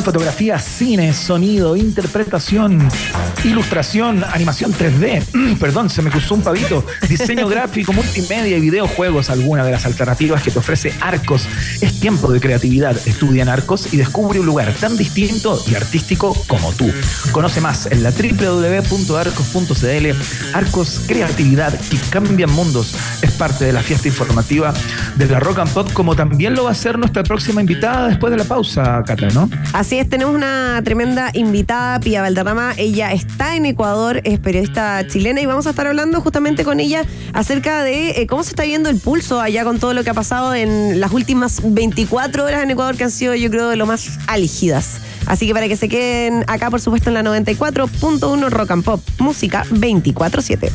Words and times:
Fotografía, 0.00 0.58
cine, 0.58 1.12
sonido, 1.12 1.76
interpretación, 1.76 2.88
ilustración, 3.44 4.24
animación 4.24 4.72
3D. 4.72 5.56
Perdón, 5.60 5.90
se 5.90 6.00
me 6.02 6.10
cruzó 6.10 6.34
un 6.34 6.42
pavito. 6.42 6.84
Diseño 7.08 7.46
gráfico, 7.50 7.92
multimedia 7.92 8.56
y 8.56 8.60
videojuegos, 8.60 9.28
alguna 9.28 9.64
de 9.64 9.70
las 9.70 9.84
alternativas 9.84 10.42
que 10.42 10.50
te 10.50 10.58
ofrece 10.58 10.94
Arcos. 11.00 11.46
Es 11.80 12.00
tiempo 12.00 12.32
de 12.32 12.40
creatividad. 12.40 12.96
Estudia 13.06 13.42
en 13.42 13.50
Arcos 13.50 13.92
y 13.92 13.98
descubre 13.98 14.40
un 14.40 14.46
lugar 14.46 14.72
tan 14.80 14.96
distinto 14.96 15.62
y 15.68 15.74
artístico 15.74 16.34
como 16.48 16.72
tú. 16.72 16.90
Conoce 17.30 17.60
más 17.60 17.86
en 17.86 18.02
la 18.02 18.10
www.arcos.cl. 18.10 18.96
Arcos, 20.54 21.02
creatividad 21.06 21.78
que 21.78 21.98
cambia 22.10 22.46
mundos. 22.46 22.94
Es 23.20 23.30
parte 23.32 23.66
de 23.66 23.72
la 23.72 23.82
fiesta 23.82 24.08
informativa 24.08 24.72
de 25.16 25.26
la 25.26 25.38
Rock 25.38 25.58
and 25.60 25.72
Pop, 25.72 25.92
como 25.92 26.16
también 26.16 26.54
lo 26.54 26.64
va 26.64 26.70
a 26.70 26.74
ser 26.74 26.98
nuestra 26.98 27.22
próxima 27.22 27.60
invitada 27.60 28.08
después 28.08 28.30
de 28.30 28.38
la 28.38 28.44
pausa, 28.44 29.02
Cata, 29.06 29.28
¿no? 29.28 29.48
Es, 29.90 30.08
tenemos 30.08 30.34
una 30.34 30.80
tremenda 30.84 31.30
invitada, 31.34 31.98
Pia 31.98 32.22
Valderrama. 32.22 32.72
Ella 32.76 33.12
está 33.12 33.56
en 33.56 33.66
Ecuador, 33.66 34.20
es 34.22 34.38
periodista 34.38 35.04
chilena 35.08 35.40
y 35.40 35.46
vamos 35.46 35.66
a 35.66 35.70
estar 35.70 35.88
hablando 35.88 36.20
justamente 36.20 36.62
con 36.62 36.78
ella 36.78 37.04
acerca 37.32 37.82
de 37.82 38.10
eh, 38.10 38.26
cómo 38.28 38.44
se 38.44 38.50
está 38.50 38.62
viendo 38.62 38.88
el 38.88 38.98
pulso 38.98 39.40
allá 39.40 39.64
con 39.64 39.80
todo 39.80 39.92
lo 39.92 40.04
que 40.04 40.10
ha 40.10 40.14
pasado 40.14 40.54
en 40.54 41.00
las 41.00 41.10
últimas 41.12 41.60
24 41.64 42.44
horas 42.44 42.62
en 42.62 42.70
Ecuador, 42.70 42.96
que 42.96 43.04
han 43.04 43.10
sido, 43.10 43.34
yo 43.34 43.50
creo, 43.50 43.68
de 43.68 43.76
lo 43.76 43.86
más 43.86 44.18
álgidas. 44.28 45.00
Así 45.26 45.48
que 45.48 45.52
para 45.52 45.66
que 45.66 45.76
se 45.76 45.88
queden 45.88 46.44
acá, 46.46 46.70
por 46.70 46.80
supuesto, 46.80 47.10
en 47.10 47.14
la 47.14 47.22
94.1 47.22 48.50
Rock 48.50 48.70
and 48.70 48.84
Pop, 48.84 49.00
música 49.18 49.64
24-7. 49.70 50.70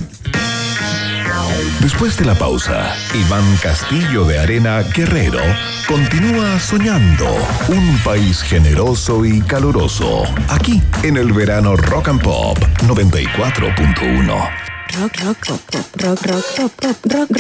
Después 1.81 2.17
de 2.17 2.25
la 2.25 2.35
pausa, 2.35 2.95
Iván 3.13 3.57
Castillo 3.61 4.25
de 4.25 4.39
Arena 4.39 4.83
Guerrero 4.95 5.39
continúa 5.87 6.59
soñando 6.59 7.25
un 7.69 7.97
país 8.03 8.41
generoso 8.41 9.25
y 9.25 9.41
caluroso. 9.41 10.23
Aquí, 10.49 10.81
en 11.03 11.17
el 11.17 11.33
verano 11.33 11.75
Rock 11.75 12.09
and 12.09 12.21
Pop 12.21 12.57
94.1. 12.87 14.67
Rock, 14.99 15.17
rock, 15.23 15.37
rock, 15.47 15.61
rock, 15.97 16.21
rock, 16.25 16.45
rock, 16.57 16.75
rock, 17.05 17.31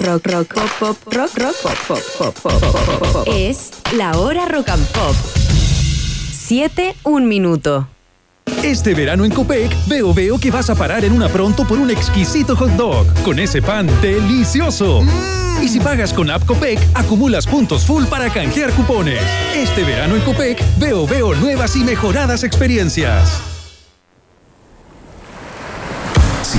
rock, 0.00 0.52
rock, 0.54 1.16
rock. 3.12 3.26
Es 3.26 3.70
la 3.96 4.18
hora 4.18 4.46
rock 4.46 4.68
and 4.70 4.86
pop. 4.88 5.14
Siete, 6.32 6.96
un 7.04 7.28
minuto. 7.28 7.88
Este 8.62 8.94
verano 8.94 9.24
en 9.24 9.30
Copec, 9.30 9.74
veo 9.86 10.14
veo 10.14 10.38
que 10.38 10.50
vas 10.50 10.70
a 10.70 10.74
parar 10.74 11.04
en 11.04 11.12
una 11.12 11.28
pronto 11.28 11.66
por 11.66 11.78
un 11.78 11.90
exquisito 11.90 12.54
hot 12.54 12.70
dog 12.72 13.06
con 13.24 13.38
ese 13.38 13.60
pan 13.62 13.88
delicioso. 14.00 15.02
Y 15.62 15.68
si 15.68 15.80
pagas 15.80 16.12
con 16.12 16.30
App 16.30 16.44
Copec, 16.46 16.78
acumulas 16.94 17.46
puntos 17.46 17.84
full 17.84 18.04
para 18.04 18.30
canjear 18.30 18.70
cupones. 18.72 19.20
Este 19.54 19.82
verano 19.82 20.14
en 20.14 20.22
Copec, 20.22 20.62
veo 20.78 21.06
veo 21.06 21.34
nuevas 21.34 21.74
y 21.76 21.84
mejoradas 21.84 22.44
experiencias. 22.44 23.40
Si 26.42 26.58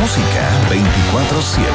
música 0.00 0.50
24/7. 0.68 1.68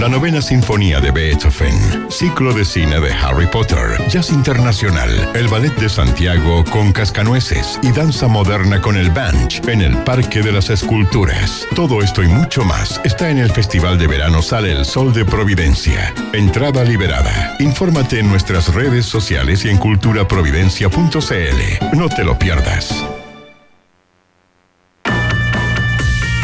La 0.00 0.08
novena 0.08 0.40
sinfonía 0.40 1.00
de 1.00 1.10
Beethoven, 1.10 2.06
ciclo 2.08 2.52
de 2.52 2.64
cine 2.64 3.00
de 3.00 3.12
Harry 3.12 3.46
Potter, 3.46 4.00
jazz 4.08 4.30
internacional, 4.30 5.10
el 5.34 5.48
ballet 5.48 5.74
de 5.74 5.88
Santiago 5.88 6.62
con 6.70 6.92
cascanueces 6.92 7.80
y 7.82 7.90
danza 7.90 8.28
moderna 8.28 8.80
con 8.80 8.96
el 8.96 9.10
Banch 9.10 9.60
en 9.66 9.82
el 9.82 9.96
Parque 10.04 10.40
de 10.40 10.52
las 10.52 10.70
Esculturas. 10.70 11.66
Todo 11.74 12.00
esto 12.00 12.22
y 12.22 12.28
mucho 12.28 12.64
más 12.64 13.00
está 13.04 13.30
en 13.30 13.38
el 13.38 13.50
Festival 13.50 13.98
de 13.98 14.06
Verano 14.06 14.40
Sale 14.40 14.70
el 14.70 14.84
Sol 14.84 15.12
de 15.12 15.24
Providencia. 15.24 16.14
Entrada 16.32 16.84
liberada. 16.84 17.56
Infórmate 17.58 18.20
en 18.20 18.28
nuestras 18.28 18.72
redes 18.72 19.04
sociales 19.04 19.64
y 19.64 19.70
en 19.70 19.78
culturaprovidencia.cl. 19.78 21.96
No 21.96 22.08
te 22.08 22.22
lo 22.22 22.38
pierdas. 22.38 23.04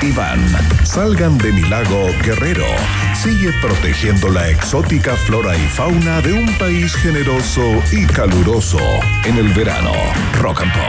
Iván, 0.04 0.38
salgan 0.84 1.38
de 1.38 1.50
mi 1.50 1.62
lago 1.62 2.09
Guerrero. 2.22 2.66
Sigue 3.15 3.53
protegiendo 3.62 4.28
la 4.28 4.50
exótica 4.50 5.16
flora 5.16 5.56
y 5.56 5.66
fauna 5.69 6.20
de 6.20 6.34
un 6.34 6.47
país 6.59 6.94
generoso 6.94 7.62
y 7.91 8.04
caluroso 8.06 8.78
en 9.25 9.38
el 9.38 9.48
verano. 9.54 9.93
Rock 10.41 10.62
and 10.62 10.72
Pop. 10.72 10.82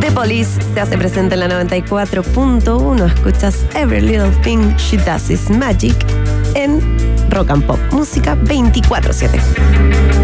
The 0.00 0.10
Police 0.12 0.58
se 0.72 0.80
hace 0.80 0.96
presente 0.96 1.34
en 1.34 1.40
la 1.40 1.48
94.1. 1.48 3.14
Escuchas 3.14 3.66
Every 3.74 4.00
Little 4.00 4.30
Thing 4.42 4.74
She 4.76 4.96
Does 4.96 5.28
Is 5.28 5.50
Magic 5.50 5.94
en 6.54 6.80
Rock 7.30 7.50
and 7.50 7.64
Pop. 7.66 7.78
Música 7.92 8.36
24-7. 8.36 10.21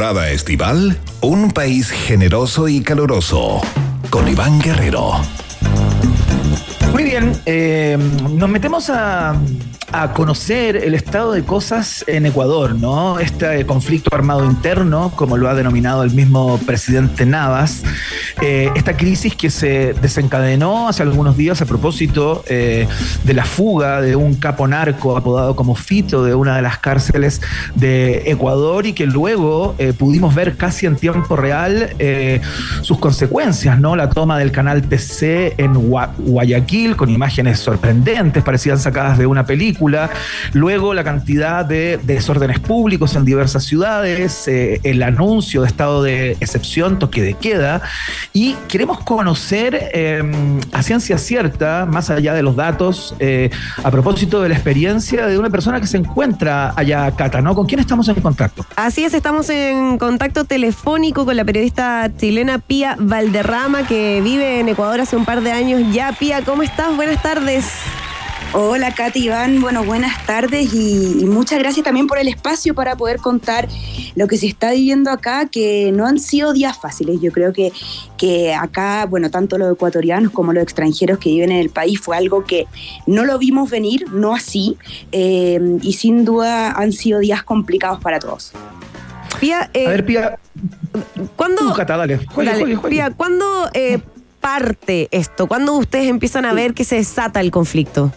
Temporada 0.00 0.30
estival, 0.30 0.98
un 1.20 1.50
país 1.50 1.90
generoso 1.90 2.68
y 2.68 2.80
caluroso. 2.80 3.60
Con 4.08 4.26
Iván 4.28 4.58
Guerrero. 4.58 5.20
Muy 6.94 7.04
bien, 7.04 7.38
eh, 7.44 7.98
nos 8.30 8.48
metemos 8.48 8.88
a, 8.88 9.36
a 9.92 10.12
conocer 10.14 10.76
el 10.76 10.94
estado 10.94 11.32
de 11.32 11.42
cosas 11.44 12.02
en 12.06 12.24
Ecuador, 12.24 12.76
¿no? 12.76 13.18
Este 13.18 13.66
conflicto 13.66 14.16
armado 14.16 14.46
interno, 14.46 15.12
como 15.16 15.36
lo 15.36 15.50
ha 15.50 15.54
denominado 15.54 16.02
el 16.02 16.12
mismo 16.12 16.56
presidente 16.64 17.26
Navas, 17.26 17.82
eh, 18.42 18.70
esta 18.74 18.96
crisis 18.96 19.34
que 19.36 19.50
se 19.50 19.92
desencadenó 19.92 20.88
hace 20.88 21.02
algunos 21.02 21.36
días 21.36 21.60
a 21.60 21.66
propósito 21.66 22.42
eh, 22.48 22.88
de 23.22 23.34
la 23.34 23.44
fuga 23.44 24.00
de 24.00 24.16
un 24.16 24.34
capo 24.36 24.66
narco 24.66 25.14
apodado 25.14 25.54
como 25.54 25.74
Fito 25.74 26.24
de 26.24 26.34
una 26.34 26.56
de 26.56 26.62
las 26.62 26.78
cárceles 26.78 27.42
de 27.74 28.30
Ecuador 28.30 28.86
y 28.86 28.94
que 28.94 29.04
luego 29.04 29.74
eh, 29.76 29.92
pudimos 29.92 30.34
ver 30.34 30.56
casi 30.56 30.86
en 30.86 30.96
tiempo 30.96 31.36
real 31.36 31.90
sus 32.82 32.98
consecuencias, 32.98 33.78
¿no? 33.78 33.94
La 33.94 34.08
toma 34.08 34.38
del 34.38 34.52
canal 34.52 34.82
TC 34.82 35.58
en 35.58 35.74
Guayaquil 35.74 36.96
con 36.96 37.10
imágenes 37.10 37.58
sorprendentes, 37.58 38.42
parecían 38.42 38.78
sacadas 38.78 39.18
de 39.18 39.26
una 39.26 39.44
película 39.44 40.10
luego 40.52 40.94
la 40.94 41.04
cantidad 41.04 41.64
de, 41.64 41.98
desórdenes 42.02 42.58
públicos 42.58 43.14
en 43.16 43.24
diversas 43.24 43.64
ciudades, 43.64 44.48
el 44.48 45.02
anuncio 45.02 45.62
de 45.62 45.66
estado 45.66 46.02
de 46.02 46.32
excepción, 46.40 46.98
toque 46.98 47.22
de 47.22 47.34
queda, 47.34 47.82
y 48.32 48.54
queremos 48.68 49.00
conocer 49.00 49.90
em, 49.92 50.60
a 50.72 50.82
ciencia 50.82 51.18
cierta, 51.18 51.86
más 51.86 52.10
allá 52.10 52.34
de 52.34 52.42
los 52.42 52.56
datos, 52.56 53.14
eh, 53.18 53.50
a 53.82 53.90
propósito 53.90 54.40
de 54.40 54.48
la 54.48 54.54
experiencia 54.54 55.26
de 55.26 55.38
una 55.38 55.50
persona 55.50 55.80
que 55.80 55.86
se 55.86 55.96
encuentra 55.96 56.72
allá, 56.76 57.10
Cata, 57.16 57.40
¿no? 57.40 57.54
¿Con 57.54 57.66
quién 57.66 57.80
estamos 57.80 58.08
en 58.08 58.20
contacto? 58.20 58.64
Así 58.76 59.04
es, 59.04 59.14
estamos 59.14 59.50
en 59.50 59.98
contacto 59.98 60.44
telefónico 60.44 61.24
con 61.24 61.36
la 61.36 61.44
periodista 61.44 62.10
chilena 62.16 62.58
Pía 62.58 62.96
Valderrama, 62.98 63.86
que 63.86 64.20
vive 64.22 64.60
en 64.60 64.68
Ecuador 64.68 65.00
hace 65.00 65.16
un 65.16 65.24
par 65.24 65.40
de 65.42 65.52
años 65.52 65.82
ya. 65.92 66.12
Pía, 66.12 66.42
¿cómo 66.42 66.62
estás? 66.62 66.94
Buenas 66.94 67.22
tardes. 67.22 67.64
Hola 68.52 68.92
Katy 68.92 69.26
Iván, 69.26 69.60
bueno, 69.60 69.84
buenas 69.84 70.26
tardes 70.26 70.74
y, 70.74 71.24
muchas 71.24 71.60
gracias 71.60 71.84
también 71.84 72.08
por 72.08 72.18
el 72.18 72.26
espacio 72.26 72.74
para 72.74 72.96
poder 72.96 73.18
contar 73.18 73.68
lo 74.16 74.26
que 74.26 74.36
se 74.38 74.48
está 74.48 74.72
viviendo 74.72 75.12
acá, 75.12 75.46
que 75.46 75.92
no 75.94 76.04
han 76.04 76.18
sido 76.18 76.52
días 76.52 76.76
fáciles. 76.76 77.20
Yo 77.20 77.30
creo 77.30 77.52
que, 77.52 77.70
que 78.16 78.52
acá, 78.52 79.06
bueno, 79.06 79.30
tanto 79.30 79.56
los 79.56 79.72
ecuatorianos 79.72 80.32
como 80.32 80.52
los 80.52 80.64
extranjeros 80.64 81.20
que 81.20 81.30
viven 81.30 81.52
en 81.52 81.58
el 81.58 81.70
país 81.70 82.00
fue 82.00 82.16
algo 82.16 82.44
que 82.44 82.66
no 83.06 83.24
lo 83.24 83.38
vimos 83.38 83.70
venir, 83.70 84.10
no 84.10 84.34
así, 84.34 84.76
eh, 85.12 85.78
y 85.80 85.92
sin 85.92 86.24
duda 86.24 86.72
han 86.72 86.90
sido 86.90 87.20
días 87.20 87.44
complicados 87.44 88.00
para 88.00 88.18
todos. 88.18 88.50
Pía, 89.38 89.70
eh, 89.74 89.86
A 89.86 89.90
ver, 89.90 90.04
Pía, 90.04 90.38
¿cuándo, 91.36 91.72
Pía, 92.88 93.10
¿cuándo 93.12 93.70
eh, 93.74 94.00
parte 94.40 95.06
esto? 95.12 95.46
¿Cuándo 95.46 95.74
ustedes 95.74 96.08
empiezan 96.08 96.46
a 96.46 96.52
ver 96.52 96.74
que 96.74 96.82
se 96.82 96.96
desata 96.96 97.40
el 97.40 97.52
conflicto? 97.52 98.12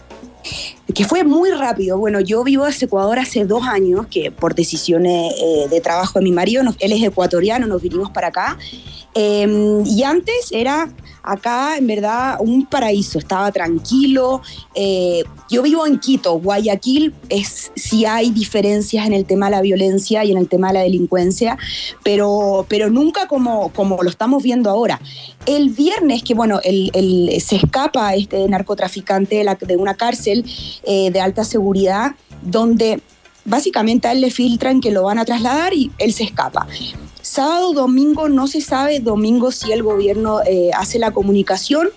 Que 0.94 1.04
fue 1.04 1.24
muy 1.24 1.50
rápido. 1.50 1.98
Bueno, 1.98 2.20
yo 2.20 2.44
vivo 2.44 2.66
en 2.66 2.74
Ecuador 2.78 3.18
hace 3.18 3.44
dos 3.44 3.64
años, 3.64 4.06
que 4.08 4.30
por 4.30 4.54
decisiones 4.54 5.34
eh, 5.38 5.68
de 5.68 5.80
trabajo 5.80 6.18
de 6.18 6.24
mi 6.24 6.32
marido, 6.32 6.62
él 6.78 6.92
es 6.92 7.02
ecuatoriano, 7.02 7.66
nos 7.66 7.82
vinimos 7.82 8.10
para 8.10 8.28
acá. 8.28 8.58
Em, 9.14 9.84
y 9.86 10.02
antes 10.02 10.50
era 10.50 10.88
acá, 11.24 11.76
en 11.76 11.86
verdad, 11.86 12.36
un 12.40 12.66
paraíso, 12.66 13.18
estaba 13.18 13.50
tranquilo. 13.50 14.42
Eh, 14.74 15.24
yo 15.50 15.62
vivo 15.62 15.86
en 15.86 15.98
Quito, 15.98 16.38
Guayaquil, 16.38 17.14
es 17.28 17.72
si 17.74 18.04
hay 18.04 18.30
diferencias 18.30 19.06
en 19.06 19.12
el 19.12 19.24
tema 19.24 19.46
de 19.46 19.52
la 19.52 19.62
violencia 19.62 20.24
y 20.24 20.32
en 20.32 20.38
el 20.38 20.48
tema 20.48 20.68
de 20.68 20.74
la 20.74 20.80
delincuencia, 20.80 21.58
pero, 22.02 22.66
pero 22.68 22.90
nunca 22.90 23.26
como, 23.26 23.70
como 23.70 24.02
lo 24.02 24.10
estamos 24.10 24.42
viendo 24.42 24.70
ahora. 24.70 25.00
El 25.46 25.70
viernes, 25.70 26.22
que 26.22 26.34
bueno, 26.34 26.60
el, 26.62 27.30
se 27.40 27.56
escapa 27.56 28.14
este 28.14 28.46
narcotraficante 28.48 29.36
de, 29.36 29.56
de 29.66 29.76
una 29.76 29.94
cárcel 29.94 30.44
eh, 30.84 31.10
de 31.10 31.20
alta 31.20 31.44
seguridad, 31.44 32.12
donde 32.42 33.00
básicamente 33.44 34.08
a 34.08 34.12
él 34.12 34.20
le 34.20 34.30
filtran 34.30 34.80
que 34.80 34.90
lo 34.90 35.04
van 35.04 35.18
a 35.18 35.24
trasladar 35.24 35.74
y 35.74 35.90
él 35.98 36.12
se 36.12 36.24
escapa. 36.24 36.66
Sábado, 37.34 37.72
domingo 37.72 38.28
no 38.28 38.46
se 38.46 38.60
sabe, 38.60 39.00
domingo 39.00 39.50
si 39.50 39.72
el 39.72 39.82
gobierno 39.82 40.42
eh, 40.46 40.70
hace 40.72 41.00
la 41.00 41.10
comunicación, 41.10 41.88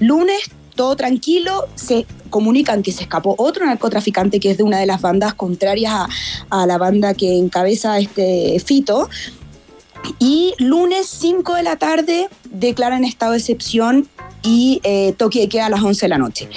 lunes 0.00 0.50
todo 0.74 0.96
tranquilo, 0.96 1.66
se 1.76 2.04
comunican 2.28 2.82
que 2.82 2.92
se 2.92 3.04
escapó 3.04 3.34
otro 3.38 3.64
narcotraficante 3.64 4.38
que 4.38 4.50
es 4.50 4.58
de 4.58 4.64
una 4.64 4.78
de 4.78 4.84
las 4.84 5.00
bandas 5.00 5.32
contrarias 5.32 5.94
a, 6.50 6.66
la 6.66 6.76
banda 6.76 7.14
que 7.14 7.38
encabeza 7.38 7.98
este 8.00 8.60
Fito. 8.62 9.08
Y 10.18 10.52
lunes 10.58 11.06
5 11.06 11.54
de 11.54 11.62
la 11.62 11.76
tarde 11.76 12.28
declaran 12.50 13.04
estado 13.04 13.32
de 13.32 13.38
excepción 13.38 14.10
y 14.42 14.82
eh, 14.84 15.14
toque 15.16 15.40
de 15.40 15.48
queda 15.48 15.66
a 15.66 15.70
las 15.70 15.82
11 15.82 16.04
de 16.04 16.08
la 16.10 16.18
noche 16.18 16.50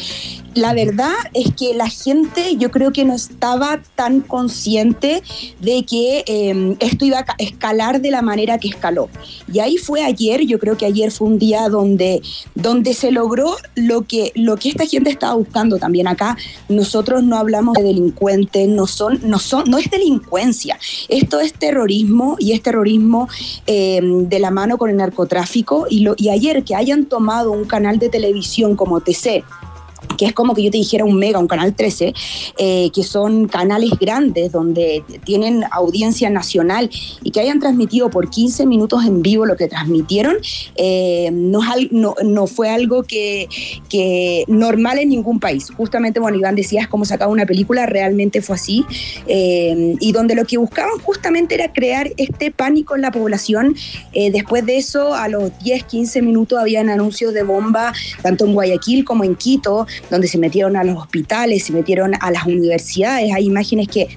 la 0.56 0.74
verdad 0.74 1.14
es 1.34 1.54
que 1.54 1.74
la 1.74 1.90
gente 1.90 2.56
yo 2.56 2.72
creo 2.72 2.92
que 2.94 3.04
no 3.04 3.14
estaba 3.14 3.82
tan 3.96 4.22
consciente 4.22 5.22
de 5.60 5.84
que 5.84 6.24
em, 6.28 6.78
esto 6.80 7.04
iba 7.04 7.20
a 7.20 7.36
escalar 7.38 8.02
de 8.02 8.10
la 8.10 8.22
manera 8.22 8.58
que 8.58 8.70
escaló. 8.70 9.10
Y 9.52 9.60
ahí 9.60 9.78
fue 9.78 10.04
ayer, 10.04 10.46
yo 10.46 10.58
creo 10.58 10.78
que 10.78 10.86
ayer 10.86 11.12
fue 11.12 11.28
un 11.28 11.40
día 11.40 11.68
donde, 11.68 12.22
donde 12.56 12.94
se 12.94 13.12
logró 13.12 13.56
lo 13.76 14.04
que, 14.04 14.32
lo 14.36 14.56
que 14.56 14.70
esta 14.70 14.86
gente 14.86 15.10
estaba 15.10 15.36
buscando 15.36 15.78
también 15.78 16.08
acá. 16.08 16.38
Nosotros 16.70 17.22
no 17.22 17.38
hablamos 17.38 17.74
de 17.74 17.84
delincuentes, 17.84 18.68
no, 18.70 18.88
son, 18.88 19.20
no, 19.24 19.40
son, 19.40 19.70
no 19.70 19.78
es 19.78 19.90
delincuencia, 19.92 20.80
esto 21.10 21.42
es 21.42 21.52
terrorismo 21.52 22.38
y 22.40 22.54
es 22.54 22.64
terrorismo 22.64 23.28
em, 23.68 24.30
de 24.30 24.40
la 24.40 24.52
mano 24.52 24.78
con 24.78 24.90
el 24.90 24.96
narcotráfico. 24.96 25.88
Y, 25.90 26.00
lo, 26.00 26.16
y 26.18 26.30
ayer 26.30 26.64
que 26.64 26.76
hayan 26.76 27.06
tomado 27.06 27.52
un 27.52 27.66
canal 27.66 28.00
de 28.00 28.08
televisión 28.08 28.78
como 28.78 29.02
TC, 29.02 29.44
que 30.18 30.26
es 30.26 30.34
como 30.34 30.54
que 30.54 30.64
yo 30.64 30.72
te 30.72 30.78
dijera 30.78 31.06
un 31.06 31.18
mega, 31.18 31.40
un 31.40 31.48
canal 31.48 31.76
13, 31.76 32.14
eh, 32.58 32.90
que 32.94 33.04
son 33.04 33.48
canales 33.48 33.92
grandes 34.00 34.52
donde 34.52 35.04
tienen 35.24 35.64
audiencia 35.72 36.30
nacional 36.30 36.90
y 37.24 37.32
que 37.32 37.40
hayan 37.40 37.60
transmitido 37.60 38.10
por 38.10 38.30
15 38.30 38.66
minutos 38.66 39.06
en 39.06 39.22
vivo 39.22 39.46
lo 39.46 39.56
que 39.56 39.68
transmitieron, 39.68 40.38
eh, 40.76 41.30
no, 41.32 42.48
fue 42.48 42.70
algo 42.70 43.04
que, 43.04 43.48
normal 44.48 45.00
en 45.00 45.10
ningún 45.10 45.40
país. 45.40 45.70
Justamente, 45.76 46.20
bueno, 46.20 46.38
Iván 46.38 46.56
decía, 46.56 46.82
es 46.82 46.88
como 46.88 47.06
sacaba 47.06 47.32
una 47.32 47.46
película, 47.46 47.86
realmente 47.86 48.42
fue 48.42 48.56
así, 48.56 48.86
eh, 49.28 49.96
y 50.00 50.12
donde 50.12 50.36
lo 50.36 50.46
que 50.46 50.58
buscaban 50.58 51.00
justamente 51.00 51.56
era 51.56 51.72
crear 51.72 52.12
este 52.18 52.52
pánico 52.52 52.96
en 52.96 53.02
la 53.02 53.12
población. 53.12 53.76
después 54.14 54.66
de 54.66 54.78
eso, 54.78 55.14
a 55.14 55.28
los 55.28 55.58
10, 55.60 55.84
15 55.86 56.22
minutos 56.22 56.60
habían 56.60 56.90
anuncios 56.90 57.34
de 57.34 57.44
bomba, 57.44 57.94
tanto 58.22 58.46
en 58.46 58.54
Guayaquil 58.54 59.06
como 59.06 59.24
en 59.24 59.36
Quito, 59.36 59.88
donde 60.10 60.28
se 60.28 60.38
metieron 60.38 60.76
a 60.76 60.84
los 60.84 60.98
hospitales, 60.98 61.64
se 61.64 61.74
metieron 61.74 62.14
a 62.20 62.32
las 62.32 62.46
universidades. 62.46 63.34
Hay 63.34 63.46
imágenes 63.46 63.88
que 63.88 64.08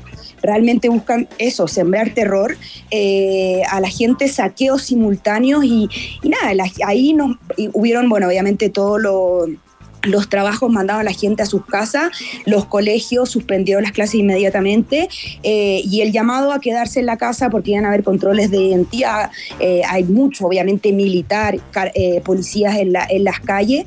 realmente 0.43 0.89
buscan 0.89 1.29
eso, 1.39 1.69
sembrar 1.69 2.15
terror 2.15 2.57
eh, 2.91 3.63
a 3.71 3.81
la 3.81 3.89
gente, 3.89 4.29
saqueos 4.29 4.83
simultáneos 4.83 5.65
y, 5.65 5.89
nada, 6.23 6.65
ahí 6.87 7.13
nos, 7.13 7.37
hubieron, 7.73 8.09
bueno, 8.09 8.29
obviamente 8.29 8.69
todo 8.69 8.99
lo 8.99 9.47
los 10.03 10.29
trabajos 10.29 10.71
mandaban 10.71 11.03
a 11.03 11.11
la 11.11 11.13
gente 11.13 11.43
a 11.43 11.47
sus 11.47 11.65
casas, 11.65 12.11
los 12.45 12.67
colegios 12.67 13.31
suspendieron 13.31 13.83
las 13.83 13.93
clases 13.93 14.17
inmediatamente 14.17 15.09
eh, 15.43 15.83
y 15.85 16.01
el 16.01 16.13
llamado 16.13 16.53
a 16.53 16.61
quedarse 16.61 17.01
en 17.01 17.07
la 17.07 17.17
casa 17.17 17.51
porque 17.51 17.73
iban 17.73 17.85
a 17.85 17.89
haber 17.89 18.05
controles 18.05 18.51
de 18.51 18.59
identidad. 18.59 19.31
Eh, 19.61 19.83
hay 19.89 20.05
mucho, 20.05 20.47
obviamente, 20.47 20.93
militar, 20.93 21.59
eh, 21.95 22.21
policías 22.25 22.77
en, 22.77 22.93
la, 22.93 23.07
en, 23.09 23.25
las 23.25 23.41
calles, 23.41 23.85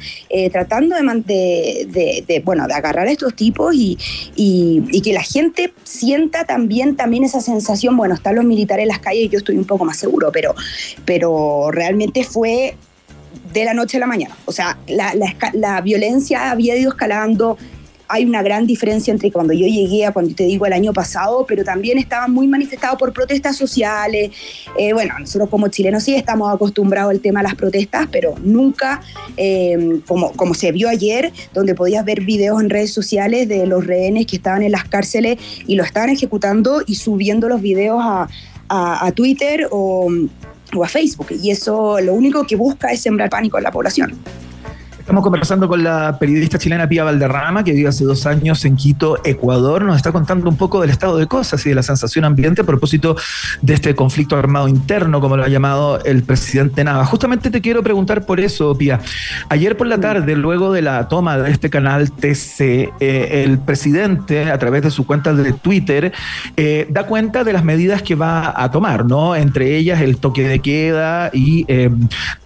tratando 0.51 0.95
de, 0.95 2.41
bueno, 2.45 2.67
de 2.67 2.73
agarrar 2.73 3.07
a 3.07 3.11
estos 3.11 3.35
tipos 3.35 3.73
y, 3.75 3.97
y, 4.35 5.01
que 5.01 5.13
la 5.13 5.23
gente 5.23 5.73
sienta 5.83 6.45
también, 6.45 6.95
también 6.95 7.23
esa 7.23 7.41
sensación, 7.41 7.97
bueno, 7.97 8.13
están 8.13 8.35
los 8.35 8.45
militares 8.45 8.83
en 8.83 8.89
las 8.89 8.99
calles, 8.99 9.29
yo 9.31 9.39
estoy 9.39 9.57
un 9.57 9.65
poco 9.65 9.85
más 9.85 9.97
seguro, 9.97 10.31
pero, 10.31 10.53
pero 11.05 11.71
realmente 11.71 12.23
fue 12.23 12.75
de 13.53 13.65
la 13.65 13.73
noche 13.73 13.97
a 13.97 13.99
la 13.99 14.07
mañana. 14.07 14.35
O 14.45 14.51
sea, 14.51 14.77
la, 14.87 15.81
violencia 15.81 16.51
había 16.51 16.75
ido 16.75 16.91
escalando. 16.91 17.57
Hay 18.07 18.25
una 18.25 18.43
gran 18.43 18.67
diferencia 18.67 19.13
entre 19.13 19.31
cuando 19.31 19.53
yo 19.53 19.65
llegué 19.65 20.05
a 20.05 20.11
cuando 20.11 20.35
te 20.35 20.43
digo 20.43 20.65
el 20.65 20.73
año 20.73 20.91
pasado, 20.91 21.45
pero 21.47 21.63
también 21.63 21.97
estaba 21.97 22.27
muy 22.27 22.45
manifestado 22.45 22.97
por 22.97 23.13
protestas 23.13 23.55
sociales. 23.55 24.31
Eh, 24.77 24.91
bueno, 24.91 25.17
nosotros 25.17 25.49
como 25.49 25.69
chilenos 25.69 26.03
sí 26.03 26.13
estamos 26.13 26.53
acostumbrados 26.53 27.11
al 27.11 27.21
tema 27.21 27.39
de 27.39 27.45
las 27.45 27.55
protestas, 27.55 28.09
pero 28.11 28.35
nunca, 28.43 29.01
eh, 29.37 30.01
como, 30.07 30.33
como 30.33 30.53
se 30.53 30.73
vio 30.73 30.89
ayer, 30.89 31.31
donde 31.53 31.73
podías 31.73 32.03
ver 32.03 32.21
videos 32.21 32.61
en 32.61 32.69
redes 32.69 32.91
sociales 32.93 33.47
de 33.47 33.65
los 33.65 33.87
rehenes 33.87 34.25
que 34.25 34.35
estaban 34.35 34.61
en 34.61 34.73
las 34.73 34.83
cárceles 34.89 35.37
y 35.65 35.75
lo 35.75 35.83
estaban 35.83 36.09
ejecutando 36.09 36.81
y 36.85 36.95
subiendo 36.95 37.47
los 37.47 37.61
videos 37.61 38.01
a, 38.03 38.27
a 38.73 39.11
Twitter 39.11 39.67
o 39.71 40.09
o 40.75 40.83
a 40.83 40.87
Facebook. 40.87 41.27
Y 41.41 41.51
eso 41.51 41.99
lo 41.99 42.13
único 42.13 42.45
que 42.45 42.55
busca 42.55 42.91
es 42.91 43.01
sembrar 43.01 43.29
pánico 43.29 43.57
en 43.57 43.63
la 43.63 43.71
población. 43.71 44.17
Estamos 45.11 45.25
conversando 45.25 45.67
con 45.67 45.83
la 45.83 46.17
periodista 46.17 46.57
chilena 46.57 46.87
Pía 46.87 47.03
Valderrama, 47.03 47.65
que 47.65 47.73
vive 47.73 47.89
hace 47.89 48.05
dos 48.05 48.25
años 48.25 48.63
en 48.63 48.77
Quito, 48.77 49.19
Ecuador. 49.25 49.83
Nos 49.83 49.97
está 49.97 50.13
contando 50.13 50.49
un 50.49 50.55
poco 50.55 50.79
del 50.79 50.89
estado 50.89 51.17
de 51.17 51.27
cosas 51.27 51.65
y 51.65 51.69
de 51.69 51.75
la 51.75 51.83
sensación 51.83 52.23
ambiente 52.23 52.61
a 52.61 52.63
propósito 52.63 53.17
de 53.61 53.73
este 53.73 53.93
conflicto 53.93 54.37
armado 54.37 54.69
interno, 54.69 55.19
como 55.19 55.35
lo 55.35 55.43
ha 55.43 55.49
llamado 55.49 56.01
el 56.05 56.23
presidente 56.23 56.85
Nava. 56.85 57.03
Justamente 57.05 57.49
te 57.49 57.59
quiero 57.59 57.83
preguntar 57.83 58.25
por 58.25 58.39
eso, 58.39 58.73
Pía. 58.77 59.01
Ayer 59.49 59.75
por 59.75 59.87
la 59.87 59.99
tarde, 59.99 60.33
luego 60.37 60.71
de 60.71 60.81
la 60.81 61.09
toma 61.09 61.37
de 61.37 61.51
este 61.51 61.69
canal 61.69 62.13
TC, 62.13 62.93
eh, 63.01 63.43
el 63.43 63.59
presidente, 63.59 64.49
a 64.49 64.57
través 64.59 64.81
de 64.81 64.91
su 64.91 65.05
cuenta 65.05 65.33
de 65.33 65.51
Twitter, 65.51 66.13
eh, 66.55 66.87
da 66.89 67.05
cuenta 67.05 67.43
de 67.43 67.51
las 67.51 67.65
medidas 67.65 68.01
que 68.01 68.15
va 68.15 68.53
a 68.55 68.71
tomar, 68.71 69.05
¿no? 69.05 69.35
Entre 69.35 69.75
ellas 69.75 69.99
el 69.99 70.19
toque 70.19 70.47
de 70.47 70.59
queda 70.59 71.31
y 71.33 71.65
eh, 71.67 71.89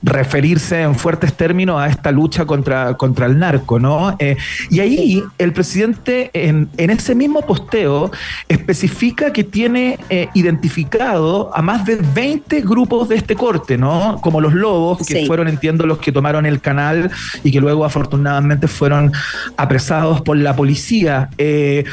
referirse 0.02 0.82
en 0.82 0.96
fuertes 0.96 1.32
términos 1.34 1.80
a 1.80 1.90
esta 1.90 2.12
lucha 2.12 2.46
con 2.46 2.55
contra, 2.56 2.94
contra 2.96 3.26
el 3.26 3.38
narco, 3.38 3.80
¿no? 3.80 4.16
Eh, 4.20 4.38
y 4.70 4.80
ahí 4.80 5.24
el 5.38 5.52
presidente 5.52 6.30
en, 6.34 6.70
en, 6.78 6.90
ese 6.90 7.14
mismo 7.14 7.42
posteo 7.42 8.12
especifica 8.48 9.34
que 9.34 9.44
tiene 9.44 10.00
eh, 10.10 10.30
identificado 10.34 11.52
a 11.54 11.62
más 11.62 11.86
de 11.86 11.98
20 11.98 12.62
grupos 12.62 13.10
de 13.10 13.16
este 13.16 13.36
corte, 13.36 13.78
¿no? 13.78 14.20
Como 14.22 14.40
los 14.40 14.54
lobos, 14.54 15.06
que 15.06 15.26
fueron, 15.26 15.48
entiendo, 15.48 15.86
los 15.86 15.98
que 15.98 16.12
tomaron 16.12 16.46
el 16.46 16.62
canal 16.62 17.12
y 17.44 17.52
que 17.52 17.60
luego 17.60 17.84
afortunadamente 17.84 18.68
fueron 18.68 19.12
apresados 19.58 20.22
por 20.22 20.38
la 20.38 20.56
policía. 20.56 21.30
Eh, 21.38 21.84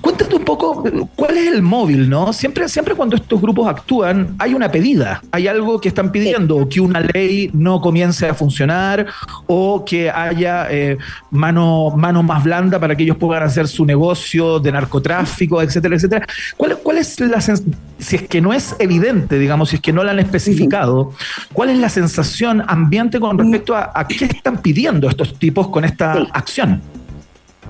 cuéntate 0.00 0.36
un 0.36 0.44
poco 0.44 0.84
cuál 1.16 1.38
es 1.38 1.52
el 1.52 1.62
móvil, 1.62 2.08
¿no? 2.08 2.32
Siempre, 2.32 2.68
siempre 2.68 2.94
cuando 2.94 3.16
estos 3.16 3.40
grupos 3.40 3.68
actúan 3.68 4.36
hay 4.38 4.54
una 4.54 4.70
pedida, 4.70 5.22
hay 5.32 5.48
algo 5.48 5.80
que 5.80 5.88
están 5.88 6.12
pidiendo, 6.12 6.68
que 6.68 6.80
una 6.80 7.00
ley 7.00 7.50
no 7.52 7.80
comience 7.80 8.28
a 8.28 8.34
funcionar 8.34 9.06
o 9.46 9.71
que 9.80 10.10
haya 10.10 10.70
eh, 10.70 10.98
mano, 11.30 11.90
mano 11.96 12.22
más 12.22 12.44
blanda 12.44 12.78
para 12.78 12.94
que 12.94 13.02
ellos 13.04 13.16
puedan 13.16 13.42
hacer 13.42 13.66
su 13.66 13.84
negocio 13.84 14.60
de 14.60 14.70
narcotráfico, 14.72 15.62
etcétera, 15.62 15.96
etcétera. 15.96 16.26
¿Cuál, 16.56 16.78
cuál 16.82 16.98
es 16.98 17.18
la 17.20 17.40
si 17.40 18.16
es 18.16 18.22
que 18.28 18.40
no 18.40 18.52
es 18.52 18.76
evidente, 18.78 19.38
digamos, 19.38 19.70
si 19.70 19.76
es 19.76 19.82
que 19.82 19.92
no 19.92 20.04
la 20.04 20.12
han 20.12 20.18
especificado, 20.18 21.12
cuál 21.52 21.70
es 21.70 21.78
la 21.78 21.88
sensación 21.88 22.62
ambiente 22.66 23.18
con 23.18 23.38
respecto 23.38 23.74
a, 23.74 23.90
a 23.94 24.06
qué 24.06 24.26
están 24.26 24.60
pidiendo 24.60 25.08
estos 25.08 25.38
tipos 25.38 25.68
con 25.68 25.84
esta 25.84 26.12
acción? 26.32 26.82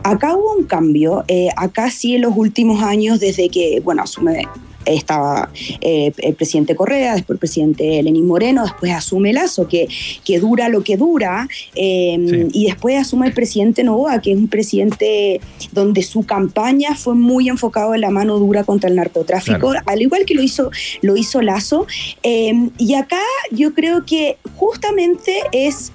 Acá 0.04 0.34
hubo 0.34 0.56
un 0.56 0.64
cambio, 0.64 1.24
eh, 1.28 1.48
acá 1.56 1.88
sí 1.90 2.16
en 2.16 2.22
los 2.22 2.32
últimos 2.36 2.82
años, 2.82 3.20
desde 3.20 3.48
que, 3.48 3.80
bueno, 3.84 4.02
asume 4.02 4.48
estaba 4.86 5.50
eh, 5.80 6.12
el 6.18 6.34
presidente 6.34 6.74
Correa, 6.74 7.14
después 7.14 7.36
el 7.36 7.38
presidente 7.38 8.02
Lenín 8.02 8.26
Moreno, 8.26 8.64
después 8.64 8.92
asume 8.92 9.32
Lazo, 9.32 9.68
que, 9.68 9.88
que 10.24 10.38
dura 10.38 10.68
lo 10.68 10.82
que 10.82 10.96
dura, 10.96 11.48
em, 11.74 12.48
y 12.52 12.66
después 12.66 12.98
asume 12.98 13.26
el 13.26 13.32
presidente 13.32 13.84
Novoa, 13.84 14.20
que 14.20 14.32
es 14.32 14.38
un 14.38 14.48
presidente 14.48 15.40
donde 15.72 16.02
su 16.02 16.24
campaña 16.24 16.94
fue 16.94 17.14
muy 17.14 17.48
enfocado 17.48 17.94
en 17.94 18.00
la 18.00 18.10
mano 18.10 18.38
dura 18.38 18.64
contra 18.64 18.88
el 18.88 18.96
narcotráfico, 18.96 19.72
al 19.86 20.02
igual 20.02 20.24
que 20.24 20.34
lo 20.34 20.42
hizo, 20.42 20.70
lo 21.00 21.16
hizo 21.16 21.42
Lazo. 21.42 21.86
Em, 22.22 22.70
y 22.78 22.94
acá 22.94 23.20
yo 23.50 23.74
creo 23.74 24.04
que 24.04 24.38
justamente 24.56 25.40
es 25.52 25.92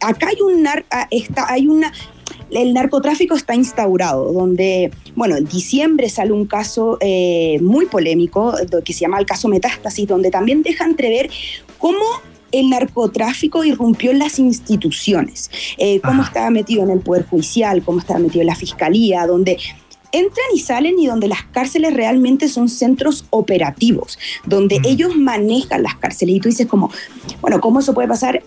acá 0.00 0.28
hay 0.28 0.40
un 0.40 0.66
ah, 0.66 1.08
hay 1.48 1.66
una 1.66 1.92
el 2.50 2.74
narcotráfico 2.74 3.34
está 3.34 3.54
instaurado, 3.54 4.32
donde, 4.32 4.90
bueno, 5.14 5.36
en 5.36 5.44
diciembre 5.44 6.08
sale 6.08 6.32
un 6.32 6.46
caso 6.46 6.98
eh, 7.00 7.58
muy 7.60 7.86
polémico 7.86 8.54
que 8.84 8.92
se 8.92 9.00
llama 9.00 9.18
el 9.18 9.26
caso 9.26 9.48
Metástasis, 9.48 10.06
donde 10.06 10.30
también 10.30 10.62
deja 10.62 10.84
entrever 10.84 11.30
cómo 11.78 12.04
el 12.50 12.70
narcotráfico 12.70 13.64
irrumpió 13.64 14.10
en 14.10 14.18
las 14.18 14.38
instituciones, 14.38 15.50
eh, 15.76 16.00
cómo 16.00 16.22
estaba 16.22 16.50
metido 16.50 16.82
en 16.82 16.90
el 16.90 17.00
Poder 17.00 17.26
Judicial, 17.26 17.82
cómo 17.82 17.98
estaba 17.98 18.20
metido 18.20 18.40
en 18.40 18.46
la 18.46 18.54
Fiscalía, 18.54 19.26
donde 19.26 19.58
entran 20.12 20.46
y 20.54 20.60
salen 20.60 20.98
y 20.98 21.06
donde 21.06 21.28
las 21.28 21.42
cárceles 21.44 21.94
realmente 21.94 22.48
son 22.48 22.68
centros 22.68 23.26
operativos, 23.30 24.18
donde 24.44 24.80
ellos 24.84 25.16
manejan 25.16 25.82
las 25.82 25.96
cárceles. 25.96 26.36
Y 26.36 26.40
tú 26.40 26.48
dices 26.48 26.66
como, 26.66 26.90
bueno, 27.40 27.60
¿cómo 27.60 27.80
eso 27.80 27.94
puede 27.94 28.08
pasar? 28.08 28.42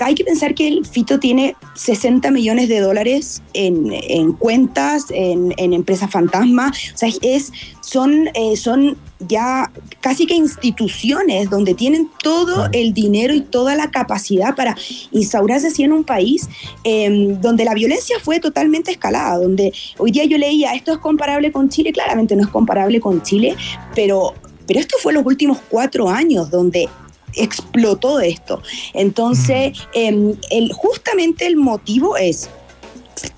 Hay 0.00 0.14
que 0.14 0.24
pensar 0.24 0.54
que 0.54 0.68
el 0.68 0.86
Fito 0.86 1.18
tiene 1.18 1.56
60 1.74 2.30
millones 2.30 2.68
de 2.68 2.80
dólares 2.80 3.42
en, 3.52 4.32
cuentas, 4.32 5.06
en, 5.10 5.72
empresas 5.72 6.10
fantasma. 6.10 6.72
O 6.94 6.96
sea, 6.96 7.10
es, 7.22 7.52
son, 7.84 8.28
eh, 8.34 8.56
son 8.56 8.96
ya 9.20 9.70
casi 10.00 10.26
que 10.26 10.34
instituciones 10.34 11.50
donde 11.50 11.74
tienen 11.74 12.10
todo 12.22 12.68
el 12.72 12.94
dinero 12.94 13.34
y 13.34 13.42
toda 13.42 13.76
la 13.76 13.90
capacidad 13.90 14.54
para 14.54 14.76
instaurarse 15.12 15.68
así 15.68 15.84
en 15.84 15.92
un 15.92 16.04
país 16.04 16.48
em, 16.82 17.40
donde 17.40 17.64
la 17.64 17.74
violencia 17.74 18.16
fue 18.22 18.40
totalmente 18.40 18.90
escalada, 18.90 19.38
donde 19.38 19.72
hoy 19.98 20.10
día 20.10 20.24
yo 20.24 20.38
leía, 20.38 20.74
esto 20.74 20.92
es 20.92 20.98
comparable 20.98 21.52
con 21.52 21.68
Chile, 21.68 21.92
claramente 21.92 22.34
no 22.36 22.42
es 22.42 22.48
comparable 22.48 23.00
con 23.00 23.22
Chile, 23.22 23.54
pero, 23.94 24.34
pero 24.66 24.80
esto 24.80 24.96
fue 25.02 25.12
los 25.12 25.24
últimos 25.26 25.58
cuatro 25.68 26.08
años 26.08 26.50
donde 26.50 26.88
explotó 27.34 28.20
esto. 28.20 28.62
Entonces, 28.94 29.78
em, 29.92 30.34
el, 30.50 30.72
justamente 30.72 31.46
el 31.46 31.56
motivo 31.56 32.16
es 32.16 32.48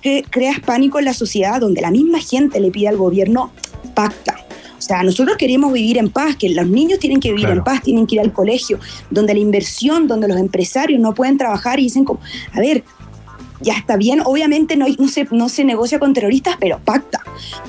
que 0.01 0.23
creas 0.29 0.59
pánico 0.59 0.99
en 0.99 1.05
la 1.05 1.13
sociedad 1.13 1.59
donde 1.59 1.81
la 1.81 1.91
misma 1.91 2.19
gente 2.19 2.59
le 2.59 2.71
pide 2.71 2.87
al 2.87 2.97
gobierno 2.97 3.51
pacta 3.97 4.47
o 4.77 4.81
sea, 4.81 5.03
nosotros 5.03 5.37
queremos 5.37 5.73
vivir 5.73 5.97
en 5.97 6.09
paz, 6.09 6.35
que 6.35 6.49
los 6.49 6.67
niños 6.67 6.99
tienen 6.99 7.19
que 7.19 7.31
vivir 7.31 7.49
en 7.49 7.63
paz, 7.63 7.81
tienen 7.81 8.05
que 8.05 8.15
ir 8.15 8.21
al 8.21 8.31
colegio, 8.31 8.79
donde 9.09 9.33
la 9.33 9.39
inversión, 9.39 10.07
donde 10.07 10.27
los 10.27 10.37
empresarios 10.37 11.01
no 11.01 11.13
pueden 11.13 11.37
trabajar 11.37 11.79
y 11.79 11.83
dicen 11.83 12.05
como, 12.05 12.19
a 12.53 12.59
ver, 12.59 12.83
ya 13.59 13.73
está 13.73 13.97
bien, 13.97 14.21
obviamente 14.23 14.77
no, 14.77 14.85
no, 14.99 15.07
se, 15.07 15.27
no 15.31 15.49
se 15.49 15.65
negocia 15.65 15.97
con 15.97 16.13
terroristas, 16.13 16.57
pero 16.59 16.79
pacta, 16.79 17.23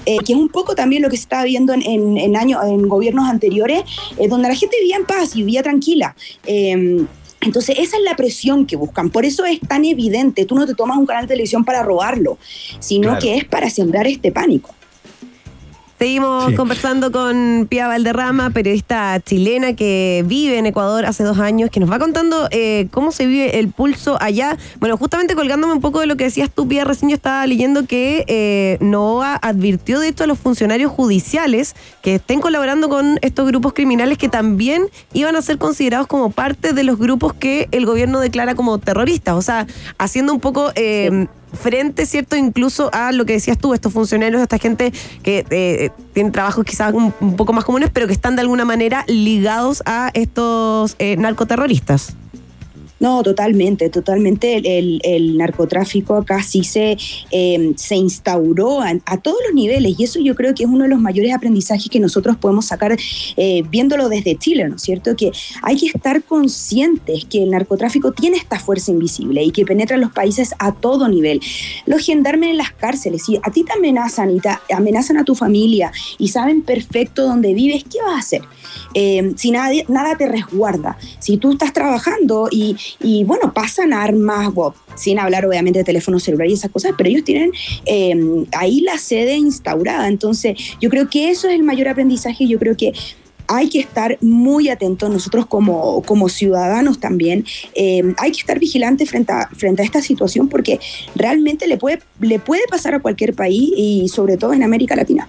eh, 0.04 0.18
que 0.18 0.34
es 0.34 0.38
un 0.38 0.50
poco 0.50 0.74
también 0.74 1.02
lo 1.02 1.08
que 1.08 1.16
se 1.16 1.22
estaba 1.22 1.44
viendo 1.44 1.72
en, 1.72 1.82
en, 2.18 2.36
años, 2.36 2.62
en 2.64 2.86
gobiernos 2.88 3.26
anteriores, 3.26 3.84
eh, 4.18 4.28
donde 4.28 4.48
la 4.48 4.54
gente 4.54 4.76
vivía 4.78 4.96
en 4.96 5.06
paz 5.06 5.34
y 5.34 5.38
vivía 5.38 5.62
tranquila. 5.62 6.14
Em, 6.44 7.06
entonces, 7.40 7.78
esa 7.78 7.96
es 7.96 8.02
la 8.02 8.16
presión 8.16 8.66
que 8.66 8.76
buscan. 8.76 9.10
Por 9.10 9.24
eso 9.24 9.44
es 9.44 9.60
tan 9.60 9.84
evidente. 9.84 10.44
Tú 10.44 10.56
no 10.56 10.66
te 10.66 10.74
tomas 10.74 10.98
un 10.98 11.06
canal 11.06 11.24
de 11.24 11.28
televisión 11.28 11.64
para 11.64 11.84
robarlo, 11.84 12.36
sino 12.80 13.16
que 13.18 13.36
es 13.36 13.44
para 13.44 13.70
sembrar 13.70 14.08
este 14.08 14.32
pánico. 14.32 14.74
Seguimos 15.98 16.52
conversando 16.54 17.10
con 17.10 17.66
Pia 17.68 17.88
Valderrama, 17.88 18.50
periodista 18.50 19.18
chilena 19.18 19.74
que 19.74 20.22
vive 20.28 20.56
en 20.56 20.66
Ecuador 20.66 21.04
hace 21.04 21.24
dos 21.24 21.40
años, 21.40 21.70
que 21.70 21.80
nos 21.80 21.90
va 21.90 21.98
contando 21.98 22.46
eh, 22.52 22.86
cómo 22.92 23.10
se 23.10 23.26
vive 23.26 23.58
el 23.58 23.72
pulso 23.72 24.16
allá. 24.20 24.56
Bueno, 24.78 24.96
justamente 24.96 25.34
colgándome 25.34 25.72
un 25.72 25.80
poco 25.80 25.98
de 25.98 26.06
lo 26.06 26.16
que 26.16 26.22
decías 26.22 26.50
tú, 26.54 26.68
Pia, 26.68 26.84
recién 26.84 27.08
yo 27.08 27.16
estaba 27.16 27.44
leyendo 27.48 27.84
que 27.86 28.24
eh, 28.28 28.78
NOA 28.80 29.40
advirtió 29.42 29.98
de 29.98 30.06
esto 30.10 30.22
a 30.22 30.28
los 30.28 30.38
funcionarios 30.38 30.92
judiciales 30.92 31.74
que 32.00 32.14
estén 32.14 32.40
colaborando 32.40 32.88
con 32.88 33.18
estos 33.20 33.48
grupos 33.48 33.72
criminales 33.72 34.18
que 34.18 34.28
también 34.28 34.84
iban 35.14 35.34
a 35.34 35.42
ser 35.42 35.58
considerados 35.58 36.06
como 36.06 36.30
parte 36.30 36.74
de 36.74 36.84
los 36.84 36.96
grupos 36.96 37.34
que 37.34 37.66
el 37.72 37.86
gobierno 37.86 38.20
declara 38.20 38.54
como 38.54 38.78
terroristas. 38.78 39.34
O 39.34 39.42
sea, 39.42 39.66
haciendo 39.98 40.32
un 40.32 40.38
poco... 40.38 40.70
Eh, 40.76 41.26
frente, 41.52 42.06
¿cierto? 42.06 42.36
Incluso 42.36 42.90
a 42.92 43.12
lo 43.12 43.24
que 43.24 43.34
decías 43.34 43.58
tú, 43.58 43.74
estos 43.74 43.92
funcionarios, 43.92 44.40
esta 44.40 44.58
gente 44.58 44.92
que 45.22 45.44
eh, 45.50 45.90
tiene 46.12 46.30
trabajos 46.30 46.64
quizás 46.64 46.92
un, 46.92 47.12
poco 47.36 47.52
más 47.52 47.64
comunes, 47.64 47.90
pero 47.92 48.06
que 48.06 48.12
están 48.12 48.36
de 48.36 48.42
alguna 48.42 48.64
manera 48.64 49.04
ligados 49.08 49.82
a 49.86 50.10
estos 50.14 50.96
eh, 50.98 51.16
narcoterroristas. 51.16 52.14
No, 53.00 53.22
totalmente, 53.22 53.90
totalmente. 53.90 54.78
El, 54.78 55.36
narcotráfico 55.38 56.16
acá 56.16 56.42
sí 56.42 56.64
se, 56.64 56.96
em, 57.30 57.76
se 57.76 57.96
instauró 57.96 58.80
a, 58.80 59.16
todos 59.18 59.38
los 59.46 59.54
niveles 59.54 59.94
y 59.98 60.04
eso 60.04 60.20
yo 60.20 60.34
creo 60.34 60.54
que 60.54 60.64
es 60.64 60.68
uno 60.68 60.84
de 60.84 60.90
los 60.90 61.00
mayores 61.00 61.32
aprendizajes 61.32 61.88
que 61.88 62.00
nosotros 62.00 62.36
podemos 62.36 62.66
sacar 62.66 62.96
eh, 63.36 63.62
viéndolo 63.68 64.08
desde 64.08 64.36
Chile, 64.36 64.68
¿no 64.68 64.76
es 64.76 64.82
cierto? 64.82 65.14
Que 65.16 65.30
hay 65.62 65.76
que 65.76 65.86
estar 65.86 66.22
conscientes 66.24 67.24
que 67.26 67.42
el 67.42 67.50
narcotráfico 67.50 68.12
tiene 68.12 68.36
esta 68.36 68.58
fuerza 68.58 68.90
invisible 68.90 69.42
y 69.42 69.50
que 69.50 69.64
penetra 69.64 69.96
en 69.96 70.02
los 70.02 70.12
países 70.12 70.54
a 70.58 70.72
todo 70.72 71.08
nivel. 71.08 71.40
Los 71.86 72.04
gendarmes 72.04 72.50
en 72.50 72.56
las 72.56 72.72
cárceles, 72.72 73.24
si 73.24 73.36
a 73.42 73.50
ti 73.50 73.64
te 73.64 73.72
amenazan 73.72 74.30
y 74.30 74.40
te 74.40 74.50
amenazan 74.72 75.18
a 75.18 75.24
tu 75.24 75.34
familia 75.34 75.92
y 76.18 76.28
saben 76.28 76.62
perfecto 76.62 77.24
dónde 77.24 77.54
vives, 77.54 77.84
¿qué 77.84 77.98
vas 78.02 78.14
a 78.14 78.18
hacer? 78.18 78.42
Em, 78.94 79.36
si 79.36 79.50
nadie, 79.50 79.84
nada 79.88 80.16
te 80.16 80.26
resguarda, 80.26 80.96
si 81.18 81.36
tú 81.36 81.52
estás 81.52 81.72
trabajando 81.72 82.48
y, 82.50 82.76
y 83.00 83.24
bueno, 83.24 83.52
pasan 83.52 83.92
armas, 83.92 84.48
sin 84.96 85.18
hablar 85.18 85.46
obviamente 85.46 85.80
de 85.80 85.84
teléfono 85.84 86.18
celular 86.18 86.48
y 86.48 86.54
esas 86.54 86.70
cosas, 86.70 86.92
pero 86.96 87.08
ellos 87.08 87.24
tienen 87.24 87.52
em, 87.84 88.46
ahí 88.52 88.80
la 88.80 88.98
sede 88.98 89.36
instaurada. 89.36 90.08
Entonces, 90.08 90.56
yo 90.80 90.90
creo 90.90 91.08
que 91.08 91.30
eso 91.30 91.48
es 91.48 91.54
el 91.54 91.62
mayor 91.62 91.88
aprendizaje. 91.88 92.46
Yo 92.46 92.58
creo 92.58 92.76
que 92.76 92.92
hay 93.48 93.68
que 93.70 93.80
estar 93.80 94.18
muy 94.20 94.68
atentos 94.68 95.10
nosotros 95.10 95.46
como, 95.46 96.02
como 96.02 96.28
ciudadanos 96.28 97.00
también. 97.00 97.44
Em, 97.74 98.14
hay 98.18 98.32
que 98.32 98.40
estar 98.40 98.58
vigilantes 98.58 99.08
frente 99.08 99.32
a, 99.32 99.48
frente 99.48 99.82
a 99.82 99.84
esta 99.84 100.02
situación 100.02 100.48
porque 100.48 100.78
realmente 101.14 101.66
le 101.66 101.78
puede, 101.78 102.00
le 102.20 102.38
puede 102.38 102.62
pasar 102.70 102.94
a 102.94 103.00
cualquier 103.00 103.34
país 103.34 103.72
y 103.76 104.08
sobre 104.08 104.36
todo 104.36 104.52
en 104.52 104.62
América 104.62 104.94
Latina. 104.94 105.28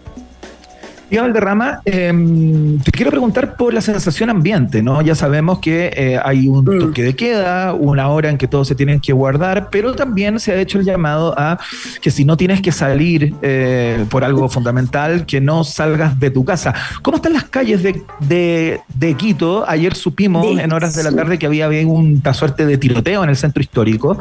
Y 1.11 1.17
Valderrama, 1.17 1.81
eh, 1.85 2.77
te 2.83 2.91
quiero 2.91 3.09
preguntar 3.09 3.55
por 3.55 3.73
la 3.73 3.81
sensación 3.81 4.29
ambiente, 4.29 4.83
¿no? 4.83 5.01
Ya 5.01 5.15
sabemos 5.15 5.59
que 5.59 5.91
eh, 5.95 6.19
hay 6.23 6.47
un 6.47 6.63
Mm. 6.63 6.79
toque 6.79 7.01
de 7.03 7.15
queda, 7.15 7.73
una 7.73 8.09
hora 8.09 8.29
en 8.29 8.37
que 8.37 8.47
todos 8.47 8.67
se 8.67 8.75
tienen 8.75 8.99
que 8.99 9.11
guardar, 9.13 9.69
pero 9.71 9.95
también 9.95 10.39
se 10.39 10.51
ha 10.51 10.55
hecho 10.59 10.77
el 10.79 10.85
llamado 10.85 11.33
a 11.37 11.57
que 12.01 12.11
si 12.11 12.25
no 12.25 12.37
tienes 12.37 12.61
que 12.61 12.71
salir 12.71 13.33
eh, 13.41 14.05
por 14.09 14.23
algo 14.23 14.49
fundamental, 14.49 15.25
que 15.25 15.41
no 15.41 15.63
salgas 15.63 16.19
de 16.19 16.29
tu 16.29 16.45
casa. 16.45 16.73
¿Cómo 17.01 17.17
están 17.17 17.33
las 17.33 17.45
calles 17.45 17.81
de, 17.81 18.01
de- 18.19 18.81
de 18.93 19.13
Quito? 19.15 19.65
Ayer 19.67 19.95
supimos 19.95 20.43
De- 20.57 20.62
en 20.63 20.71
horas 20.73 20.95
de 20.95 21.03
la 21.03 21.12
tarde 21.12 21.39
que 21.39 21.45
había, 21.47 21.65
había 21.65 21.88
una 21.88 22.34
suerte 22.34 22.65
de 22.65 22.77
tiroteo 22.77 23.23
en 23.23 23.29
el 23.29 23.36
centro 23.36 23.62
histórico. 23.63 24.17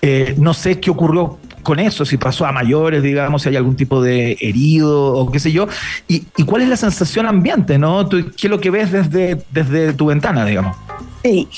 Eh, 0.00 0.34
no 0.38 0.54
sé 0.54 0.80
qué 0.80 0.90
ocurrió 0.90 1.38
con 1.62 1.78
eso, 1.78 2.04
si 2.04 2.16
pasó 2.16 2.46
a 2.46 2.52
mayores, 2.52 3.02
digamos, 3.02 3.42
si 3.42 3.48
hay 3.48 3.56
algún 3.56 3.76
tipo 3.76 4.02
de 4.02 4.36
herido 4.40 5.14
o 5.14 5.30
qué 5.30 5.40
sé 5.40 5.52
yo. 5.52 5.66
¿Y, 6.08 6.24
y 6.36 6.44
cuál 6.44 6.62
es 6.62 6.68
la 6.68 6.76
sensación 6.76 7.26
ambiente, 7.26 7.78
no? 7.78 8.08
¿Qué 8.08 8.46
es 8.46 8.50
lo 8.50 8.60
que 8.60 8.70
ves 8.70 8.92
desde, 8.92 9.42
desde 9.50 9.92
tu 9.92 10.06
ventana, 10.06 10.44
digamos? 10.44 10.76
Sí, 11.22 11.48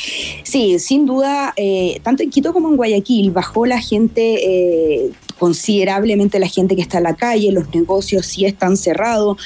sí, 0.43 0.79
sin 0.79 1.07
duda, 1.07 1.53
eh, 1.57 2.01
tanto 2.03 2.23
en 2.23 2.31
Quito 2.31 2.53
como 2.53 2.69
en 2.69 2.77
Guayaquil 2.77 3.31
bajó 3.31 3.65
la 3.65 3.81
gente, 3.81 4.41
eh, 5.05 5.11
considerablemente 5.39 6.39
la 6.39 6.49
gente 6.49 6.75
que 6.77 6.83
está 6.83 6.99
en 6.99 7.05
la 7.05 7.15
calle, 7.15 7.51
los 7.53 7.73
negocios 7.75 8.27
sí 8.27 8.45
están 8.45 8.77
cerrados, 8.77 9.39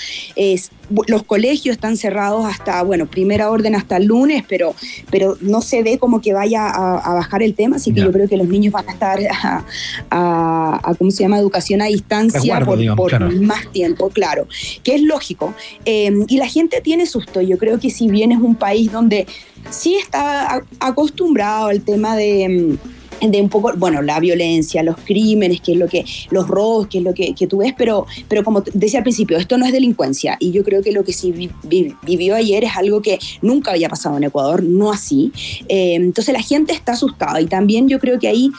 los 1.09 1.23
colegios 1.25 1.75
están 1.75 1.97
cerrados 1.97 2.45
hasta, 2.47 2.83
bueno, 2.83 3.07
primera 3.07 3.51
orden 3.51 3.75
hasta 3.75 3.97
el 3.97 4.05
lunes, 4.05 4.45
pero, 4.49 4.75
pero 5.11 5.37
no 5.41 5.61
se 5.63 5.83
ve 5.83 5.99
como 5.99 6.21
que 6.21 6.33
vaya 6.33 6.67
a, 6.67 6.99
a 6.99 7.15
bajar 7.15 7.43
el 7.43 7.55
tema, 7.55 7.77
así 7.77 7.93
que 7.93 8.01
Ya. 8.01 8.07
yo 8.07 8.13
creo 8.13 8.29
que 8.29 8.37
los 8.37 8.47
niños 8.49 8.73
van 8.73 8.89
a 8.89 8.93
estar 8.93 9.19
a, 9.21 9.65
a- 10.11 10.81
a, 10.91 10.95
¿cómo 10.95 11.11
se 11.11 11.23
llama?, 11.25 11.39
educación 11.39 11.81
a 11.83 11.87
distancia 11.87 12.41
Resguardo, 12.41 12.67
por, 12.67 12.79
digamos, 12.79 12.99
por 12.99 13.09
claro. 13.11 13.31
más 13.43 13.71
tiempo, 13.73 14.11
claro, 14.11 14.47
que 14.83 14.95
es 14.97 15.03
lógico. 15.03 15.55
Eh, 15.85 16.11
y 16.29 16.37
la 16.37 16.47
gente 16.47 16.81
tiene 16.83 17.07
susto. 17.07 17.41
Yo 17.41 17.57
creo 17.59 17.81
que 17.81 17.91
si 17.91 18.09
bien 18.09 18.33
es 18.33 18.39
un 18.39 18.55
país 18.55 18.93
donde 18.93 19.27
sí 19.71 19.97
está 19.97 20.63
acostumbrado 20.81 21.67
al 21.69 21.83
tema 21.83 22.17
de, 22.17 22.49
mm, 22.49 23.31
de 23.31 23.41
un 23.41 23.49
poco, 23.49 23.73
bueno, 23.77 24.03
la 24.03 24.21
violencia, 24.21 24.83
los 24.83 24.97
crímenes, 24.99 25.61
que 25.63 25.73
es 25.73 25.79
lo 25.79 25.89
que, 25.89 26.05
los 26.31 26.47
robos, 26.49 26.87
que 26.89 26.99
es 26.99 27.05
lo 27.05 27.15
que, 27.15 27.35
que 27.35 27.47
tú 27.47 27.59
ves, 27.59 27.73
pero, 27.77 28.07
pero 28.29 28.45
como 28.45 28.63
decía 28.75 28.99
al 29.01 29.05
principio, 29.05 29.39
esto 29.39 29.57
no 29.57 29.65
es 29.65 29.73
delincuencia. 29.73 30.37
Y 30.39 30.53
yo 30.53 30.63
creo 30.65 30.83
que 30.83 30.93
lo 30.93 31.03
que 31.03 31.13
sí 31.15 31.33
vi- 31.33 31.51
vi- 31.63 31.95
vivió 32.03 32.35
ayer 32.35 32.65
es 32.65 32.77
algo 32.77 33.01
que 33.01 33.19
nunca 33.43 33.71
había 33.71 33.89
pasado 33.89 34.17
en 34.19 34.25
Ecuador, 34.25 34.63
no 34.63 34.93
así. 34.93 35.33
Eh, 35.69 35.95
entonces 35.95 36.33
la 36.35 36.43
gente 36.43 36.73
está 36.75 36.93
asustada 36.93 37.41
y 37.41 37.47
también 37.47 37.89
yo 37.89 37.99
creo 38.01 38.19
que 38.19 38.29
ahí 38.29 38.51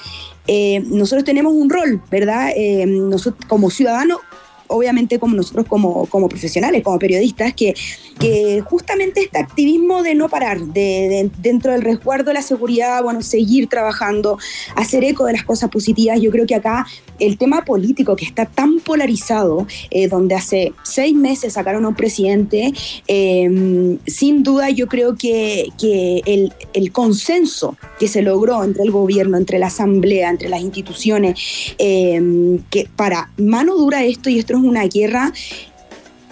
eh, 0.48 0.82
nosotros 0.88 1.24
tenemos 1.24 1.54
un 1.54 1.70
rol, 1.70 2.02
¿verdad? 2.10 2.50
Eh, 2.56 2.86
nosotros 2.88 3.46
como 3.48 3.70
ciudadanos 3.70 4.20
obviamente 4.67 5.19
como 5.19 5.36
nosotros 5.36 5.65
como, 5.67 6.06
como 6.08 6.30
profesionales, 6.30 6.84
como 6.84 6.99
periodistas, 6.99 7.53
que, 7.53 7.73
que 8.19 8.62
justamente 8.65 9.21
este 9.21 9.39
activismo 9.39 10.03
de 10.03 10.15
no 10.15 10.30
parar, 10.30 10.60
de, 10.60 10.82
de- 10.82 11.32
dentro 11.39 11.71
del 11.71 11.82
resguardo 11.82 12.25
de 12.25 12.34
la 12.36 12.41
seguridad, 12.41 13.03
bueno, 13.03 13.21
seguir 13.21 13.67
trabajando, 13.67 14.38
hacer 14.75 15.03
eco 15.03 15.25
de 15.25 15.34
las 15.34 15.43
cosas 15.43 15.69
positivas, 15.69 16.19
yo 16.21 16.32
creo 16.32 16.45
que 16.45 16.56
acá 16.56 16.86
el 17.19 17.38
tema 17.38 17.65
político 17.65 18.15
que 18.15 18.25
está 18.25 18.45
tan 18.45 18.80
polarizado, 18.80 19.65
eh, 19.89 20.08
donde 20.08 20.36
hace 20.36 20.73
seis 20.84 21.15
meses 21.15 21.53
sacaron 21.53 21.86
a 21.86 21.88
un 21.89 21.95
presidente, 21.95 22.73
eh, 23.08 23.97
sin 24.06 24.43
duda 24.43 24.69
yo 24.69 24.88
creo 24.88 25.15
que, 25.15 25.69
que 25.80 26.21
el, 26.25 26.53
el 26.73 26.91
consenso 26.91 27.75
que 27.99 28.08
se 28.08 28.21
logró 28.21 28.63
entre 28.63 28.84
el 28.84 28.91
gobierno, 28.91 29.38
entre 29.38 29.58
la 29.60 29.67
asamblea, 29.67 30.30
entre 30.30 30.49
las 30.49 30.62
instituciones, 30.62 31.39
eh, 31.80 32.60
que 32.69 32.88
para 32.95 33.32
mano 33.38 33.75
dura 33.75 34.03
esto, 34.06 34.30
y 34.30 34.39
esto 34.39 34.53
es 34.58 34.63
una 34.63 34.86
guerra 34.88 35.32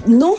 no, 0.08 0.36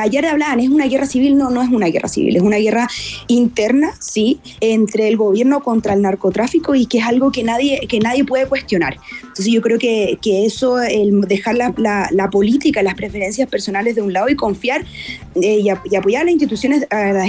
ayer 0.00 0.24
hablaban, 0.24 0.60
es 0.60 0.70
una 0.70 0.86
guerra 0.86 1.04
civil, 1.04 1.36
no, 1.36 1.50
no 1.50 1.60
es 1.62 1.68
una 1.68 1.88
guerra 1.88 2.08
civil, 2.08 2.36
es 2.36 2.42
una 2.42 2.56
guerra 2.56 2.88
interna, 3.26 3.92
sí, 4.00 4.40
entre 4.60 5.08
el 5.08 5.18
gobierno 5.18 5.62
contra 5.62 5.92
el 5.92 6.00
narcotráfico 6.00 6.74
y 6.74 6.86
que 6.86 6.98
es 6.98 7.04
algo 7.04 7.30
que 7.30 7.42
nadie, 7.44 7.80
que 7.86 7.98
nadie 8.00 8.24
puede 8.24 8.46
cuestionar. 8.46 8.96
Entonces 9.20 9.48
yo 9.48 9.60
creo 9.60 9.78
que, 9.78 10.18
que 10.22 10.46
eso, 10.46 10.80
el 10.80 11.20
dejar 11.22 11.56
la, 11.56 11.74
la- 11.76 12.08
política, 12.30 12.82
las 12.82 12.94
preferencias 12.94 13.46
personales 13.48 13.94
de 13.94 14.00
un 14.00 14.12
lado 14.14 14.28
y 14.30 14.36
confiar 14.36 14.86
eh, 15.34 15.58
y, 15.60 15.68
ap- 15.68 15.84
y 15.90 15.96
apoyar 15.96 16.22
a 16.22 16.24
las 16.24 16.32
instituciones, 16.32 16.86
a 16.90 17.12
la 17.12 17.26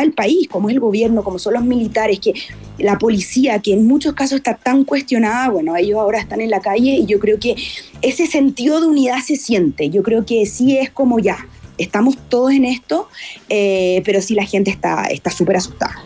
del 0.00 0.12
país, 0.12 0.46
como 0.48 0.68
es 0.68 0.74
el 0.74 0.80
gobierno, 0.80 1.24
como 1.24 1.38
son 1.38 1.54
los 1.54 1.64
militares, 1.64 2.20
que 2.20 2.34
la 2.78 2.98
policía, 2.98 3.60
que 3.60 3.72
en 3.72 3.86
muchos 3.86 4.14
casos 4.14 4.36
está 4.36 4.56
tan 4.56 4.84
cuestionada, 4.84 5.48
bueno, 5.48 5.76
ellos 5.76 5.98
ahora 5.98 6.18
están 6.18 6.40
en 6.40 6.50
la 6.50 6.60
calle 6.60 6.96
y 6.96 7.06
yo 7.06 7.18
creo 7.20 7.38
que 7.38 7.54
ese 8.02 8.26
sentido 8.26 8.80
de 8.80 8.86
unidad 8.86 9.18
se 9.24 9.36
siente. 9.36 9.90
Yo 9.90 10.02
creo 10.02 10.26
que 10.26 10.44
sí 10.46 10.76
es 10.76 10.90
como 10.90 11.18
ya, 11.18 11.46
estamos 11.78 12.16
todos 12.28 12.52
en 12.52 12.64
esto, 12.64 13.08
eh, 13.48 14.02
pero 14.04 14.20
sí 14.20 14.34
la 14.34 14.44
gente 14.44 14.70
está 14.70 15.04
está 15.04 15.30
súper 15.30 15.56
asustada. 15.56 16.02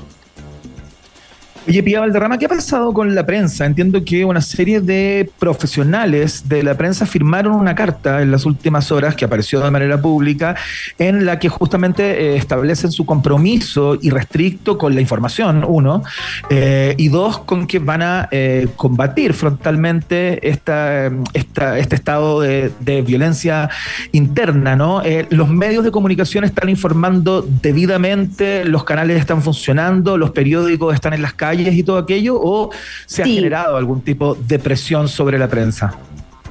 Oye, 1.68 1.82
Pía 1.82 2.00
Valderrama, 2.00 2.38
¿qué 2.38 2.46
ha 2.46 2.48
pasado 2.48 2.94
con 2.94 3.14
la 3.14 3.26
prensa? 3.26 3.66
Entiendo 3.66 4.02
que 4.02 4.24
una 4.24 4.40
serie 4.40 4.80
de 4.80 5.30
profesionales 5.38 6.48
de 6.48 6.62
la 6.62 6.78
prensa 6.78 7.04
firmaron 7.04 7.52
una 7.52 7.74
carta 7.74 8.22
en 8.22 8.30
las 8.30 8.46
últimas 8.46 8.90
horas 8.90 9.14
que 9.14 9.26
apareció 9.26 9.60
de 9.60 9.70
manera 9.70 10.00
pública 10.00 10.56
en 10.98 11.26
la 11.26 11.38
que 11.38 11.50
justamente 11.50 12.02
eh, 12.04 12.36
establecen 12.38 12.90
su 12.90 13.04
compromiso 13.04 13.98
irrestricto 14.00 14.78
con 14.78 14.94
la 14.94 15.02
información, 15.02 15.62
uno, 15.68 16.02
eh, 16.48 16.94
y 16.96 17.08
dos, 17.08 17.40
con 17.40 17.66
que 17.66 17.80
van 17.80 18.00
a 18.00 18.28
eh, 18.30 18.68
combatir 18.76 19.34
frontalmente 19.34 20.48
esta, 20.48 21.08
este 21.34 21.94
estado 21.94 22.40
de, 22.40 22.72
de 22.80 23.02
violencia 23.02 23.68
interna, 24.12 24.74
¿no? 24.74 25.02
Los 25.28 25.50
medios 25.50 25.84
de 25.84 25.90
comunicación 25.90 26.44
están 26.44 26.70
informando 26.70 27.42
debidamente, 27.42 28.64
los 28.64 28.84
canales 28.84 29.20
están 29.20 29.42
funcionando, 29.42 30.16
los 30.16 30.30
periódicos 30.30 30.94
están 30.94 31.12
en 31.12 31.20
las 31.20 31.34
calles 31.34 31.57
y 31.62 31.82
todo 31.82 31.98
aquello, 31.98 32.38
o 32.40 32.70
se 33.06 33.22
ha 33.22 33.26
generado 33.26 33.76
algún 33.76 34.00
tipo 34.02 34.34
de 34.34 34.58
presión 34.58 35.08
sobre 35.08 35.38
la 35.38 35.48
prensa? 35.48 35.96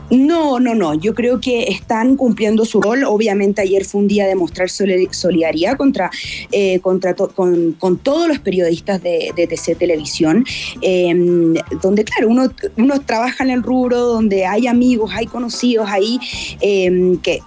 No, 0.10 0.58
no, 0.58 0.74
no. 0.74 0.94
Yo 0.94 1.14
creo 1.14 1.42
que 1.42 1.64
están 1.64 2.16
cumpliendo 2.16 2.64
su 2.64 2.82
rol. 2.82 3.04
Obviamente 3.04 3.62
ayer 3.62 3.84
fue 3.84 4.00
un 4.00 4.08
día 4.08 4.26
de 4.26 4.36
mostrar 4.36 4.70
soli- 4.70 5.10
solidaridad 5.12 5.76
contra, 5.76 6.10
eh, 6.54 6.80
contra 6.80 7.14
to- 7.14 7.28
con, 7.36 7.74
con 7.74 7.98
todos 7.98 8.30
los 8.30 8.40
periodistas 8.40 9.04
de, 9.04 9.34
de 9.36 9.48
TC 9.48 9.76
Televisión, 9.78 10.46
eh, 10.82 11.14
donde 11.82 12.06
claro, 12.06 12.30
uno, 12.30 12.50
uno 12.78 13.02
trabaja 13.02 13.44
en 13.44 13.50
el 13.50 13.64
rubro, 13.64 14.00
donde 14.00 14.46
hay 14.46 14.68
amigos, 14.68 15.12
hay 15.14 15.26
conocidos 15.26 15.90
ahí 15.90 16.20
eh, 16.62 17.18
que 17.22 17.42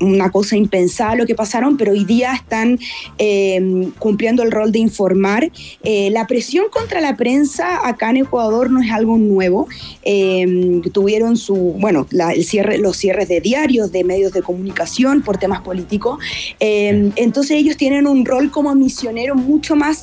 una 0.00 0.30
cosa 0.30 0.56
impensada 0.56 1.14
lo 1.14 1.26
que 1.26 1.34
pasaron, 1.34 1.76
pero 1.76 1.92
hoy 1.92 2.04
día 2.04 2.34
están 2.34 2.78
eh, 3.18 3.88
cumpliendo 3.98 4.42
el 4.42 4.50
rol 4.50 4.72
de 4.72 4.78
informar. 4.78 5.50
Eh, 5.82 6.10
la 6.10 6.26
presión 6.26 6.66
contra 6.70 7.00
la 7.00 7.16
prensa 7.16 7.86
acá 7.86 8.10
en 8.10 8.18
Ecuador 8.18 8.70
no 8.70 8.82
es 8.82 8.90
algo 8.90 9.16
nuevo. 9.18 9.68
Eh, 10.02 10.80
tuvieron 10.92 11.36
su, 11.36 11.54
bueno, 11.78 12.06
el 12.34 12.44
cierre, 12.44 12.78
los 12.78 12.96
cierres 12.96 13.28
de 13.28 13.40
diarios, 13.40 13.92
de 13.92 14.04
medios 14.04 14.32
de 14.32 14.42
comunicación 14.42 15.22
por 15.22 15.38
temas 15.38 15.60
políticos. 15.62 16.18
Eh, 16.60 17.10
entonces 17.16 17.52
ellos 17.52 17.76
tienen 17.76 18.06
un 18.06 18.24
rol 18.24 18.50
como 18.50 18.74
misionero 18.74 19.34
mucho 19.34 19.76
más 19.76 20.02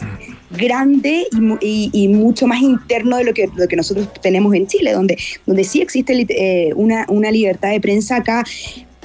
grande 0.49 1.27
y, 1.31 1.35
mu- 1.41 1.57
y- 1.61 1.89
y 1.91 2.07
mucho 2.07 2.47
más 2.47 2.61
interno 2.61 3.17
de 3.17 3.25
lo 3.25 3.33
que, 3.33 3.49
lo 3.55 3.67
que 3.67 3.75
nosotros 3.75 4.09
tenemos 4.21 4.55
en 4.55 4.65
Chile, 4.65 4.93
donde, 4.93 5.17
donde 5.45 5.63
sí 5.65 5.81
existe 5.81 6.25
eh, 6.29 6.73
una, 6.73 7.05
una 7.09 7.31
libertad 7.31 7.71
de 7.71 7.81
prensa 7.81 8.15
acá 8.17 8.45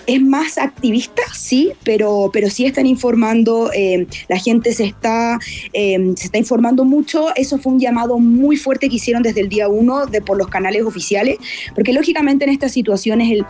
es 0.06 0.20
más 0.20 0.58
activista, 0.58 1.22
sí, 1.34 1.72
pero, 1.84 2.30
pero 2.32 2.50
sí 2.50 2.64
están 2.66 2.86
informando, 2.86 3.70
eh, 3.74 4.06
la 4.28 4.38
gente 4.38 4.72
se 4.72 4.84
está, 4.84 5.38
eh, 5.72 6.12
se 6.16 6.26
está 6.26 6.38
informando 6.38 6.84
mucho. 6.84 7.28
Eso 7.36 7.58
fue 7.58 7.72
un 7.72 7.80
llamado 7.80 8.18
muy 8.18 8.56
fuerte 8.56 8.88
que 8.88 8.96
hicieron 8.96 9.22
desde 9.22 9.40
el 9.40 9.48
día 9.48 9.68
uno 9.68 10.06
de, 10.06 10.20
por 10.20 10.36
los 10.36 10.48
canales 10.48 10.82
oficiales, 10.82 11.38
porque 11.74 11.92
lógicamente 11.92 12.44
en 12.44 12.50
estas 12.50 12.72
situaciones 12.72 13.30
el, 13.32 13.44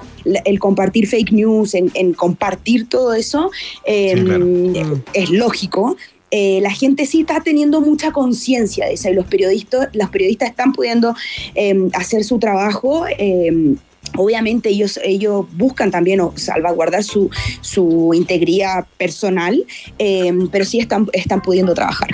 el 0.45 0.59
compartir 0.59 1.07
fake 1.07 1.33
news, 1.33 1.75
en, 1.75 1.91
en 1.95 2.13
compartir 2.13 2.89
todo 2.89 3.15
eso, 3.15 3.51
eh, 3.87 4.15
Sí, 4.17 4.25
claro. 4.25 5.03
es 5.15 5.31
lógico. 5.31 5.97
Eh, 6.31 6.61
la 6.63 6.71
gente 6.71 7.05
sí 7.05 7.21
está 7.21 7.41
teniendo 7.43 7.83
mucha 7.83 8.11
conciencia 8.11 8.87
de 8.87 8.95
eso 8.95 9.11
y 9.11 9.13
los 9.15 9.27
periodistas, 9.27 9.91
los 9.93 10.09
periodistas 10.09 10.49
están 10.49 10.73
pudiendo 10.73 11.15
eh, 11.55 11.89
hacer 11.93 12.25
su 12.25 12.39
trabajo. 12.39 13.05
eh, 13.07 13.75
Obviamente 14.17 14.69
ellos, 14.69 14.99
ellos 15.03 15.47
buscan 15.53 15.91
también 15.91 16.21
salvaguardar 16.37 17.03
su, 17.03 17.31
su 17.61 18.13
integridad 18.15 18.87
personal, 18.99 19.65
eh, 19.99 20.33
pero 20.51 20.65
sí 20.65 20.79
están, 20.79 21.09
están 21.13 21.43
pudiendo 21.43 21.75
trabajar. 21.75 22.11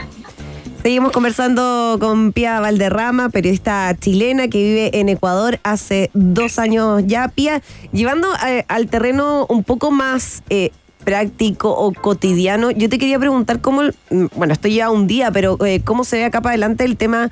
Seguimos 0.83 1.11
conversando 1.11 1.99
con 2.01 2.33
Pia 2.33 2.61
Valderrama, 2.61 3.31
periodista 3.31 3.95
chilena 3.99 4.49
que 4.49 4.59
vive 4.59 5.01
en 5.01 5.09
Ecuador 5.09 5.59
hace 5.65 6.11
dos 6.15 6.59
años 6.61 7.03
ya. 7.05 7.29
Pia, 7.29 7.63
llevando 7.93 8.29
eh, 8.47 8.65
al 8.69 8.87
terreno 8.87 9.45
un 9.49 9.65
poco 9.65 9.91
más 9.91 10.45
eh, 10.51 10.71
práctico 11.05 11.71
o 11.71 11.93
cotidiano, 11.93 12.71
yo 12.71 12.89
te 12.89 12.99
quería 12.99 13.19
preguntar 13.19 13.61
cómo, 13.61 13.83
mm, 13.83 14.27
bueno, 14.37 14.53
estoy 14.53 14.77
ya 14.77 14.91
un 14.91 15.09
día, 15.09 15.33
pero 15.33 15.59
eh, 15.67 15.83
cómo 15.85 16.05
se 16.05 16.19
ve 16.19 16.25
acá 16.25 16.41
para 16.41 16.53
adelante 16.53 16.85
el 16.85 16.97
tema 16.97 17.31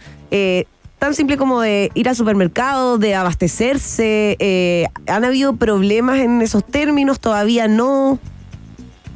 tan 1.07 1.15
simple 1.15 1.37
como 1.37 1.61
de 1.61 1.93
ir 1.95 2.09
al 2.09 2.17
supermercado, 2.17 2.99
de 2.99 3.15
abastecerse. 3.15 4.37
eh, 4.41 4.87
¿Han 5.07 5.25
habido 5.25 5.55
problemas 5.55 6.19
en 6.19 6.43
esos 6.43 6.65
términos? 6.65 7.21
¿Todavía 7.21 7.69
no? 7.69 8.19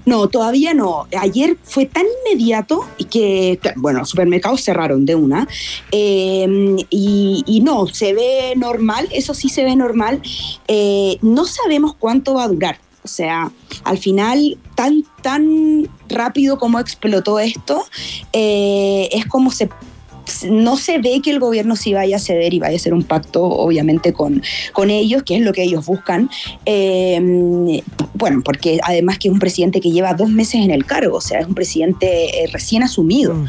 No, 0.07 0.29
todavía 0.29 0.73
no. 0.73 1.09
Ayer 1.19 1.57
fue 1.65 1.87
tan 1.87 2.05
inmediato 2.25 2.87
que, 3.11 3.59
bueno, 3.75 4.05
supermercados 4.05 4.63
cerraron 4.63 5.05
de 5.05 5.17
una. 5.17 5.49
Eh, 5.91 6.77
y, 6.91 7.61
no, 7.65 7.89
se 7.89 8.15
ve 8.15 8.55
normal, 8.57 9.09
eso 9.11 9.35
sí 9.35 9.49
se 9.49 9.65
ve 9.65 9.75
normal. 9.75 10.23
Eh, 10.69 11.19
no 11.23 11.45
sabemos 11.45 11.97
cuánto 11.99 12.35
va 12.35 12.45
a 12.45 12.49
durar. 12.49 12.79
O 13.03 13.09
sea, 13.09 13.51
al 13.83 13.99
final, 13.99 14.59
tan, 14.77 15.03
tan 15.23 15.89
rápido 16.09 16.57
como 16.57 16.79
explotó 16.79 17.41
esto, 17.41 17.83
eh, 18.33 19.09
es 19.11 19.27
como 19.27 19.51
se 19.51 19.69
no 20.49 20.77
se 20.77 20.99
ve 20.99 21.21
que 21.23 21.31
el 21.31 21.39
gobierno 21.39 21.77
sí 21.77 21.93
vaya 21.93 22.17
a 22.17 22.19
ceder 22.19 22.55
y 22.55 22.59
vaya 22.59 22.75
a 22.75 22.77
hacer 22.77 22.95
un 22.95 23.03
pacto, 23.03 23.45
obviamente, 23.45 24.13
con, 24.13 24.43
con 24.73 24.91
ellos, 24.91 25.23
que 25.23 25.37
es 25.37 25.43
lo 25.43 25.53
que 25.53 25.63
ellos 25.63 25.87
buscan. 25.87 26.31
Eh, 26.67 27.83
bueno, 28.15 28.43
porque 28.45 28.79
además 28.83 29.19
que 29.19 29.29
es 29.29 29.33
un 29.33 29.41
presidente 29.41 29.81
que 29.81 29.91
lleva 29.91 30.15
dos 30.15 30.29
meses 30.29 30.57
en 30.57 30.71
el 30.71 30.85
cargo, 30.85 31.17
o 31.17 31.21
sea, 31.21 31.41
es 31.41 31.47
un 31.47 31.55
presidente 31.55 32.45
eh, 32.45 32.47
recién 32.53 32.83
asumido. 32.83 33.35
Mm. 33.35 33.47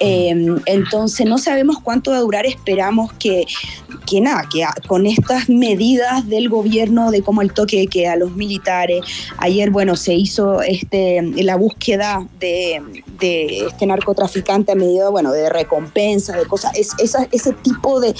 Eh, 0.00 0.46
entonces, 0.66 1.26
no 1.26 1.38
sabemos 1.38 1.78
cuánto 1.82 2.12
va 2.12 2.18
a 2.18 2.20
durar, 2.20 2.46
esperamos 2.46 3.12
que, 3.14 3.46
que 4.06 4.20
nada, 4.20 4.48
que 4.50 4.64
con 4.86 5.06
estas 5.06 5.48
medidas 5.48 6.28
del 6.28 6.48
gobierno 6.48 7.10
de 7.10 7.22
cómo 7.22 7.42
el 7.42 7.52
toque 7.52 7.86
que 7.86 8.06
a 8.06 8.16
los 8.16 8.36
militares, 8.36 9.00
ayer, 9.38 9.70
bueno, 9.70 9.96
se 9.96 10.14
hizo 10.14 10.62
este, 10.62 11.20
la 11.36 11.56
búsqueda 11.56 12.26
de, 12.38 12.80
de 13.22 13.66
este 13.66 13.86
narcotraficante 13.86 14.72
a 14.72 14.74
medida, 14.74 15.08
bueno, 15.08 15.32
de 15.32 15.48
recompensa 15.48 16.36
de 16.36 16.44
cosas, 16.46 16.72
es, 16.74 16.92
ese 17.30 17.52
tipo 17.52 18.00
de, 18.00 18.14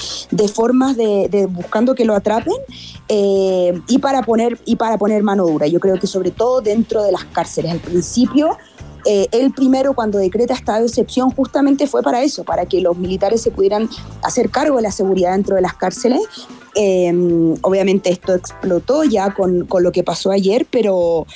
formas 0.48 0.96
de, 0.96 1.46
buscando 1.50 1.94
que 1.94 2.04
lo 2.04 2.14
atrapen 2.14 2.54
eh, 3.08 3.78
y, 3.88 3.98
para 3.98 4.22
poner, 4.22 4.58
y 4.64 4.76
para 4.76 4.96
poner 4.98 5.22
mano 5.22 5.46
dura. 5.46 5.66
Yo 5.66 5.80
creo 5.80 5.98
que 5.98 6.06
sobre 6.06 6.30
todo 6.30 6.60
dentro 6.60 7.02
de 7.02 7.12
las 7.12 7.24
cárceles. 7.24 7.72
Al 7.72 7.80
principio, 7.80 8.56
eh, 9.04 9.26
él 9.32 9.52
primero 9.52 9.94
cuando 9.94 10.18
decreta 10.18 10.54
esta 10.54 10.80
excepción 10.80 11.30
justamente 11.30 11.88
fue 11.88 12.02
para 12.02 12.22
eso, 12.22 12.44
para 12.44 12.66
que 12.66 12.80
los 12.80 12.96
militares 12.96 13.42
se 13.42 13.50
pudieran 13.50 13.88
hacer 14.22 14.50
cargo 14.50 14.76
de 14.76 14.82
la 14.82 14.92
seguridad 14.92 15.32
dentro 15.32 15.56
de 15.56 15.62
las 15.62 15.74
cárceles. 15.74 16.20
Eh, 16.74 17.12
obviamente 17.62 18.10
esto 18.10 18.34
explotó 18.34 19.04
ya 19.04 19.34
con, 19.34 19.66
con, 19.66 19.82
lo 19.82 19.92
que 19.92 20.04
pasó 20.04 20.30
ayer, 20.30 20.66
pero, 20.70 21.26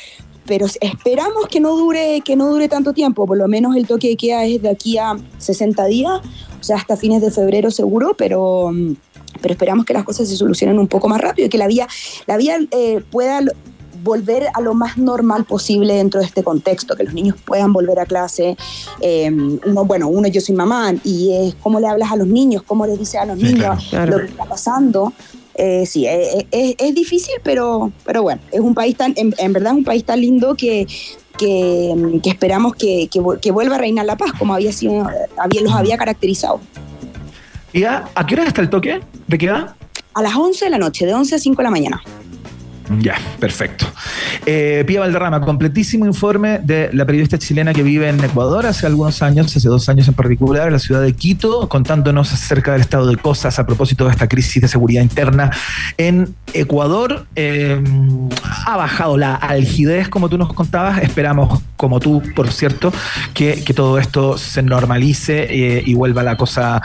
pero 0.47 0.67
esperamos 0.81 1.47
que 1.49 1.61
no 1.61 1.77
dure 1.77 2.21
que 2.25 2.37
no 2.37 2.49
dure 2.51 2.69
tanto 2.69 2.93
tiempo, 2.93 3.27
por 3.27 3.37
lo 3.37 3.49
menos 3.49 3.77
el 3.77 3.87
toque 3.87 4.09
de 4.09 4.17
queda 4.17 4.45
es 4.45 4.63
de 4.63 4.69
aquí 4.69 4.99
a 4.99 5.17
60 5.39 5.85
días, 5.87 6.21
o 6.61 6.65
sea, 6.65 6.77
hasta 6.77 6.97
fines 6.97 7.23
de 7.23 7.31
febrero 7.31 7.71
seguro, 7.71 8.15
pero 8.17 8.71
pero 9.43 9.53
esperamos 9.53 9.85
que 9.85 9.93
las 9.93 10.05
cosas 10.05 10.29
se 10.29 10.37
solucionen 10.37 10.79
un 10.79 10.89
poco 10.89 11.09
más 11.09 11.21
rápido 11.21 11.47
y 11.47 11.49
que 11.49 11.59
la 11.59 11.67
vía 11.67 11.87
la 12.27 12.37
vía 12.37 12.59
eh, 12.71 13.03
pueda 13.11 13.41
volver 14.03 14.47
a 14.55 14.61
lo 14.61 14.73
más 14.73 14.97
normal 14.99 15.45
posible 15.45 15.95
dentro 15.95 16.21
de 16.21 16.27
este 16.27 16.45
contexto, 16.45 16.95
que 16.95 17.03
los 17.03 17.13
niños 17.13 17.37
puedan 17.45 17.73
volver 17.73 17.99
a 17.99 18.07
clase. 18.07 18.57
Eh, 19.01 19.31
uno, 19.31 19.85
bueno, 19.85 20.07
uno, 20.09 20.29
yo 20.29 20.41
soy 20.41 20.55
mamá, 20.55 20.95
y 21.03 21.33
es 21.33 21.57
cómo 21.57 21.81
le 21.81 21.89
hablas 21.89 22.13
a 22.13 22.17
los 22.17 22.29
niños, 22.29 22.63
cómo 22.63 22.87
les 22.87 22.99
dices 22.99 23.17
a 23.17 23.27
los 23.27 23.37
niños 23.37 23.93
lo 23.93 24.19
que 24.19 24.27
está 24.27 24.45
pasando. 24.45 25.13
Eh, 25.59 25.87
sí, 25.87 26.07
eh, 26.07 26.47
eh, 26.53 26.75
es, 26.79 26.95
difícil, 26.95 27.35
pero, 27.43 27.91
pero 28.05 28.23
bueno, 28.23 28.43
es 28.53 28.61
un 28.61 28.75
país 28.75 28.95
tan, 28.95 29.15
en, 29.17 29.53
verdad 29.55 29.73
es 29.73 29.79
un 29.79 29.85
país 29.85 30.05
tan 30.05 30.21
lindo 30.21 30.55
que, 30.55 30.87
que, 31.39 32.21
esperamos 32.25 32.75
que, 32.75 33.09
que, 33.09 33.51
vuelva 33.51 33.77
a 33.77 33.79
reinar 33.79 34.05
la 34.05 34.17
paz, 34.17 34.33
como 34.39 34.55
había 34.55 34.71
sido, 34.73 35.09
había, 35.39 35.63
los 35.63 35.73
había 35.73 35.97
caracterizado. 35.97 36.61
¿Y 37.73 37.85
a, 37.85 38.05
a 38.15 38.27
qué 38.27 38.35
hora 38.35 38.45
está 38.45 38.61
el 38.61 38.69
toque? 38.69 39.01
¿De 39.27 39.39
qué 39.39 39.47
edad? 39.47 39.75
A 40.13 40.23
las 40.23 40.35
11 40.35 40.67
de 40.67 40.71
la 40.71 40.79
noche, 40.79 41.07
de 41.07 41.15
11 41.15 41.35
a 41.35 41.39
5 41.39 41.57
de 41.57 41.65
la 41.65 41.71
mañana. 41.71 42.03
Ya, 43.01 43.17
perfecto. 43.41 43.87
Eh, 44.45 44.85
Pía 44.87 45.01
Valderrama, 45.01 45.41
completísimo 45.41 46.07
informe 46.07 46.61
de 46.63 46.91
la 46.93 47.05
periodista 47.05 47.37
chilena 47.37 47.75
que 47.75 47.83
vive 47.83 48.09
en 48.09 48.23
Ecuador 48.23 48.67
hace 48.67 48.87
algunos 48.87 49.23
años, 49.23 49.55
hace 49.57 49.69
dos 49.69 49.89
años 49.89 50.07
en 50.07 50.15
particular, 50.15 50.69
en 50.69 50.75
la 50.75 50.79
ciudad 50.79 51.03
de 51.03 51.13
Quito, 51.13 51.69
contándonos 51.69 52.33
acerca 52.33 52.73
del 52.73 52.83
estado 52.83 53.07
de 53.07 53.17
cosas 53.17 53.59
a 53.59 53.67
propósito 53.67 54.05
de 54.05 54.13
esta 54.13 54.29
crisis 54.29 54.63
de 54.63 54.69
seguridad 54.69 55.03
interna 55.03 55.51
en 55.99 56.35
Ecuador. 56.53 57.27
Eh, 57.35 57.83
ha 58.67 58.77
bajado 58.77 59.17
la 59.17 59.35
algidez, 59.35 60.09
como 60.09 60.29
tú 60.29 60.39
nos 60.39 60.53
contabas. 60.53 61.03
Esperamos, 61.03 61.63
como 61.77 61.99
tú, 61.99 62.23
por 62.35 62.53
cierto, 62.53 62.93
que, 63.35 63.65
todo 63.77 63.99
esto 63.99 64.39
se 64.39 64.63
normalice 64.63 65.47
eh, 65.51 65.83
y 65.85 65.93
vuelva 65.95 66.23
la 66.23 66.37
cosa 66.37 66.81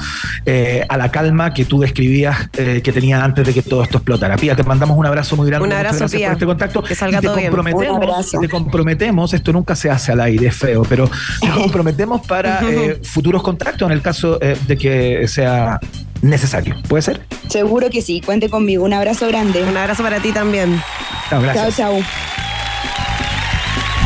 a 0.90 0.98
la 0.98 1.12
calma 1.12 1.54
que 1.54 1.64
tú 1.64 1.80
describías 1.80 2.50
que 2.50 2.92
tenía 2.92 3.24
antes 3.24 3.46
de 3.46 3.54
que 3.54 3.62
todo 3.62 3.84
esto 3.84 4.00
explotara. 4.00 4.36
Pía, 4.36 4.56
te 4.56 4.64
mandamos 4.64 4.98
un 4.98 5.06
abrazo 5.06 5.38
muy 5.38 5.48
grande 5.48 5.91
gracias 5.98 6.22
por 6.22 6.32
este 6.32 6.46
contacto. 6.46 6.84
Que 6.84 6.96
salga 6.96 7.20
te 7.20 7.28
todo 7.28 7.42
comprometemos, 7.42 8.32
Te 8.32 8.50
comprometemos, 8.50 9.34
esto 9.34 9.54
nunca 9.54 9.76
se 9.76 9.90
hace 9.90 10.12
al 10.12 10.22
aire, 10.22 10.52
feo, 10.52 10.84
pero 10.88 11.10
te 11.40 11.50
comprometemos 11.56 12.26
para 12.26 12.62
eh, 12.70 13.00
futuros 13.04 13.44
contactos 13.44 13.88
en 13.88 13.94
el 13.94 14.02
caso 14.02 14.38
eh, 14.42 14.58
de 14.68 14.78
que 14.78 15.28
sea 15.28 15.80
necesario. 16.22 16.76
¿Puede 16.88 17.02
ser? 17.02 17.22
Seguro 17.50 17.90
que 17.90 18.02
sí, 18.02 18.22
cuente 18.22 18.50
conmigo. 18.50 18.84
Un 18.84 18.94
abrazo 18.94 19.28
grande. 19.28 19.64
Un 19.64 19.76
abrazo 19.76 20.04
para 20.04 20.20
ti 20.20 20.32
también. 20.32 20.82
Chao, 21.30 21.42
gracias. 21.42 21.76
Chao, 21.76 21.94
chao. 21.94 22.41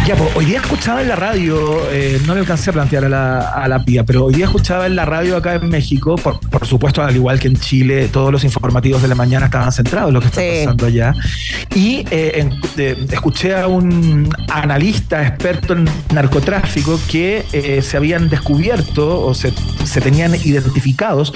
Ya, 0.07 0.15
pues, 0.15 0.35
hoy 0.35 0.45
día 0.45 0.59
escuchaba 0.59 1.01
en 1.01 1.07
la 1.07 1.15
radio, 1.15 1.81
eh, 1.89 2.21
no 2.27 2.35
le 2.35 2.41
alcancé 2.41 2.69
a 2.69 2.73
plantear 2.73 3.05
a 3.05 3.09
la, 3.09 3.39
a 3.39 3.67
la 3.67 3.83
pía, 3.83 4.03
pero 4.03 4.25
hoy 4.25 4.35
día 4.35 4.45
escuchaba 4.45 4.85
en 4.85 4.95
la 4.95 5.03
radio 5.03 5.35
acá 5.35 5.55
en 5.55 5.67
México, 5.67 6.15
por, 6.15 6.39
por, 6.41 6.67
supuesto, 6.67 7.01
al 7.01 7.15
igual 7.15 7.39
que 7.39 7.47
en 7.47 7.57
Chile, 7.57 8.07
todos 8.09 8.31
los 8.31 8.43
informativos 8.43 9.01
de 9.01 9.07
la 9.07 9.15
mañana 9.15 9.47
estaban 9.47 9.71
centrados 9.71 10.09
en 10.09 10.13
lo 10.13 10.19
que 10.19 10.27
está 10.27 10.41
pasando 10.41 10.85
allá. 10.85 11.15
Y 11.73 12.05
eh, 12.11 12.47
escuché 13.09 13.55
a 13.55 13.65
un 13.65 14.29
analista 14.47 15.25
experto 15.25 15.73
en 15.73 15.89
narcotráfico 16.13 16.99
que 17.09 17.43
eh, 17.51 17.81
se 17.81 17.97
habían 17.97 18.29
descubierto 18.29 19.25
o 19.25 19.33
se, 19.33 19.53
se 19.85 20.01
tenían 20.01 20.35
identificados 20.35 21.33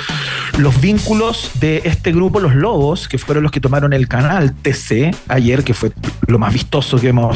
los 0.60 0.80
vínculos 0.80 1.52
de 1.60 1.82
este 1.86 2.12
grupo, 2.12 2.40
los 2.40 2.54
Lobos, 2.54 3.08
que 3.08 3.18
fueron 3.18 3.42
los 3.42 3.52
que 3.52 3.62
tomaron 3.62 3.94
el 3.94 4.08
canal 4.08 4.54
TC 4.54 5.16
ayer, 5.28 5.64
que 5.64 5.74
fue 5.74 5.92
lo 6.28 6.38
más 6.38 6.54
vistoso 6.54 7.00
que 7.00 7.08
hemos 7.08 7.36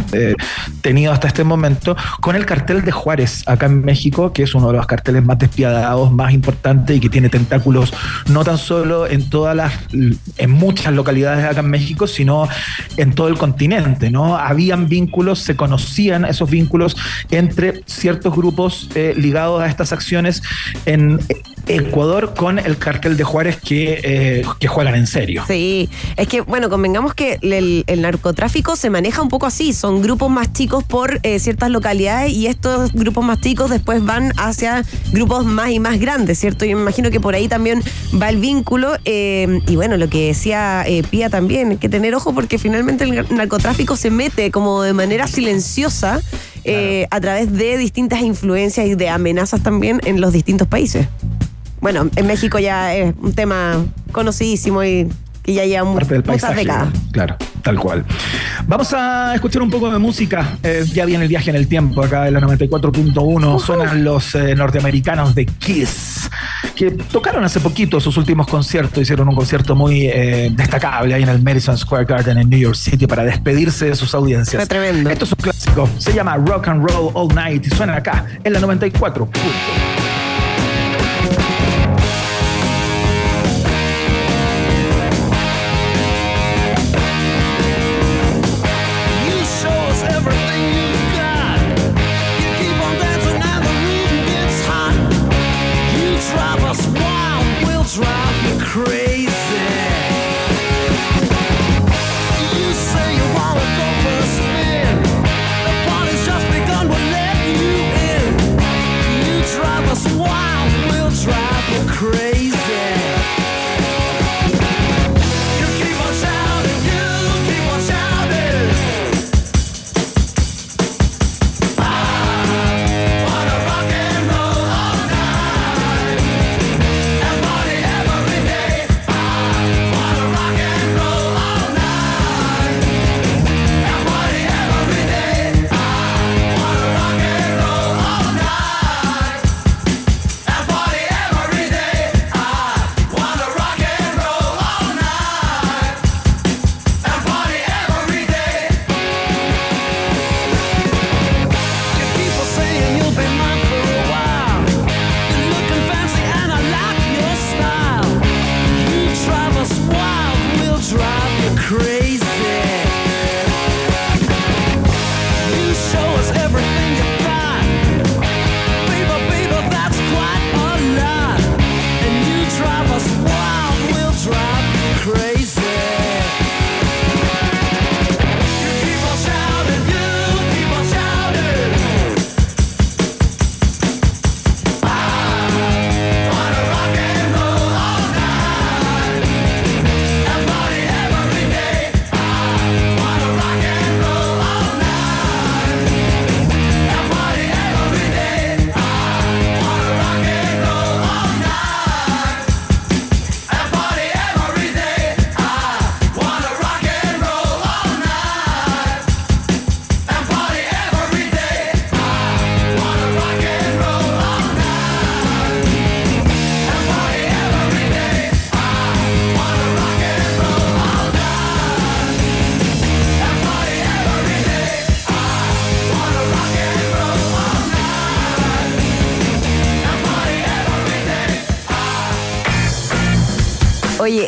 tenido 0.82 1.12
hasta 1.12 1.23
hasta 1.24 1.28
este 1.30 1.44
momento 1.46 1.96
con 2.20 2.36
el 2.36 2.46
cartel 2.46 2.84
de 2.84 2.92
Juárez 2.92 3.44
acá 3.48 3.68
en 3.68 3.86
México, 3.86 4.34
que 4.34 4.44
es 4.44 4.54
uno 4.56 4.68
de 4.68 4.74
los 4.74 4.86
carteles 4.86 5.24
más 5.24 5.40
despiadados, 5.40 6.12
más 6.12 6.34
importantes 6.34 6.98
y 6.98 7.00
que 7.00 7.08
tiene 7.08 7.30
tentáculos 7.30 7.94
no 8.28 8.44
tan 8.44 8.58
solo 8.58 9.08
en 9.08 9.30
todas 9.30 9.56
las, 9.56 9.72
en 9.94 10.52
muchas 10.52 10.94
localidades 10.94 11.46
acá 11.46 11.62
en 11.62 11.70
México, 11.70 12.08
sino 12.08 12.50
en 12.98 13.14
todo 13.14 13.30
el 13.30 13.38
continente, 13.38 14.12
¿no? 14.12 14.36
Habían 14.38 14.90
vínculos, 14.90 15.40
se 15.40 15.56
conocían 15.56 16.26
esos 16.26 16.50
vínculos 16.50 16.98
entre 17.32 17.84
ciertos 17.86 18.36
grupos 18.36 18.90
eh, 18.96 19.14
ligados 19.16 19.62
a 19.62 19.68
estas 19.68 19.94
acciones 19.94 20.44
en 20.86 21.20
Ecuador 21.68 22.34
con 22.36 22.60
el 22.60 22.78
cartel 22.78 23.16
de 23.16 23.24
Juárez 23.24 23.58
que, 23.58 24.02
eh, 24.04 24.46
que 24.60 24.68
juegan 24.68 24.96
en 24.96 25.08
serio. 25.08 25.44
Sí, 25.48 25.90
es 26.18 26.28
que, 26.28 26.42
bueno, 26.42 26.70
convengamos 26.70 27.14
que 27.14 27.40
el, 27.42 27.86
el, 27.88 28.02
narcotráfico 28.02 28.76
se 28.76 28.90
maneja 28.90 29.22
un 29.22 29.30
poco 29.30 29.46
así, 29.46 29.72
son 29.72 30.02
grupos 30.02 30.30
más 30.30 30.52
chicos 30.52 30.84
por 30.84 31.13
eh, 31.24 31.40
ciertas 31.40 31.70
localidades 31.70 32.32
y 32.34 32.48
estos 32.48 32.94
grupos 32.94 33.24
más 33.24 33.40
chicos 33.42 33.70
después 33.70 34.04
van 34.04 34.34
hacia 34.38 34.84
grupos 35.12 35.46
más 35.46 35.72
y 35.72 35.80
más 35.80 36.00
grandes, 36.00 36.40
¿cierto? 36.40 36.66
Yo 36.66 36.76
me 36.76 36.82
imagino 36.82 37.12
que 37.12 37.20
por 37.20 37.36
ahí 37.36 37.48
también 37.48 37.82
va 38.20 38.30
el 38.30 38.38
vínculo 38.38 38.94
eh, 39.06 39.60
y 39.68 39.76
bueno, 39.76 39.98
lo 39.98 40.10
que 40.10 40.28
decía 40.28 40.86
Pía 41.10 41.30
también, 41.30 41.72
hay 41.72 41.78
que 41.78 41.90
tener 41.90 42.16
ojo 42.16 42.34
porque 42.34 42.58
finalmente 42.58 43.04
el 43.04 43.26
narcotráfico 43.36 43.96
se 43.96 44.10
mete 44.10 44.52
como 44.52 44.82
de 44.82 44.94
manera 44.94 45.28
silenciosa. 45.28 46.22
a 47.10 47.22
través 47.22 47.52
de 47.52 47.78
distintas 47.78 48.22
influencias 48.22 48.88
y 48.88 48.96
de 48.96 49.10
amenazas 49.10 49.62
también 49.62 50.00
en 50.06 50.22
los 50.22 50.32
distintos 50.32 50.68
países. 50.68 51.08
Bueno, 51.84 52.10
en 52.16 52.28
México 52.28 52.60
ya 52.60 52.96
es 52.96 53.14
un 53.22 53.34
tema 53.34 53.86
conocidísimo 54.14 54.86
y 54.86 55.10
que 55.44 55.54
ya 55.54 55.66
llevan 55.66 55.94
parte 55.94 56.14
del 56.14 56.24
muchas 56.26 56.56
décadas. 56.56 56.88
Claro, 57.12 57.36
tal 57.62 57.78
cual. 57.78 58.06
Vamos 58.66 58.94
a 58.94 59.36
escuchar 59.36 59.62
un 59.62 59.70
poco 59.70 59.92
de 59.92 60.00
música. 60.00 60.58
Eh, 60.64 60.86
ya 60.94 61.06
viene 61.06 61.26
el 61.26 61.30
viaje 61.30 61.50
en 61.50 61.58
el 61.58 61.68
tiempo 61.68 62.02
acá 62.02 62.28
en 62.28 62.34
la 62.34 62.40
94.1. 62.40 63.56
Uh. 63.56 63.60
Suenan 63.60 64.04
los 64.04 64.36
eh, 64.36 64.56
norteamericanos 64.56 65.36
de 65.36 65.46
Kiss, 65.46 66.30
que 66.76 66.92
tocaron 66.92 67.44
hace 67.44 67.60
poquito 67.60 68.00
sus 68.00 68.16
últimos 68.16 68.48
conciertos. 68.48 69.04
Hicieron 69.04 69.28
un 69.28 69.36
concierto 69.36 69.76
muy 69.76 70.08
eh, 70.08 70.50
destacable 70.56 71.14
ahí 71.14 71.24
en 71.24 71.30
el 71.30 71.42
Madison 71.44 71.78
Square 71.78 72.06
Garden 72.06 72.38
en 72.38 72.50
New 72.50 72.60
York 72.60 72.76
City 72.76 73.06
para 73.06 73.26
despedirse 73.26 73.88
de 73.88 73.96
sus 73.96 74.16
audiencias. 74.16 74.62
Fue 74.62 74.68
tremendo. 74.68 75.10
Esto 75.10 75.26
es 75.26 75.32
un 75.32 75.40
clásico. 75.42 75.90
Se 75.98 76.14
llama 76.14 76.38
Rock 76.38 76.70
and 76.70 76.90
Roll 76.90 77.12
All 77.14 77.36
Night 77.36 77.68
y 77.68 77.70
suena 77.70 77.98
acá 77.98 78.26
en 78.44 78.54
la 78.54 78.62
94. 78.62 79.30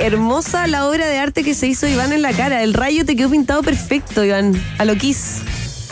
Hermosa 0.06 0.68
la 0.68 0.88
obra 0.88 1.08
de 1.08 1.18
arte 1.18 1.44
que 1.44 1.56
se 1.56 1.68
hizo 1.68 1.88
Iván 1.88 2.14
en 2.14 2.22
la 2.22 2.32
cara. 2.32 2.62
El 2.62 2.74
rayo 2.74 3.06
te 3.06 3.16
quedó 3.16 3.30
pintado 3.30 3.64
perfecto, 3.64 4.24
Iván. 4.24 4.54
A 4.78 4.86
lo 4.86 4.96
Kiss. 4.96 5.42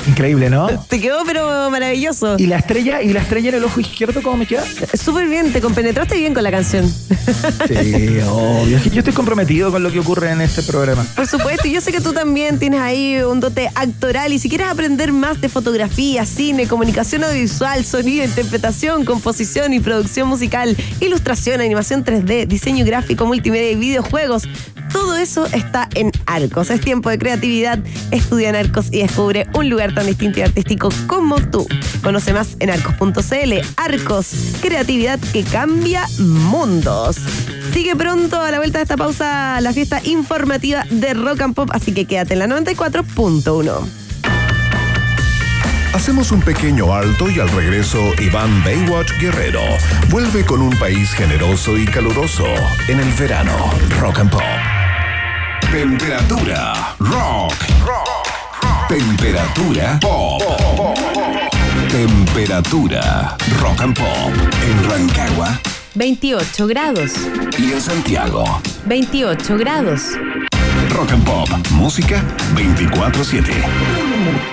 Increíble, 0.07 0.49
¿no? 0.49 0.67
Te 0.87 0.99
quedó 0.99 1.23
pero 1.25 1.69
maravilloso. 1.69 2.35
¿Y 2.37 2.47
la 2.47 2.57
estrella 2.57 3.01
y 3.01 3.13
la 3.13 3.21
estrella 3.21 3.49
en 3.49 3.55
el 3.55 3.63
ojo 3.63 3.79
izquierdo 3.79 4.21
cómo 4.21 4.37
me 4.37 4.45
queda? 4.45 4.63
Súper 4.93 5.27
bien, 5.27 5.53
te 5.53 5.61
compenetraste 5.61 6.17
bien 6.17 6.33
con 6.33 6.43
la 6.43 6.51
canción. 6.51 6.91
Sí, 7.67 8.17
obvio. 8.27 8.79
Yo 8.91 8.99
estoy 8.99 9.13
comprometido 9.13 9.71
con 9.71 9.81
lo 9.81 9.91
que 9.91 9.99
ocurre 9.99 10.31
en 10.31 10.41
este 10.41 10.61
programa. 10.63 11.05
Por 11.15 11.27
supuesto, 11.27 11.67
y 11.67 11.71
yo 11.71 11.81
sé 11.81 11.91
que 11.91 12.01
tú 12.01 12.13
también 12.13 12.59
tienes 12.59 12.81
ahí 12.81 13.21
un 13.21 13.39
dote 13.39 13.69
actoral 13.73 14.33
y 14.33 14.39
si 14.39 14.49
quieres 14.49 14.67
aprender 14.67 15.11
más 15.11 15.39
de 15.39 15.49
fotografía, 15.49 16.25
cine, 16.25 16.67
comunicación 16.67 17.23
audiovisual, 17.23 17.85
sonido, 17.85 18.25
interpretación, 18.25 19.05
composición 19.05 19.73
y 19.73 19.79
producción 19.79 20.27
musical, 20.27 20.75
ilustración, 20.99 21.61
animación 21.61 22.03
3D, 22.03 22.47
diseño 22.47 22.85
gráfico, 22.85 23.25
multimedia 23.25 23.71
y 23.71 23.75
videojuegos, 23.75 24.43
todo 24.93 25.17
eso 25.17 25.45
está 25.47 25.89
en 25.95 26.11
Arcos. 26.25 26.69
Es 26.69 26.79
tiempo 26.79 27.09
de 27.09 27.17
creatividad. 27.17 27.79
Estudia 28.11 28.51
Arcos 28.51 28.87
y 28.91 29.01
descubre 29.01 29.47
un 29.53 29.69
lugar 29.69 29.93
tan 29.93 30.05
distinto 30.05 30.39
y 30.39 30.43
artístico 30.43 30.89
como 31.07 31.41
tú. 31.41 31.67
Conoce 32.03 32.31
más 32.31 32.55
en 32.59 32.69
arcos.cl. 32.69 33.53
Arcos, 33.75 34.27
creatividad 34.61 35.19
que 35.33 35.43
cambia 35.43 36.07
mundos. 36.19 37.17
Sigue 37.73 37.95
pronto 37.95 38.39
a 38.39 38.51
la 38.51 38.59
vuelta 38.59 38.77
de 38.77 38.83
esta 38.83 38.95
pausa 38.95 39.59
la 39.59 39.73
fiesta 39.73 39.99
informativa 40.05 40.85
de 40.89 41.13
Rock 41.15 41.41
and 41.41 41.55
Pop, 41.55 41.69
así 41.73 41.91
que 41.93 42.05
quédate 42.05 42.33
en 42.33 42.39
la 42.39 42.47
94.1. 42.47 44.03
Hacemos 45.93 46.31
un 46.31 46.41
pequeño 46.41 46.93
alto 46.93 47.29
y 47.29 47.39
al 47.39 47.49
regreso 47.49 47.99
Iván 48.19 48.63
Baywatch 48.63 49.11
Guerrero 49.19 49.61
vuelve 50.09 50.43
con 50.45 50.61
un 50.61 50.77
país 50.77 51.11
generoso 51.13 51.77
y 51.77 51.85
caluroso 51.85 52.45
en 52.87 52.99
el 52.99 53.11
verano. 53.13 53.53
Rock 53.99 54.19
and 54.19 54.31
Pop. 54.31 54.82
Temperatura 55.73 56.93
rock. 56.99 57.55
Temperatura 58.87 59.97
pop. 59.99 60.39
Temperatura 61.89 63.35
rock 63.59 63.81
and 63.81 63.97
pop 63.97 64.31
en 64.61 64.83
Rancagua 64.87 65.59
28 65.95 66.67
grados. 66.67 67.13
y 67.57 67.73
en 67.73 67.81
Santiago. 67.81 68.61
28 68.85 69.57
grados. 69.57 70.11
Rock 70.91 71.11
and 71.11 71.25
Pop. 71.25 71.49
Música 71.71 72.23
24/7. 72.53 74.52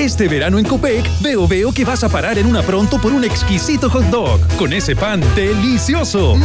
Este 0.00 0.28
verano 0.28 0.58
en 0.58 0.64
Copec, 0.64 1.04
veo 1.20 1.46
veo 1.46 1.72
que 1.72 1.84
vas 1.84 2.02
a 2.04 2.08
parar 2.08 2.38
en 2.38 2.46
una 2.46 2.62
pronto 2.62 2.98
por 2.98 3.12
un 3.12 3.22
exquisito 3.22 3.90
hot 3.90 4.04
dog 4.06 4.40
con 4.56 4.72
ese 4.72 4.96
pan 4.96 5.20
delicioso. 5.34 6.38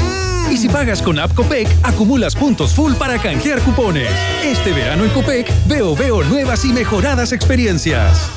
Y 0.52 0.58
si 0.58 0.68
pagas 0.68 1.02
con 1.02 1.18
App 1.20 1.34
Copec, 1.34 1.66
acumulas 1.84 2.36
puntos 2.36 2.74
full 2.74 2.96
para 2.96 3.18
canjear 3.18 3.62
cupones. 3.62 4.10
Este 4.44 4.74
verano 4.74 5.06
en 5.06 5.10
Copec, 5.12 5.50
veo 5.68 5.96
veo 5.96 6.22
nuevas 6.26 6.66
y 6.66 6.74
mejoradas 6.74 7.32
experiencias. 7.32 8.30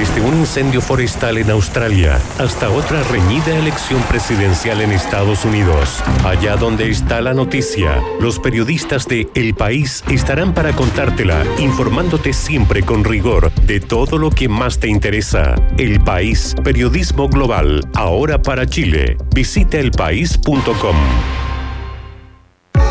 Desde 0.00 0.22
un 0.22 0.34
incendio 0.38 0.80
forestal 0.80 1.36
en 1.36 1.50
Australia 1.50 2.18
hasta 2.38 2.70
otra 2.70 3.02
reñida 3.02 3.54
elección 3.54 4.00
presidencial 4.04 4.80
en 4.80 4.92
Estados 4.92 5.44
Unidos. 5.44 6.02
Allá 6.24 6.56
donde 6.56 6.88
está 6.88 7.20
la 7.20 7.34
noticia, 7.34 8.02
los 8.18 8.38
periodistas 8.38 9.06
de 9.06 9.28
El 9.34 9.52
País 9.52 10.02
estarán 10.08 10.54
para 10.54 10.72
contártela, 10.72 11.44
informándote 11.58 12.32
siempre 12.32 12.82
con 12.82 13.04
rigor 13.04 13.52
de 13.66 13.78
todo 13.78 14.16
lo 14.16 14.30
que 14.30 14.48
más 14.48 14.78
te 14.78 14.88
interesa. 14.88 15.54
El 15.76 16.00
País, 16.00 16.56
periodismo 16.64 17.28
global, 17.28 17.86
ahora 17.92 18.40
para 18.40 18.64
Chile. 18.64 19.18
Visita 19.34 19.76
elpaís.com. 19.76 20.96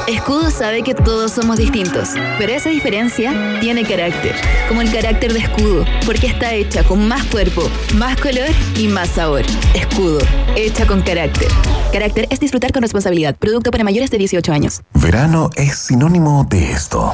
Escudo 0.09 0.49
sabe 0.49 0.81
que 0.81 0.95
todos 0.95 1.33
somos 1.33 1.57
distintos, 1.57 2.09
pero 2.39 2.51
esa 2.51 2.69
diferencia 2.69 3.59
tiene 3.61 3.83
carácter, 3.83 4.33
como 4.67 4.81
el 4.81 4.91
carácter 4.91 5.33
de 5.33 5.39
Escudo, 5.39 5.85
porque 6.03 6.25
está 6.25 6.51
hecha 6.55 6.83
con 6.83 7.07
más 7.07 7.23
cuerpo, 7.25 7.61
más 7.93 8.19
color 8.19 8.49
y 8.75 8.87
más 8.87 9.09
sabor. 9.09 9.43
Escudo, 9.75 10.17
hecha 10.55 10.87
con 10.87 11.03
carácter. 11.03 11.47
Carácter 11.93 12.27
es 12.31 12.39
disfrutar 12.39 12.71
con 12.71 12.81
responsabilidad. 12.81 13.35
Producto 13.37 13.69
para 13.69 13.83
mayores 13.83 14.09
de 14.09 14.17
18 14.17 14.51
años. 14.51 14.81
Verano 14.95 15.51
es 15.55 15.77
sinónimo 15.77 16.43
de 16.49 16.71
esto. 16.71 17.13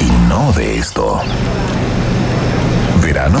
Y 0.00 0.28
no 0.28 0.52
de 0.54 0.78
esto. 0.78 1.20
Verano 3.00 3.40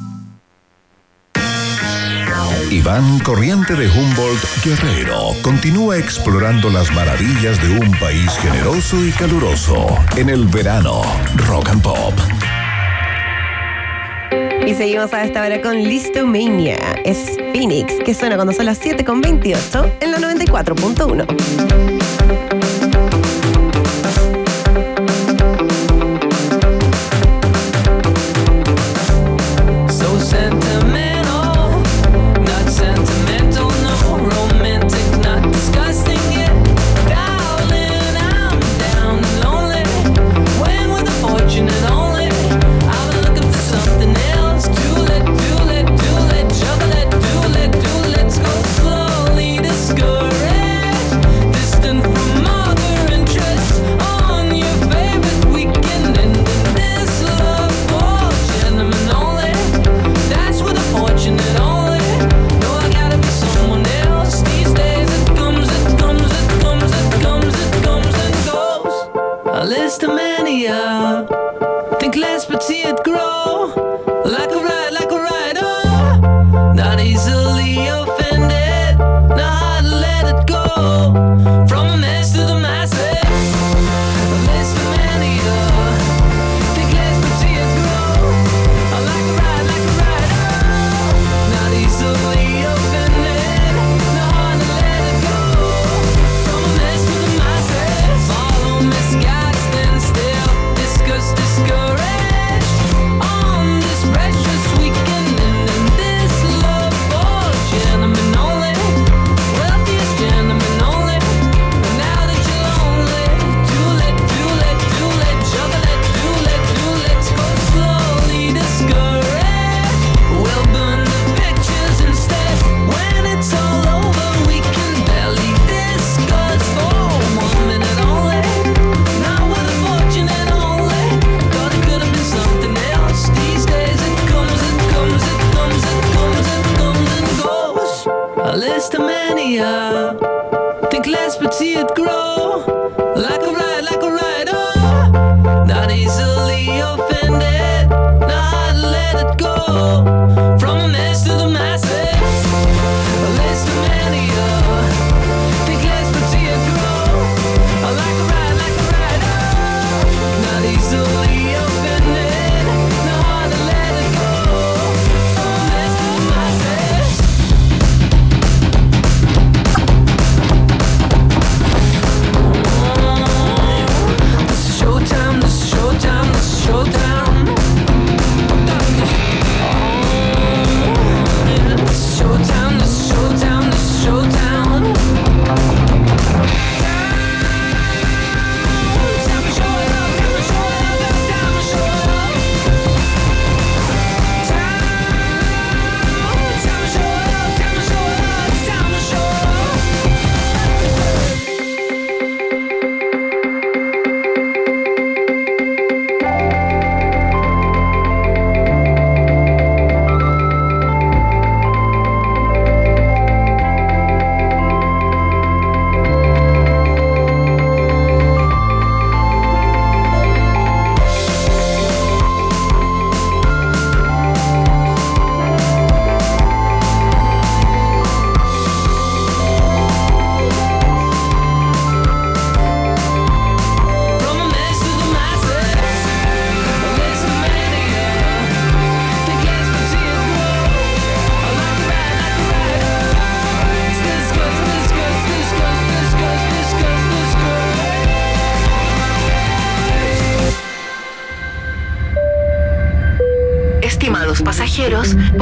Iván 2.71 3.19
Corriente 3.19 3.75
de 3.75 3.89
Humboldt 3.89 4.63
Guerrero 4.63 5.33
continúa 5.41 5.97
explorando 5.97 6.69
las 6.69 6.89
maravillas 6.93 7.61
de 7.61 7.77
un 7.77 7.91
país 7.99 8.31
generoso 8.37 9.05
y 9.05 9.11
caluroso 9.11 9.87
en 10.15 10.29
el 10.29 10.45
verano 10.45 11.01
Rock 11.47 11.67
and 11.67 11.81
Pop. 11.81 12.13
Y 14.65 14.73
seguimos 14.73 15.13
a 15.13 15.25
esta 15.25 15.41
hora 15.41 15.61
con 15.61 15.83
Listomania. 15.83 16.77
Es 17.03 17.35
Phoenix, 17.51 17.95
que 18.05 18.13
suena 18.13 18.35
cuando 18.35 18.53
son 18.53 18.67
las 18.67 18.77
7 18.77 19.03
con 19.03 19.19
28 19.19 19.97
en 19.99 20.11
la 20.11 20.19
94.1. 20.19 21.90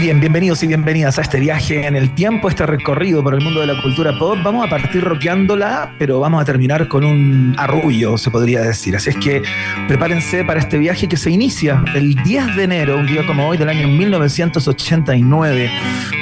Bienvenidos 0.00 0.62
y 0.62 0.66
bienvenidas 0.66 1.18
a 1.18 1.22
este 1.22 1.40
viaje 1.40 1.86
en 1.86 1.96
el 1.96 2.14
tiempo, 2.14 2.50
este 2.50 2.66
recorrido 2.66 3.22
por 3.22 3.32
el 3.32 3.40
mundo 3.40 3.62
de 3.62 3.66
la 3.66 3.80
cultura 3.80 4.12
pop. 4.18 4.36
Vamos 4.42 4.66
a 4.66 4.68
partir 4.68 5.02
rockeándola, 5.02 5.94
pero 5.98 6.20
vamos 6.20 6.42
a 6.42 6.44
terminar 6.44 6.86
con 6.86 7.02
un 7.02 7.54
arrullo, 7.56 8.18
se 8.18 8.30
podría 8.30 8.60
decir. 8.60 8.94
Así 8.94 9.10
es 9.10 9.16
que 9.16 9.42
prepárense 9.88 10.44
para 10.44 10.60
este 10.60 10.76
viaje 10.76 11.08
que 11.08 11.16
se 11.16 11.30
inicia 11.30 11.82
el 11.94 12.14
10 12.14 12.56
de 12.56 12.64
enero, 12.64 12.98
un 12.98 13.06
día 13.06 13.26
como 13.26 13.48
hoy 13.48 13.56
del 13.56 13.70
año 13.70 13.88
1989, 13.88 15.70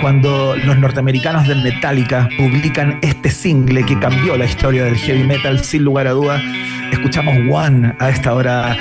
cuando 0.01 0.55
los 0.57 0.79
norteamericanos 0.79 1.49
de 1.49 1.57
Metallica 1.57 2.29
publican 2.39 3.01
este 3.03 3.29
single 3.29 3.85
que 3.85 3.99
cambió 3.99 4.37
la 4.37 4.45
historia 4.45 4.85
del 4.85 4.97
heavy 4.97 5.25
metal 5.25 5.65
sin 5.65 5.83
lugar 5.83 6.07
a 6.07 6.13
dudas. 6.13 6.41
Escuchamos 6.93 7.37
One 7.51 7.93
a 7.99 8.09
esta 8.09 8.35
hora 8.35 8.77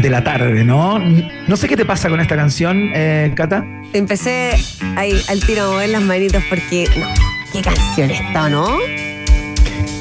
de 0.00 0.10
la 0.10 0.24
tarde, 0.24 0.64
¿no? 0.64 0.98
No 0.98 1.56
sé 1.56 1.68
qué 1.68 1.76
te 1.76 1.84
pasa 1.84 2.08
con 2.08 2.20
esta 2.20 2.36
canción, 2.36 2.90
eh, 2.94 3.32
Cata. 3.34 3.64
Empecé 3.92 4.52
ahí 4.96 5.20
al 5.28 5.40
tiro 5.40 5.70
mover 5.72 5.90
las 5.90 6.02
manitos 6.02 6.42
porque, 6.48 6.88
no, 6.98 7.06
qué 7.52 7.62
canción 7.62 8.10
esta, 8.10 8.48
¿no? 8.48 8.66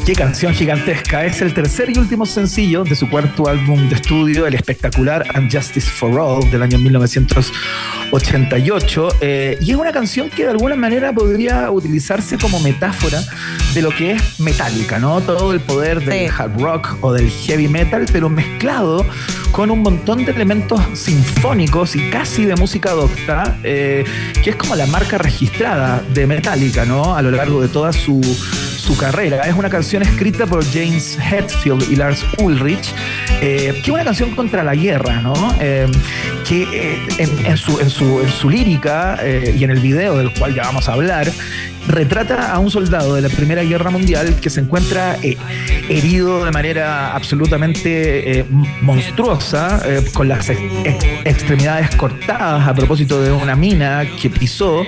Qué 0.05 0.13
canción 0.15 0.53
gigantesca. 0.53 1.25
Es 1.25 1.41
el 1.41 1.53
tercer 1.53 1.89
y 1.89 1.97
último 1.97 2.25
sencillo 2.25 2.83
de 2.83 2.93
su 2.93 3.09
cuarto 3.09 3.47
álbum 3.47 3.87
de 3.87 3.95
estudio, 3.95 4.45
el 4.45 4.53
espectacular 4.53 5.25
And 5.33 5.49
Justice 5.49 5.89
for 5.89 6.19
All, 6.19 6.51
del 6.51 6.61
año 6.61 6.77
1988. 6.77 9.07
Eh, 9.21 9.57
y 9.61 9.71
es 9.71 9.77
una 9.77 9.93
canción 9.93 10.29
que 10.29 10.43
de 10.43 10.49
alguna 10.49 10.75
manera 10.75 11.13
podría 11.13 11.71
utilizarse 11.71 12.37
como 12.37 12.59
metáfora 12.59 13.23
de 13.73 13.81
lo 13.81 13.91
que 13.91 14.11
es 14.11 14.41
metálica, 14.41 14.99
¿no? 14.99 15.21
Todo 15.21 15.53
el 15.53 15.61
poder 15.61 16.03
del 16.03 16.29
hard 16.29 16.59
rock 16.59 16.97
o 16.99 17.13
del 17.13 17.29
heavy 17.29 17.69
metal, 17.69 18.05
pero 18.11 18.27
mezclado 18.27 19.05
con 19.53 19.71
un 19.71 19.83
montón 19.83 20.25
de 20.25 20.33
elementos 20.33 20.81
sinfónicos 20.95 21.95
y 21.95 22.09
casi 22.09 22.43
de 22.43 22.57
música 22.57 22.91
docta, 22.91 23.57
eh, 23.63 24.03
que 24.43 24.49
es 24.49 24.57
como 24.57 24.75
la 24.75 24.85
marca 24.87 25.17
registrada 25.17 26.03
de 26.13 26.27
Metallica, 26.27 26.83
¿no? 26.83 27.15
A 27.15 27.21
lo 27.21 27.31
largo 27.31 27.61
de 27.61 27.69
toda 27.69 27.93
su, 27.93 28.19
su 28.83 28.97
carrera. 28.97 29.47
Es 29.47 29.55
una 29.55 29.69
canción 29.69 30.03
escrita 30.03 30.45
por 30.45 30.65
James 30.65 31.17
Hetfield 31.17 31.89
y 31.89 31.95
Lars 31.95 32.25
Ulrich, 32.39 32.93
eh, 33.41 33.71
que 33.75 33.81
es 33.81 33.89
una 33.89 34.03
canción 34.03 34.31
contra 34.31 34.61
la 34.61 34.75
guerra, 34.75 35.21
¿no? 35.21 35.33
Eh, 35.61 35.87
que 36.45 36.63
eh, 36.63 36.99
en, 37.17 37.45
en 37.45 37.55
su, 37.55 37.79
en, 37.79 37.89
su, 37.89 38.21
en 38.21 38.29
su 38.29 38.49
lírica 38.49 39.17
y 39.23 39.63
en 39.63 39.71
el 39.71 39.79
video 39.79 40.17
del 40.17 40.33
cual 40.33 40.53
ya 40.53 40.63
vamos 40.63 40.89
a 40.89 40.93
hablar, 40.93 41.31
retrata 41.87 42.51
a 42.53 42.59
un 42.59 42.71
soldado 42.71 43.15
de 43.15 43.21
la 43.21 43.29
Primera 43.29 43.63
Guerra 43.63 43.89
Mundial 43.89 44.35
que 44.41 44.49
se 44.49 44.61
encuentra 44.61 45.17
eh, 45.21 45.37
herido 45.89 46.45
de 46.45 46.51
manera 46.51 47.13
absolutamente 47.15 48.39
eh, 48.39 48.45
monstruosa, 48.81 49.81
eh, 49.85 50.01
con 50.13 50.27
las 50.29 50.49
ex- 50.49 50.59
ex- 50.85 51.05
extremidades 51.25 51.93
cortadas 51.95 52.67
a 52.67 52.73
propósito 52.73 53.21
de 53.21 53.31
una 53.31 53.55
mina 53.55 54.05
que 54.21 54.29
pisó, 54.29 54.83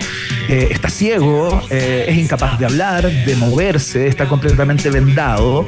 eh, 0.48 0.70
está 0.72 0.90
ciego, 0.90 1.62
eh, 1.70 2.06
es 2.08 2.18
incapaz 2.18 2.58
de 2.60 2.66
hablar, 2.66 3.04
de 3.26 3.36
moverse, 3.36 4.08
está 4.08 4.26
completamente 4.28 4.90
vendado 4.90 5.66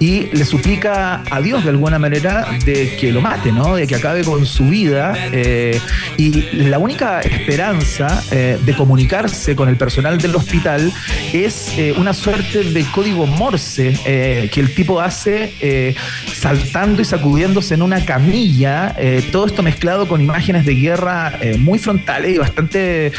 y 0.00 0.26
le 0.32 0.44
suplica 0.44 1.22
a 1.30 1.40
Dios 1.40 1.62
de 1.64 1.70
alguna 1.70 1.98
manera 1.98 2.46
de 2.64 2.96
que 2.96 3.12
lo 3.12 3.20
mate, 3.20 3.52
¿no? 3.52 3.76
de 3.76 3.86
que 3.86 3.94
acabe 3.94 4.24
con 4.24 4.44
su 4.46 4.64
vida 4.68 5.14
eh, 5.32 5.78
y 6.16 6.32
la 6.68 6.78
única 6.78 7.20
esperanza 7.20 8.22
de 8.30 8.74
comunicarse 8.76 9.54
con 9.54 9.68
el 9.68 9.76
personal 9.76 10.18
del 10.18 10.34
hospital 10.34 10.63
es 10.64 11.76
eh, 11.76 11.94
una 11.98 12.14
suerte 12.14 12.64
de 12.64 12.84
código 12.86 13.26
Morse 13.26 13.98
eh, 14.06 14.48
que 14.50 14.60
el 14.60 14.74
tipo 14.74 14.98
hace 14.98 15.52
eh, 15.60 15.94
saltando 16.34 17.02
y 17.02 17.04
sacudiéndose 17.04 17.74
en 17.74 17.82
una 17.82 18.04
camilla, 18.04 18.96
todo 19.30 19.46
esto 19.46 19.62
mezclado 19.62 20.08
con 20.08 20.20
imágenes 20.20 20.64
de 20.64 20.74
guerra 20.74 21.38
muy 21.58 21.78
frontales 21.78 22.34
y 22.34 22.38
bastante, 22.38 23.12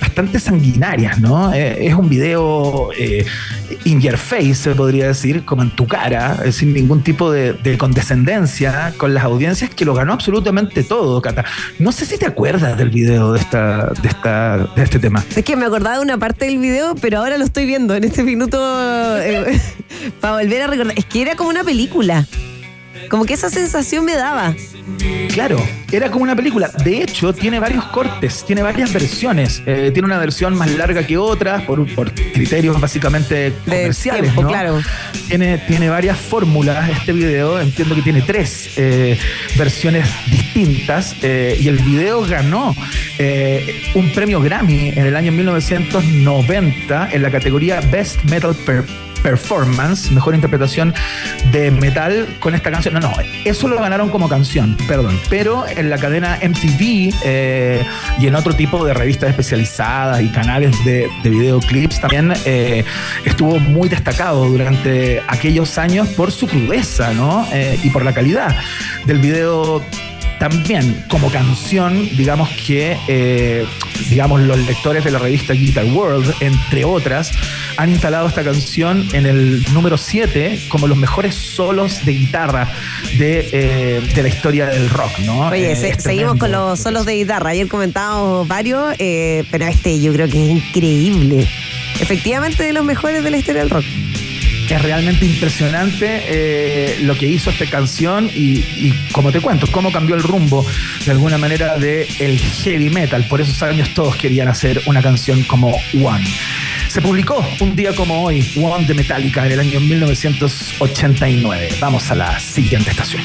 bastante 0.00 0.38
sanguinarias, 0.38 1.20
¿no? 1.20 1.52
Es 1.52 1.94
un 1.94 2.08
video 2.08 2.90
in 3.84 4.00
your 4.00 4.16
face, 4.16 4.54
se 4.54 4.74
podría 4.74 5.08
decir, 5.08 5.44
como 5.44 5.62
en 5.62 5.70
tu 5.70 5.86
cara, 5.86 6.50
sin 6.52 6.72
ningún 6.72 7.02
tipo 7.02 7.30
de, 7.30 7.52
de 7.52 7.78
condescendencia 7.78 8.94
con 8.96 9.14
las 9.14 9.24
audiencias 9.24 9.70
que 9.70 9.84
lo 9.84 9.94
ganó 9.94 10.12
absolutamente 10.12 10.82
todo, 10.82 11.20
Cata. 11.22 11.44
No 11.78 11.92
sé 11.92 12.06
si 12.06 12.18
te 12.18 12.26
acuerdas 12.26 12.76
del 12.76 12.90
video 12.90 13.32
de, 13.32 13.40
esta, 13.40 13.92
de, 14.02 14.08
esta, 14.08 14.58
de 14.58 14.82
este 14.82 14.98
tema. 14.98 15.24
Es 15.34 15.44
que 15.44 15.56
me 15.56 15.66
acordaba 15.66 15.96
de 15.96 16.02
una 16.02 16.18
parte 16.18 16.46
del 16.46 16.58
video, 16.58 16.91
pero 17.00 17.18
ahora 17.18 17.38
lo 17.38 17.44
estoy 17.44 17.66
viendo 17.66 17.94
en 17.94 18.04
este 18.04 18.22
minuto 18.22 18.58
eh, 19.20 19.60
para 20.20 20.42
volver 20.42 20.62
a 20.62 20.66
recordar. 20.66 20.98
Es 20.98 21.04
que 21.04 21.22
era 21.22 21.36
como 21.36 21.50
una 21.50 21.64
película. 21.64 22.26
Como 23.10 23.24
que 23.24 23.34
esa 23.34 23.50
sensación 23.50 24.04
me 24.04 24.14
daba. 24.14 24.54
Claro, 25.32 25.64
era 25.90 26.10
como 26.10 26.24
una 26.24 26.36
película. 26.36 26.68
De 26.84 27.02
hecho, 27.02 27.32
tiene 27.32 27.58
varios 27.58 27.84
cortes, 27.86 28.44
tiene 28.46 28.62
varias 28.62 28.92
versiones. 28.92 29.62
Eh, 29.66 29.90
tiene 29.92 30.06
una 30.06 30.18
versión 30.18 30.54
más 30.56 30.70
larga 30.72 31.06
que 31.06 31.16
otras 31.16 31.62
por, 31.62 31.86
por 31.94 32.12
criterios 32.12 32.78
básicamente 32.80 33.52
comerciales. 33.64 34.22
tiempo, 34.22 34.42
¿no? 34.42 34.48
claro. 34.48 34.82
Tiene, 35.28 35.58
tiene 35.66 35.88
varias 35.88 36.18
fórmulas 36.18 36.90
este 36.90 37.12
video. 37.12 37.60
Entiendo 37.60 37.94
que 37.94 38.02
tiene 38.02 38.22
tres 38.22 38.70
eh, 38.76 39.18
versiones 39.56 40.06
distintas. 40.30 41.14
eh, 41.22 41.58
y 41.60 41.68
el 41.68 41.78
video 41.78 42.22
ganó 42.26 42.74
un 43.94 44.10
premio 44.12 44.40
Grammy 44.40 44.88
en 44.90 45.06
el 45.06 45.14
año 45.16 45.30
1990 45.32 47.10
en 47.12 47.22
la 47.22 47.30
categoría 47.30 47.80
Best 47.80 48.22
Metal 48.24 48.54
Per- 48.66 48.84
Performance, 49.22 50.10
mejor 50.10 50.34
interpretación 50.34 50.94
de 51.50 51.70
metal 51.70 52.26
con 52.40 52.54
esta 52.54 52.70
canción. 52.70 52.94
No, 52.94 53.00
no, 53.00 53.12
eso 53.44 53.68
lo 53.68 53.76
ganaron 53.76 54.10
como 54.10 54.28
canción, 54.28 54.76
perdón. 54.88 55.18
Pero 55.28 55.64
en 55.68 55.90
la 55.90 55.98
cadena 55.98 56.38
MTV 56.42 57.14
eh, 57.24 57.84
y 58.18 58.26
en 58.26 58.34
otro 58.34 58.54
tipo 58.54 58.84
de 58.84 58.94
revistas 58.94 59.30
especializadas 59.30 60.20
y 60.22 60.28
canales 60.28 60.84
de, 60.84 61.08
de 61.22 61.30
videoclips 61.30 62.00
también 62.00 62.32
eh, 62.44 62.84
estuvo 63.24 63.58
muy 63.58 63.88
destacado 63.88 64.44
durante 64.46 65.22
aquellos 65.28 65.78
años 65.78 66.08
por 66.08 66.32
su 66.32 66.46
crudeza, 66.46 67.12
¿no? 67.12 67.46
Eh, 67.52 67.78
y 67.82 67.90
por 67.90 68.04
la 68.04 68.12
calidad 68.12 68.56
del 69.06 69.18
video 69.18 69.82
también 70.42 71.04
como 71.08 71.30
canción, 71.30 72.08
digamos 72.16 72.48
que 72.66 72.96
eh, 73.06 73.64
digamos 74.10 74.40
los 74.40 74.58
lectores 74.58 75.04
de 75.04 75.12
la 75.12 75.20
revista 75.20 75.52
Guitar 75.52 75.84
World, 75.84 76.34
entre 76.40 76.84
otras, 76.84 77.30
han 77.76 77.88
instalado 77.90 78.26
esta 78.26 78.42
canción 78.42 79.06
en 79.12 79.26
el 79.26 79.64
número 79.72 79.96
7 79.96 80.64
como 80.68 80.88
los 80.88 80.98
mejores 80.98 81.36
solos 81.36 82.04
de 82.04 82.12
guitarra 82.14 82.68
de, 83.18 83.50
eh, 83.52 84.00
de 84.16 84.22
la 84.24 84.28
historia 84.28 84.66
del 84.66 84.90
rock, 84.90 85.16
¿no? 85.20 85.42
Oye, 85.48 85.70
Eh, 85.70 85.76
se- 85.76 86.00
seguimos 86.00 86.34
con 86.38 86.50
los 86.50 86.80
solos 86.80 87.06
de 87.06 87.14
guitarra. 87.14 87.50
Ayer 87.50 87.68
comentábamos 87.68 88.48
varios, 88.48 88.96
pero 88.98 89.64
este 89.64 90.00
yo 90.00 90.12
creo 90.12 90.28
que 90.28 90.42
es 90.44 90.50
increíble. 90.56 91.46
Efectivamente, 92.00 92.64
de 92.64 92.72
los 92.72 92.84
mejores 92.84 93.22
de 93.22 93.30
la 93.30 93.36
historia 93.36 93.60
del 93.62 93.70
rock. 93.70 93.84
Es 94.68 94.82
realmente 94.82 95.26
impresionante 95.26 96.22
eh, 96.26 96.98
lo 97.02 97.14
que 97.14 97.26
hizo 97.26 97.50
esta 97.50 97.66
canción 97.66 98.30
y, 98.32 98.58
y 98.58 98.94
como 99.12 99.30
te 99.30 99.40
cuento, 99.40 99.66
cómo 99.70 99.92
cambió 99.92 100.14
el 100.14 100.22
rumbo 100.22 100.64
de 101.04 101.10
alguna 101.10 101.38
manera 101.38 101.76
del 101.78 102.06
el 102.18 102.38
heavy 102.38 102.90
metal. 102.90 103.26
Por 103.28 103.40
esos 103.40 103.62
años 103.62 103.92
todos 103.94 104.16
querían 104.16 104.48
hacer 104.48 104.82
una 104.86 105.02
canción 105.02 105.42
como 105.44 105.70
One. 106.02 106.24
Se 106.88 107.00
publicó 107.00 107.42
un 107.60 107.74
día 107.74 107.94
como 107.94 108.22
hoy, 108.22 108.46
One 108.62 108.86
de 108.86 108.92
Metallica, 108.94 109.46
en 109.46 109.52
el 109.52 109.60
año 109.60 109.80
1989. 109.80 111.68
Vamos 111.80 112.10
a 112.10 112.14
la 112.14 112.38
siguiente 112.38 112.90
estación. 112.90 113.22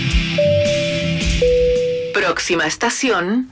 Próxima 2.13 2.65
estación. 2.65 3.49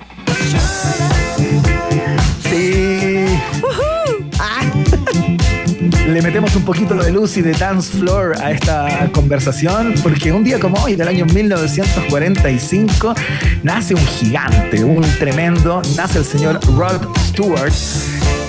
Sí. 2.49 2.84
Le 6.07 6.21
metemos 6.21 6.55
un 6.55 6.63
poquito 6.63 6.93
de 6.93 7.11
luz 7.11 7.35
y 7.37 7.41
de 7.41 7.51
dance 7.53 7.97
floor 7.97 8.35
a 8.41 8.51
esta 8.51 9.09
conversación, 9.11 9.95
porque 10.03 10.31
un 10.31 10.43
día 10.43 10.59
como 10.59 10.77
hoy, 10.83 10.95
del 10.95 11.07
año 11.07 11.25
1945, 11.25 13.15
nace 13.63 13.95
un 13.95 14.05
gigante, 14.05 14.83
un 14.83 15.01
tremendo, 15.17 15.81
nace 15.97 16.19
el 16.19 16.25
señor 16.25 16.59
Rod 16.77 17.01
Stewart, 17.29 17.73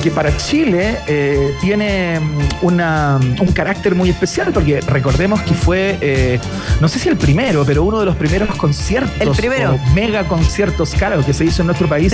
que 0.02 0.10
para 0.10 0.36
Chile 0.36 0.98
eh, 1.06 1.54
tiene 1.60 2.20
mm, 2.20 2.38
una- 2.62 3.18
un 3.40 3.52
carácter 3.52 3.94
muy 3.94 4.10
especial, 4.10 4.52
porque 4.52 4.80
recordemos 4.80 5.40
que 5.42 5.54
fue, 5.54 5.98
eh, 6.00 6.38
no 6.80 6.88
sé 6.88 6.98
si 6.98 7.08
el 7.08 7.16
primero, 7.16 7.64
pero 7.66 7.82
uno 7.84 8.00
de 8.00 8.06
los 8.06 8.16
primeros 8.16 8.54
conciertos, 8.56 9.20
El 9.20 9.30
primero. 9.30 9.74
o 9.74 9.94
mega 9.94 10.24
conciertos 10.24 10.94
caros 10.94 11.24
que 11.26 11.32
se 11.32 11.44
hizo 11.44 11.62
en 11.62 11.66
nuestro 11.66 11.88
país 11.88 12.12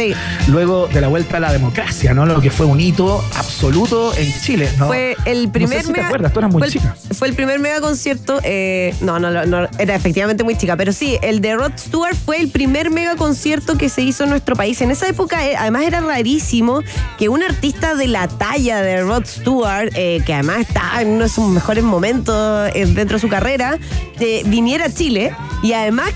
luego 0.48 0.86
de 0.88 1.00
la 1.00 1.08
vuelta 1.08 1.36
a 1.36 1.40
la 1.40 1.52
democracia, 1.52 2.14
¿no? 2.14 2.26
Lo 2.26 2.40
que 2.40 2.50
fue 2.50 2.66
un 2.66 2.80
hito 2.80 3.24
absoluto 3.36 4.14
en 4.16 4.32
Chile, 4.40 4.68
¿no? 4.78 4.86
Fue 4.86 5.16
el 5.24 5.48
primer 5.50 5.78
no 5.78 5.80
sé 5.82 5.86
si 5.86 5.92
te 5.92 5.98
mega- 5.98 6.06
acuerdas, 6.06 6.32
tú 6.32 6.38
eras 6.40 6.50
muy 6.52 6.60
fue 6.60 6.66
el- 6.68 6.72
chica. 6.72 6.96
Fue 7.14 7.28
el 7.28 7.34
primer 7.34 7.58
mega 7.60 7.80
concierto. 7.80 8.40
eh, 8.44 8.94
no, 9.00 9.18
no, 9.18 9.30
no, 9.30 9.44
no, 9.46 9.68
era 9.78 9.94
efectivamente 9.94 10.42
muy 10.44 10.56
chica. 10.56 10.76
Pero 10.76 10.92
sí, 10.92 11.18
el 11.22 11.40
de 11.40 11.54
Rod 11.56 11.72
Stewart 11.78 12.16
fue 12.16 12.38
el 12.40 12.48
primer 12.50 12.90
mega 12.90 13.16
concierto 13.16 13.76
que 13.76 13.88
se 13.88 14.02
hizo 14.02 14.24
en 14.24 14.30
nuestro 14.30 14.56
país. 14.56 14.80
En 14.80 14.90
esa 14.90 15.06
época, 15.08 15.46
eh, 15.46 15.54
además, 15.56 15.82
era 15.84 16.00
rarísimo 16.00 16.82
que 17.18 17.28
un 17.28 17.42
artista 17.42 17.81
de 17.82 18.06
la 18.06 18.28
talla 18.28 18.80
de 18.82 19.02
Rod 19.02 19.24
Stewart, 19.26 19.90
eh, 19.94 20.20
que 20.24 20.32
además 20.34 20.60
está 20.60 21.02
en 21.02 21.08
uno 21.08 21.24
de 21.24 21.28
sus 21.28 21.46
mejores 21.48 21.84
momentos 21.84 22.70
eh, 22.74 22.86
dentro 22.86 23.16
de 23.16 23.20
su 23.20 23.28
carrera, 23.28 23.78
eh, 24.20 24.42
viniera 24.46 24.86
a 24.86 24.90
Chile 24.92 25.34
y 25.62 25.72
además 25.74 26.12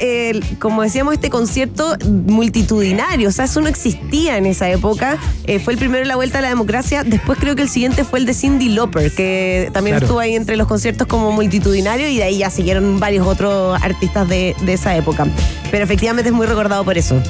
eh, 0.00 0.40
como 0.58 0.82
decíamos, 0.82 1.14
este 1.14 1.30
concierto 1.30 1.96
multitudinario. 2.04 3.28
O 3.28 3.32
sea, 3.32 3.44
eso 3.44 3.60
no 3.60 3.68
existía 3.68 4.36
en 4.38 4.46
esa 4.46 4.68
época. 4.70 5.18
Eh, 5.46 5.58
fue 5.60 5.74
el 5.74 5.78
primero 5.78 6.02
en 6.02 6.08
la 6.08 6.16
vuelta 6.16 6.38
a 6.38 6.42
la 6.42 6.48
democracia. 6.48 7.04
Después 7.04 7.38
creo 7.38 7.54
que 7.54 7.62
el 7.62 7.68
siguiente 7.68 8.04
fue 8.04 8.18
el 8.18 8.26
de 8.26 8.34
Cindy 8.34 8.68
Lauper, 8.70 9.10
que 9.14 9.70
también 9.72 9.92
Claro. 9.94 10.06
estuvo 10.06 10.18
ahí 10.20 10.34
entre 10.34 10.56
los 10.56 10.66
conciertos 10.66 11.06
como 11.06 11.30
multitudinario 11.32 12.08
y 12.08 12.16
de 12.16 12.22
ahí 12.24 12.38
ya 12.38 12.50
siguieron 12.50 12.98
varios 12.98 13.26
otros 13.26 13.80
artistas 13.82 14.28
de, 14.28 14.56
de 14.62 14.72
esa 14.72 14.96
época. 14.96 15.26
Pero 15.70 15.84
efectivamente 15.84 16.30
es 16.30 16.34
muy 16.34 16.46
recordado 16.46 16.84
por 16.84 16.96
eso. 16.96 17.20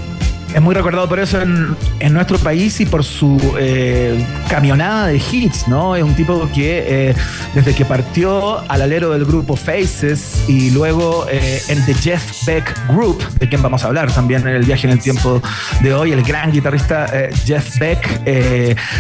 Es 0.55 0.61
muy 0.61 0.75
recordado 0.75 1.09
por 1.09 1.19
eso 1.19 1.41
en, 1.41 1.77
nuestro 2.13 2.39
país 2.39 2.79
y 2.81 2.85
por 2.85 3.05
su 3.05 3.39
eh, 3.59 4.23
camionada 4.51 5.07
de 5.07 5.17
hits, 5.17 5.67
¿no? 5.67 5.97
Es 5.97 6.03
un 6.03 6.15
tipo 6.15 6.47
que 6.55 7.09
eh, 7.09 7.15
desde 7.55 7.75
que 7.75 7.87
partió 7.87 8.59
al 8.71 8.83
alero 8.83 9.13
del 9.13 9.25
grupo 9.25 9.57
Faces 9.57 10.45
y 10.49 10.71
luego 10.71 11.27
eh, 11.31 11.63
en 11.69 11.83
The 11.87 11.95
Jeff 11.95 12.45
Beck 12.45 12.79
Group, 12.89 13.27
de 13.39 13.49
quien 13.49 13.63
vamos 13.63 13.83
a 13.83 13.87
hablar 13.87 14.13
también 14.13 14.43
en 14.43 14.55
el 14.57 14.65
viaje 14.65 14.87
en 14.87 14.93
el 14.93 15.01
tiempo 15.01 15.41
de 15.81 15.95
hoy, 15.95 16.13
el 16.13 16.23
gran 16.23 16.53
guitarrista 16.53 17.07
eh, 17.15 17.31
Jeff 17.47 17.79
Beck, 17.79 18.23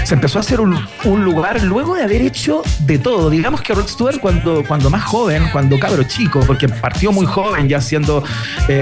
se 0.05 0.14
empezó 0.14 0.38
a 0.38 0.40
hacer 0.40 0.59
un, 0.59 0.74
lugar 1.05 1.62
luego 1.62 1.96
de 1.96 2.05
haber 2.05 2.22
de 2.22 2.98
todo. 2.98 3.28
Digamos 3.28 3.61
que 3.61 3.74
Rod 3.74 3.88
Stewart 3.88 4.20
cuando, 4.20 4.64
cuando 4.66 4.88
más 4.88 5.05
joven, 5.05 5.44
cuando 5.53 5.78
cabro 5.78 6.03
chico, 6.05 6.40
porque 6.46 6.66
partió 6.68 7.12
muy 7.12 7.26
joven 7.26 7.68
ya 7.68 7.78
haciendo 7.78 8.24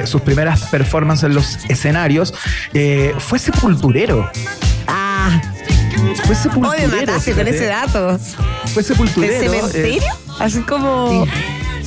sus 0.04 0.20
primeras 0.20 0.66
performances 0.66 1.24
en 1.24 1.34
los 1.34 1.58
escenarios, 1.68 2.32
eh, 2.74 3.14
fue 3.18 3.38
sepulturero. 3.38 4.30
Ah, 4.86 5.40
Fue 6.24 6.34
sepulturero. 6.34 6.88
me 6.88 6.96
mataste 7.00 7.32
con 7.32 7.46
ese 7.46 7.66
dato. 7.66 8.18
Fue 8.72 8.82
sepulturero. 8.82 9.32
¿De 9.32 9.40
cementerio? 9.48 10.02
eh, 10.02 10.32
Así 10.38 10.61
como. 10.62 11.26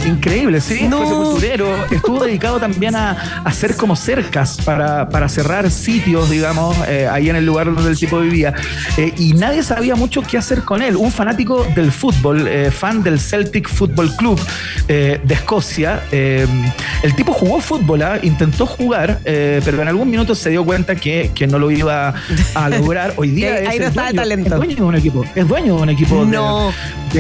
Increíble, 0.06 0.60
sí, 0.62 0.88
No. 0.88 0.98
fue 0.98 1.08
sepulturero. 1.08 1.86
Estuvo 1.92 2.24
dedicado 2.24 2.60
también 2.60 2.96
a, 2.96 3.12
a 3.12 3.42
hacer 3.46 3.76
como 3.76 3.96
cercas 3.96 4.58
para, 4.66 5.10
para 5.10 5.30
cerrar 5.30 5.70
sitios, 5.72 6.30
digamos, 6.30 6.76
eh, 6.88 7.08
ahí 7.12 7.30
en 7.30 7.36
el 7.36 7.46
lugar 7.46 7.74
donde 7.74 7.92
el 7.92 7.98
tipo 7.98 8.20
vivía. 8.20 8.54
Eh, 8.98 9.14
y 9.18 9.34
nadie 9.34 9.64
sabía 9.64 9.96
mucho 9.96 10.22
qué 10.22 10.38
hacer 10.38 10.64
con 10.64 10.82
él. 10.82 10.96
Un 10.96 11.12
fanático 11.12 11.66
del 11.76 11.92
fútbol, 11.92 12.48
eh, 12.48 12.72
fan 12.72 13.04
del 13.04 13.20
Celtic 13.20 13.70
Football 13.70 14.16
Club 14.16 14.40
eh, 14.88 15.20
de 15.24 15.34
Escocia. 15.34 16.04
el 16.12 17.16
tipo 17.16 17.34
jugó 17.34 17.60
fútbol, 17.62 18.02
¿ah? 18.02 18.20
intentó 18.22 18.66
jugar, 18.66 19.20
pero 19.24 19.82
en 19.82 19.88
algún 19.88 20.10
minuto 20.10 20.36
se 20.36 20.50
dio 20.50 20.64
cuenta 20.66 20.96
que, 20.96 21.32
que 21.34 21.48
no 21.48 21.60
lo 21.60 21.72
iba 21.72 22.14
a 22.56 22.70
lograr. 22.70 23.14
Hoy 23.18 23.30
día 23.32 23.44
Que 23.64 23.68
ahí 23.68 23.78
es 23.78 23.96
no 23.96 24.04
el 24.04 24.16
dueño, 24.16 24.64
es 24.72 24.76
de 24.78 24.82
un 24.84 24.96
equipo. 24.96 25.26
Es 25.36 25.48
dueño 25.48 25.76
de 25.76 25.82
un 25.82 25.90
equipo 25.90 26.26
No. 26.26 26.68
de, 26.68 26.74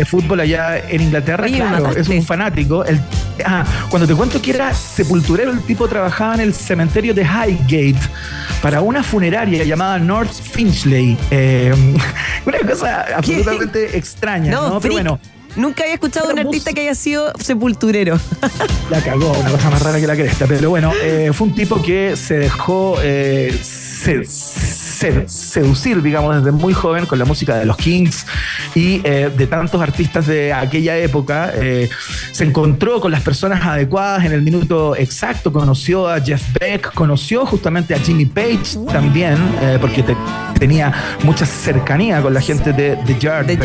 fútbol 0.05 0.39
allá 0.39 0.77
en 0.89 1.01
Inglaterra. 1.01 1.45
Oye, 1.45 1.57
claro, 1.57 1.91
es 1.91 2.07
un 2.07 2.23
fanático. 2.23 2.83
El, 2.83 2.99
ah, 3.45 3.63
cuando 3.89 4.07
te 4.07 4.15
cuento 4.15 4.41
que 4.41 4.51
era 4.51 4.73
sepulturero, 4.73 5.51
el 5.51 5.61
tipo 5.61 5.87
trabajaba 5.87 6.35
en 6.35 6.41
el 6.41 6.53
cementerio 6.53 7.13
de 7.13 7.23
Highgate 7.23 7.99
para 8.61 8.81
una 8.81 9.03
funeraria 9.03 9.63
llamada 9.63 9.99
North 9.99 10.33
Finchley. 10.33 11.17
Eh, 11.31 11.73
una 12.45 12.59
cosa 12.59 13.05
absolutamente 13.15 13.97
extraña, 13.97 14.51
¿no? 14.51 14.79
Pero 14.79 14.93
bueno, 14.93 15.19
Nunca 15.55 15.83
había 15.83 15.93
escuchado 15.95 16.27
de 16.27 16.33
un 16.33 16.39
artista 16.39 16.73
que 16.73 16.81
haya 16.81 16.95
sido 16.95 17.31
sepulturero. 17.39 18.19
la 18.89 19.01
cagó, 19.01 19.31
una 19.33 19.51
cosa 19.51 19.69
más 19.69 19.81
rara 19.83 19.99
que 19.99 20.07
la 20.07 20.15
cresta. 20.15 20.47
Pero 20.47 20.69
bueno, 20.71 20.91
eh, 21.01 21.29
fue 21.31 21.47
un 21.47 21.55
tipo 21.55 21.81
que 21.81 22.15
se 22.15 22.39
dejó 22.39 22.97
eh, 23.03 23.55
se- 23.61 24.25
se- 24.93 25.27
seducir, 25.27 26.01
digamos, 26.01 26.35
desde 26.37 26.51
muy 26.51 26.73
joven 26.73 27.05
con 27.05 27.19
la 27.19 27.25
música 27.25 27.55
de 27.57 27.65
los 27.65 27.75
Kings 27.77 28.25
y 28.75 29.01
eh, 29.03 29.31
de 29.35 29.47
tantos 29.47 29.81
artistas 29.81 30.27
de 30.27 30.53
aquella 30.53 30.97
época. 30.97 31.51
Eh, 31.55 31.89
se 32.31 32.43
encontró 32.45 32.99
con 33.01 33.11
las 33.11 33.21
personas 33.21 33.63
adecuadas 33.65 34.25
en 34.25 34.31
el 34.31 34.41
minuto 34.41 34.95
exacto, 34.95 35.51
conoció 35.51 36.07
a 36.07 36.19
Jeff 36.21 36.41
Beck, 36.59 36.93
conoció 36.93 37.45
justamente 37.45 37.93
a 37.93 37.99
Jimmy 37.99 38.25
Page 38.25 38.77
también, 38.91 39.33
eh, 39.61 39.77
porque 39.81 40.03
te- 40.03 40.15
tenía 40.59 40.93
mucha 41.23 41.45
cercanía 41.45 42.21
con 42.21 42.33
la 42.33 42.41
gente 42.41 42.71
de, 42.71 42.95
de 42.95 43.19
Yardbirds. 43.19 43.57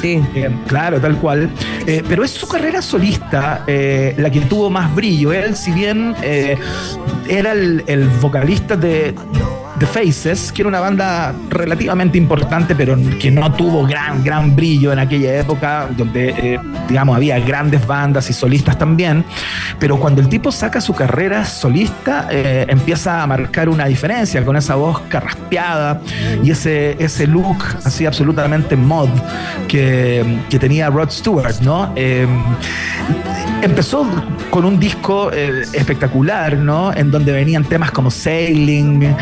Sí. 0.00 0.20
Claro, 0.66 1.00
tal 1.00 1.16
cual. 1.18 1.50
Pero 1.86 2.24
es 2.24 2.30
su 2.32 2.48
carrera 2.48 2.80
solista 2.82 3.64
la 3.66 4.30
que 4.30 4.40
tuvo 4.48 4.70
más 4.70 4.92
brillo. 4.94 5.32
Él, 5.32 5.54
si 5.56 5.70
bien 5.72 6.14
era 7.28 7.52
el, 7.52 7.84
el 7.86 8.08
vocalista 8.20 8.76
de, 8.76 9.14
The 9.82 9.88
Faces, 9.88 10.52
que 10.52 10.62
era 10.62 10.68
una 10.68 10.78
banda 10.78 11.34
relativamente 11.50 12.16
importante, 12.16 12.76
pero 12.76 12.96
que 13.18 13.32
no 13.32 13.52
tuvo 13.52 13.84
gran, 13.84 14.22
gran 14.22 14.54
brillo 14.54 14.92
en 14.92 15.00
aquella 15.00 15.40
época, 15.40 15.88
donde, 15.96 16.28
eh, 16.28 16.60
digamos, 16.88 17.16
había 17.16 17.40
grandes 17.40 17.84
bandas 17.84 18.30
y 18.30 18.32
solistas 18.32 18.78
también. 18.78 19.24
Pero 19.80 19.98
cuando 19.98 20.20
el 20.20 20.28
tipo 20.28 20.52
saca 20.52 20.80
su 20.80 20.94
carrera 20.94 21.44
solista, 21.44 22.28
eh, 22.30 22.64
empieza 22.68 23.24
a 23.24 23.26
marcar 23.26 23.68
una 23.68 23.86
diferencia 23.86 24.44
con 24.44 24.56
esa 24.56 24.76
voz 24.76 25.00
carraspeada 25.08 26.00
y 26.44 26.52
ese, 26.52 26.96
ese 27.02 27.26
look 27.26 27.58
así 27.84 28.06
absolutamente 28.06 28.76
mod 28.76 29.08
que, 29.66 30.42
que 30.48 30.60
tenía 30.60 30.90
Rod 30.90 31.10
Stewart, 31.10 31.60
¿no? 31.60 31.92
Eh, 31.96 32.28
empezó 33.62 34.06
con 34.50 34.64
un 34.64 34.78
disco 34.78 35.32
espectacular, 35.32 36.56
¿no? 36.56 36.92
En 36.94 37.10
donde 37.10 37.32
venían 37.32 37.64
temas 37.64 37.90
como 37.90 38.10
Sailing, 38.10 39.14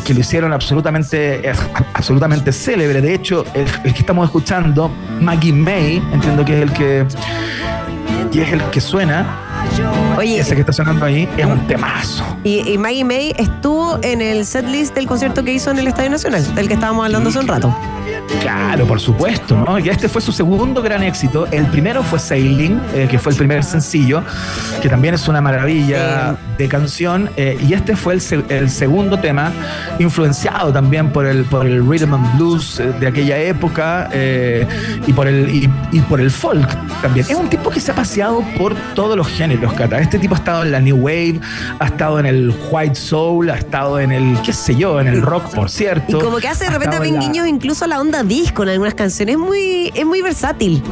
que 0.00 0.14
lo 0.14 0.20
hicieron 0.20 0.52
absolutamente, 0.52 1.48
eh, 1.48 1.54
absolutamente 1.94 2.52
célebre. 2.52 3.00
De 3.00 3.14
hecho, 3.14 3.44
el, 3.54 3.66
que 3.92 4.00
estamos 4.00 4.26
escuchando, 4.26 4.90
Maggie 5.20 5.52
May, 5.52 6.02
entiendo 6.12 6.44
que 6.44 6.56
es 6.56 6.62
el 6.62 6.72
que, 6.72 7.06
que 8.30 8.42
es 8.42 8.52
el 8.52 8.62
que 8.70 8.80
suena. 8.80 9.51
Oye, 10.16 10.38
ese 10.38 10.54
que 10.54 10.60
está 10.60 10.72
sonando 10.72 11.04
ahí 11.06 11.28
es 11.36 11.46
un 11.46 11.66
temazo. 11.66 12.24
Y, 12.44 12.70
y 12.72 12.78
Maggie 12.78 13.04
May 13.04 13.34
estuvo 13.36 13.98
en 14.02 14.20
el 14.20 14.44
setlist 14.44 14.94
del 14.94 15.06
concierto 15.06 15.42
que 15.42 15.52
hizo 15.52 15.70
en 15.70 15.78
el 15.78 15.86
Estadio 15.88 16.10
Nacional, 16.10 16.54
del 16.54 16.68
que 16.68 16.74
estábamos 16.74 17.04
hablando 17.06 17.30
hace 17.30 17.38
un 17.38 17.48
rato. 17.48 17.74
Claro, 18.40 18.86
por 18.86 19.00
supuesto, 19.00 19.56
¿no? 19.56 19.78
Y 19.78 19.88
este 19.88 20.08
fue 20.08 20.20
su 20.20 20.32
segundo 20.32 20.82
gran 20.82 21.02
éxito. 21.02 21.46
El 21.50 21.66
primero 21.66 22.02
fue 22.02 22.18
Sailing, 22.18 22.80
eh, 22.94 23.06
que 23.10 23.18
fue 23.18 23.32
el 23.32 23.38
primer 23.38 23.64
sencillo, 23.64 24.22
que 24.80 24.88
también 24.88 25.14
es 25.14 25.26
una 25.28 25.40
maravilla 25.40 26.36
de 26.58 26.68
canción. 26.68 27.30
eh, 27.36 27.58
y 27.66 27.72
este 27.74 27.96
fue 27.96 28.14
el, 28.14 28.20
se- 28.20 28.44
el 28.48 28.70
segundo 28.70 29.18
tema, 29.18 29.52
influenciado 29.98 30.72
también 30.72 31.10
por 31.10 31.26
el, 31.26 31.44
por 31.44 31.66
el 31.66 31.86
rhythm 31.88 32.14
and 32.14 32.36
blues 32.36 32.80
eh, 32.80 32.92
de 33.00 33.06
aquella 33.06 33.38
época 33.38 34.08
eh, 34.12 34.66
y, 35.06 35.12
por 35.12 35.26
el, 35.26 35.48
y, 35.54 35.70
y 35.92 36.00
por 36.00 36.20
el 36.20 36.30
folk 36.30 36.68
también. 37.00 37.26
Es 37.28 37.36
un 37.36 37.48
tipo 37.48 37.70
que 37.70 37.80
se 37.80 37.92
ha 37.92 37.94
paseado 37.94 38.42
por 38.58 38.74
todos 38.94 39.16
los 39.16 39.26
géneros, 39.28 39.51
Cata. 39.60 39.98
Este 40.00 40.18
tipo 40.18 40.34
ha 40.34 40.38
estado 40.38 40.62
en 40.62 40.72
la 40.72 40.80
New 40.80 40.96
Wave, 40.96 41.40
ha 41.78 41.86
estado 41.86 42.18
en 42.20 42.26
el 42.26 42.54
White 42.70 42.94
Soul, 42.94 43.50
ha 43.50 43.56
estado 43.56 44.00
en 44.00 44.12
el, 44.12 44.36
qué 44.44 44.52
sé 44.52 44.74
yo, 44.74 45.00
en 45.00 45.06
el 45.08 45.22
rock, 45.22 45.54
por 45.54 45.66
Y 45.66 45.70
cierto. 45.70 46.20
como 46.20 46.38
que 46.38 46.48
hace 46.48 46.64
de 46.64 46.70
repente 46.70 46.96
también 46.96 47.14
la- 47.16 47.20
guiños 47.20 47.46
incluso 47.46 47.84
a 47.84 47.88
la 47.88 48.00
onda 48.00 48.22
disco 48.22 48.62
en 48.62 48.70
algunas 48.70 48.94
canciones. 48.94 49.34
Es 49.34 49.38
muy, 49.40 49.92
es 49.94 50.04
muy 50.06 50.22
versátil. 50.22 50.82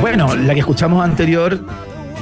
Bueno, 0.00 0.34
la 0.36 0.54
que 0.54 0.60
escuchamos 0.60 1.02
anterior, 1.04 1.58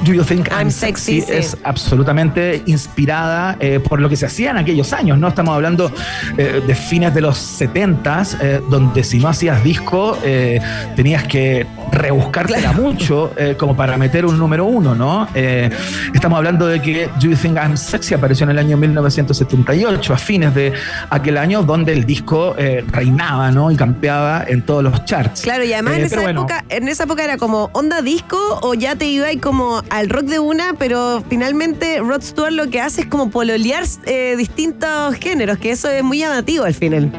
Do 0.03 0.13
You 0.13 0.23
Think 0.23 0.47
I'm, 0.49 0.59
I'm 0.61 0.71
Sexy, 0.71 1.21
sí. 1.21 1.31
es 1.31 1.55
absolutamente 1.63 2.63
inspirada 2.65 3.55
eh, 3.59 3.79
por 3.79 3.99
lo 4.01 4.09
que 4.09 4.15
se 4.15 4.25
hacía 4.25 4.49
en 4.51 4.57
aquellos 4.57 4.93
años, 4.93 5.17
¿no? 5.19 5.27
Estamos 5.27 5.53
hablando 5.53 5.91
eh, 6.37 6.61
de 6.65 6.75
fines 6.75 7.13
de 7.13 7.21
los 7.21 7.37
70 7.37 8.23
donde 8.69 9.03
si 9.03 9.19
no 9.19 9.27
hacías 9.27 9.63
disco 9.63 10.17
eh, 10.23 10.59
tenías 10.95 11.23
que 11.25 11.67
rebuscártela 11.91 12.71
mucho 12.71 13.33
eh, 13.37 13.55
como 13.57 13.75
para 13.75 13.97
meter 13.97 14.25
un 14.25 14.37
número 14.37 14.65
uno, 14.65 14.95
¿no? 14.95 15.27
Eh, 15.35 15.69
estamos 16.13 16.37
hablando 16.37 16.67
de 16.67 16.81
que 16.81 17.07
Do 17.19 17.29
You 17.29 17.35
Think 17.35 17.57
I'm 17.57 17.77
Sexy 17.77 18.13
apareció 18.13 18.43
en 18.45 18.51
el 18.51 18.59
año 18.59 18.77
1978, 18.77 20.13
a 20.13 20.17
fines 20.17 20.55
de 20.55 20.73
aquel 21.09 21.37
año, 21.37 21.63
donde 21.63 21.93
el 21.93 22.05
disco 22.05 22.55
eh, 22.57 22.83
reinaba, 22.91 23.51
¿no? 23.51 23.71
Y 23.71 23.75
campeaba 23.75 24.43
en 24.47 24.61
todos 24.63 24.83
los 24.83 25.05
charts. 25.05 25.41
Claro, 25.41 25.63
y 25.63 25.73
además 25.73 25.95
Eh, 25.95 25.99
en, 25.99 26.05
esa 26.05 26.21
bueno, 26.21 26.41
época, 26.41 26.65
en 26.69 26.87
esa 26.87 27.03
época 27.03 27.23
era 27.23 27.37
como 27.37 27.69
onda 27.73 28.01
disco 28.01 28.37
o 28.61 28.73
ya 28.73 28.95
te 28.95 29.05
iba 29.05 29.27
ahí 29.27 29.37
como 29.37 29.81
al 29.89 30.09
rock 30.09 30.25
de 30.25 30.39
una, 30.39 30.73
pero 30.77 31.23
finalmente 31.29 31.99
Rod 31.99 32.21
Stewart 32.21 32.51
lo 32.53 32.69
que 32.69 32.81
hace 32.81 33.01
es 33.01 33.07
como 33.07 33.29
pololear 33.29 33.83
eh, 34.05 34.35
distintos 34.37 35.15
géneros, 35.15 35.57
que 35.57 35.71
eso 35.71 35.89
es 35.89 36.03
muy 36.03 36.19
llamativo 36.19 36.65
al 36.65 36.73
final. 36.73 37.11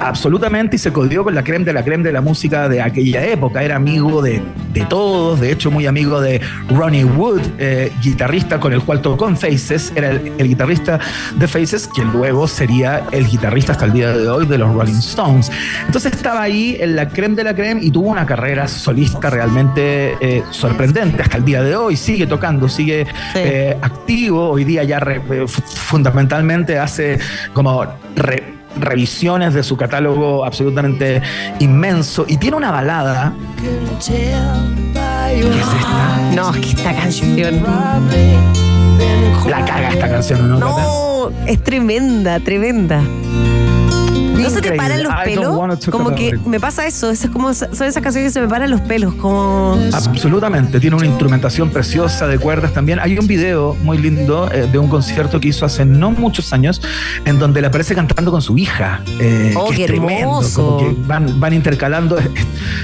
Absolutamente, 0.00 0.76
y 0.76 0.78
se 0.78 0.92
codió 0.92 1.24
con 1.24 1.34
la 1.34 1.42
creme 1.42 1.64
de 1.64 1.72
la 1.72 1.84
creme 1.84 2.04
de 2.04 2.12
la 2.12 2.20
música 2.20 2.68
de 2.68 2.82
aquella 2.82 3.24
época. 3.24 3.62
Era 3.62 3.76
amigo 3.76 4.20
de, 4.20 4.42
de 4.72 4.84
todos, 4.84 5.40
de 5.40 5.52
hecho, 5.52 5.70
muy 5.70 5.86
amigo 5.86 6.20
de 6.20 6.40
Ronnie 6.68 7.04
Wood, 7.04 7.40
eh, 7.58 7.92
guitarrista 8.02 8.60
con 8.60 8.72
el 8.72 8.82
cual 8.82 9.00
tocó 9.00 9.28
en 9.28 9.36
Faces. 9.36 9.92
Era 9.94 10.10
el, 10.10 10.32
el 10.38 10.48
guitarrista 10.48 10.98
de 11.36 11.48
Faces, 11.48 11.88
quien 11.88 12.12
luego 12.12 12.46
sería 12.48 13.04
el 13.12 13.26
guitarrista 13.26 13.72
hasta 13.72 13.86
el 13.86 13.92
día 13.92 14.12
de 14.12 14.28
hoy 14.28 14.44
de 14.46 14.58
los 14.58 14.74
Rolling 14.74 14.98
Stones. 14.98 15.50
Entonces 15.86 16.12
estaba 16.12 16.42
ahí 16.42 16.76
en 16.80 16.96
la 16.96 17.08
creme 17.08 17.36
de 17.36 17.44
la 17.44 17.54
creme 17.54 17.80
y 17.82 17.90
tuvo 17.90 18.10
una 18.10 18.26
carrera 18.26 18.68
solista 18.68 19.30
realmente 19.30 20.16
eh, 20.20 20.42
sorprendente 20.50 21.22
hasta 21.22 21.38
el 21.38 21.44
día 21.44 21.62
de 21.62 21.74
hoy. 21.76 21.96
Sigue 21.96 22.26
tocando, 22.26 22.68
sigue 22.68 23.06
eh, 23.34 23.76
activo. 23.80 24.50
Hoy 24.50 24.64
día 24.64 24.84
ya 24.84 25.00
re- 25.00 25.22
fundamentalmente 25.46 26.78
hace 26.78 27.18
como 27.52 27.84
re- 28.16 28.55
revisiones 28.78 29.54
de 29.54 29.62
su 29.62 29.76
catálogo 29.76 30.44
absolutamente 30.44 31.22
inmenso 31.58 32.24
y 32.28 32.36
tiene 32.36 32.56
una 32.56 32.70
balada 32.70 33.34
¿Qué 33.60 35.40
es 35.40 35.66
esta? 35.66 36.30
No, 36.34 36.54
es 36.54 36.60
que 36.60 36.68
esta 36.70 36.94
canción. 36.94 37.62
La 39.48 39.64
caga 39.64 39.90
esta 39.90 40.08
canción, 40.08 40.48
¿no? 40.48 40.58
No, 40.58 41.30
es 41.46 41.62
tremenda, 41.62 42.40
tremenda. 42.40 43.02
¿No 44.48 44.54
se 44.54 44.60
te 44.62 44.72
paran 44.76 45.02
los 45.02 45.14
pelos? 45.24 45.86
Como 45.90 46.14
que 46.14 46.28
it. 46.28 46.34
me 46.46 46.60
pasa 46.60 46.86
eso. 46.86 47.10
eso 47.10 47.26
es 47.26 47.32
como, 47.32 47.52
son 47.54 47.68
esas 47.72 48.02
canciones 48.02 48.28
que 48.28 48.30
se 48.30 48.40
me 48.40 48.48
paran 48.48 48.70
los 48.70 48.80
pelos. 48.82 49.14
Como. 49.14 49.78
Absolutamente, 49.92 50.80
tiene 50.80 50.96
una 50.96 51.06
instrumentación 51.06 51.70
preciosa 51.70 52.26
de 52.26 52.38
cuerdas 52.38 52.72
también. 52.72 52.98
Hay 53.00 53.18
un 53.18 53.26
video 53.26 53.74
muy 53.82 53.98
lindo 53.98 54.50
eh, 54.52 54.68
de 54.70 54.78
un 54.78 54.88
concierto 54.88 55.40
que 55.40 55.48
hizo 55.48 55.64
hace 55.66 55.84
no 55.84 56.10
muchos 56.10 56.52
años 56.52 56.80
en 57.24 57.38
donde 57.38 57.60
le 57.60 57.66
aparece 57.68 57.94
cantando 57.94 58.30
con 58.30 58.42
su 58.42 58.56
hija. 58.58 59.00
eh, 59.20 59.54
Oh, 59.56 59.68
que 59.70 59.76
qué 59.76 59.82
es 59.84 59.90
tremendo, 59.90 60.18
hermoso. 60.18 60.64
como 60.64 60.78
que 60.78 60.96
van, 61.06 61.40
van 61.40 61.52
intercalando 61.52 62.18
est- 62.18 62.30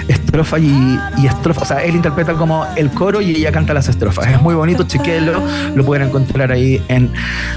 estrofa 0.08 0.58
y, 0.58 0.98
y 1.18 1.26
estrofa. 1.26 1.62
O 1.62 1.64
sea, 1.64 1.82
él 1.84 1.94
interpreta 1.96 2.32
como 2.34 2.66
el 2.76 2.90
coro 2.90 3.20
y 3.20 3.30
ella 3.36 3.52
canta 3.52 3.74
las 3.74 3.88
estrofas. 3.88 4.28
Es 4.28 4.40
muy 4.40 4.54
bonito, 4.54 4.84
chequenlo. 4.84 5.42
Lo 5.74 5.84
pueden 5.84 6.08
encontrar 6.08 6.50
ahí 6.52 6.82
en 6.88 7.10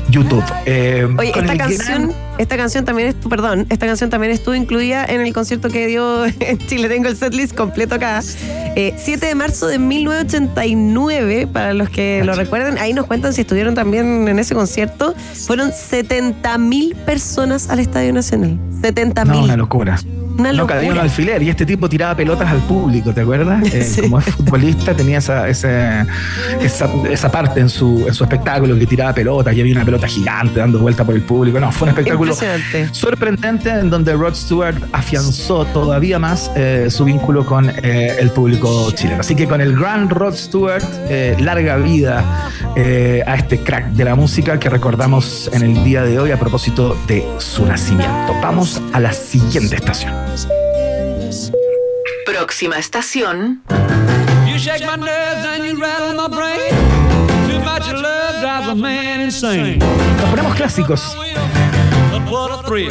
YouTube. 0.09 0.43
Eh, 0.65 1.07
Oye, 1.17 1.31
con 1.31 1.43
esta 1.45 1.55
gran- 1.55 1.69
canción, 1.69 2.11
esta 2.37 2.57
canción 2.57 2.85
también 2.85 3.09
es, 3.09 3.15
perdón, 3.15 3.65
esta 3.69 3.87
canción 3.87 4.09
también 4.09 4.33
estuvo 4.33 4.55
incluida 4.55 5.05
en 5.05 5.21
el 5.21 5.33
concierto 5.33 5.69
que 5.69 5.87
dio 5.87 6.25
en 6.39 6.57
Chile. 6.57 6.89
Tengo 6.89 7.07
el 7.07 7.15
setlist 7.15 7.55
completo 7.55 7.95
acá. 7.95 8.21
Eh, 8.75 8.93
7 8.97 9.25
de 9.25 9.35
marzo 9.35 9.67
de 9.67 9.79
1989, 9.79 11.47
para 11.47 11.73
los 11.73 11.89
que 11.89 12.23
lo 12.23 12.33
recuerden, 12.33 12.77
ahí 12.77 12.93
nos 12.93 13.05
cuentan 13.05 13.33
si 13.33 13.41
estuvieron 13.41 13.75
también 13.75 14.27
en 14.27 14.39
ese 14.39 14.53
concierto. 14.53 15.15
Fueron 15.45 15.71
70 15.71 16.57
mil 16.57 16.95
personas 16.95 17.69
al 17.69 17.79
Estadio 17.79 18.11
Nacional. 18.13 18.59
70 18.81 19.25
No, 19.25 19.43
una 19.43 19.57
locura. 19.57 19.97
Una 20.37 20.51
no 20.51 20.67
cabía 20.67 20.91
un 20.91 20.97
alfiler 20.97 21.41
y 21.43 21.49
este 21.49 21.65
tipo 21.65 21.87
tiraba 21.87 22.15
pelotas 22.15 22.49
al 22.49 22.59
público, 22.59 23.13
¿te 23.13 23.21
acuerdas? 23.21 23.63
Eh, 23.73 23.83
Sí. 23.95 24.01
Como 24.01 24.19
es 24.19 24.25
futbolista 24.25 24.93
tenía 24.93 25.19
esa, 25.19 25.47
esa, 25.47 26.05
esa, 26.59 26.89
esa 27.09 27.31
parte 27.31 27.59
en 27.59 27.69
su, 27.69 28.05
en 28.07 28.13
su 28.13 28.23
espectáculo 28.23 28.77
que 28.77 28.85
tiraba 28.85 29.13
pelotas 29.13 29.55
y 29.55 29.61
había 29.61 29.73
una 29.73 29.85
pelota 29.85 30.07
gigante 30.07 30.59
dando 30.59 30.79
vuelta 30.79 31.03
por 31.05 31.15
el 31.15 31.21
público. 31.21 31.59
No, 31.59 31.71
fue 31.71 31.87
un 31.87 31.89
espectáculo 31.89 32.35
sorprendente 32.91 33.69
en 33.69 33.89
donde 33.89 34.13
Rod 34.13 34.35
Stewart 34.35 34.75
afianzó 34.91 35.65
todavía 35.65 36.19
más 36.19 36.51
eh, 36.55 36.87
su 36.89 37.05
vínculo 37.05 37.45
con 37.45 37.69
eh, 37.69 38.15
el 38.19 38.31
público 38.31 38.91
chileno. 38.91 39.21
Así 39.21 39.35
que 39.35 39.47
con 39.47 39.61
el 39.61 39.75
gran 39.75 40.09
Rod 40.09 40.35
Stewart, 40.35 40.83
larga 41.39 41.77
vida 41.77 42.49
a 42.75 43.35
este 43.35 43.59
crack 43.59 43.91
de 43.91 44.03
la 44.03 44.15
música 44.15 44.59
que 44.59 44.69
recordamos 44.69 45.49
en 45.53 45.61
el 45.61 45.83
día 45.83 46.03
de 46.03 46.19
hoy 46.19 46.31
a 46.31 46.39
propósito 46.39 46.97
de 47.07 47.25
su 47.37 47.65
nacimiento. 47.65 48.33
Vamos 48.41 48.81
a 48.93 48.99
la 48.99 49.13
siguiente 49.13 49.75
estación. 49.75 50.24
Próxima 52.25 52.77
estación. 52.77 53.61
You 54.47 54.57
shake 54.59 54.85
my 54.85 54.95
nerves 54.95 55.45
and 55.45 55.65
you 55.65 55.79
rattle 55.79 56.15
my 56.15 56.27
brain. 56.27 56.69
Too 57.49 57.59
much 57.59 57.91
love 57.91 58.41
drives 58.41 58.67
a 58.67 58.75
man 58.75 59.21
insane. 59.21 59.79
Nos 59.79 60.29
ponemos 60.29 60.55
clásicos. 60.55 61.15
What 62.29 62.51
a 62.51 62.63
thrill. 62.67 62.89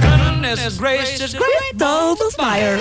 Goodness 0.00 0.78
gracious, 0.78 1.34
great 1.34 1.76
balls 1.76 2.20
of 2.20 2.32
fire. 2.34 2.78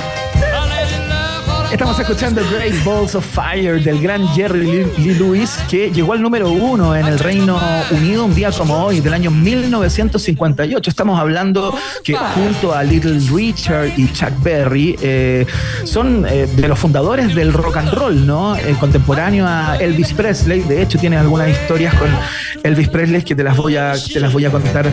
Estamos 1.71 1.99
escuchando 1.99 2.41
Great 2.51 2.83
Balls 2.83 3.13
of 3.13 3.25
Fire 3.25 3.81
del 3.81 4.01
gran 4.01 4.27
Jerry 4.29 4.65
Lee, 4.97 5.13
Lewis, 5.13 5.59
que 5.69 5.91
llegó 5.91 6.13
al 6.13 6.21
número 6.21 6.49
uno 6.49 6.95
en 6.95 7.05
el 7.05 7.19
Reino 7.19 7.59
Unido 7.91 8.25
un 8.25 8.33
día 8.33 8.51
como 8.51 8.85
hoy, 8.85 9.01
del 9.01 9.13
año 9.13 9.29
1958. 9.29 10.89
Estamos 10.89 11.19
hablando 11.19 11.77
que 12.03 12.15
junto 12.15 12.73
a 12.73 12.83
Little 12.83 13.19
Richard 13.31 13.93
y 13.97 14.11
Chuck 14.11 14.33
Berry 14.41 14.97
eh, 15.01 15.45
son 15.83 16.25
eh, 16.27 16.47
de 16.47 16.67
los 16.67 16.79
fundadores 16.79 17.35
del 17.35 17.53
rock 17.53 17.77
and 17.77 17.93
roll, 17.93 18.25
¿no? 18.25 18.55
Eh, 18.55 18.75
contemporáneo 18.79 19.45
a 19.47 19.77
Elvis 19.77 20.13
Presley. 20.13 20.61
De 20.61 20.81
hecho, 20.81 20.97
tiene 20.97 21.17
algunas 21.17 21.49
historias 21.49 21.93
con 21.93 22.09
Elvis 22.63 22.89
Presley 22.89 23.21
que 23.21 23.35
te 23.35 23.43
las 23.43 23.55
voy 23.55 23.77
a, 23.77 23.93
te 23.93 24.19
las 24.19 24.33
voy 24.33 24.45
a 24.45 24.51
contar 24.51 24.89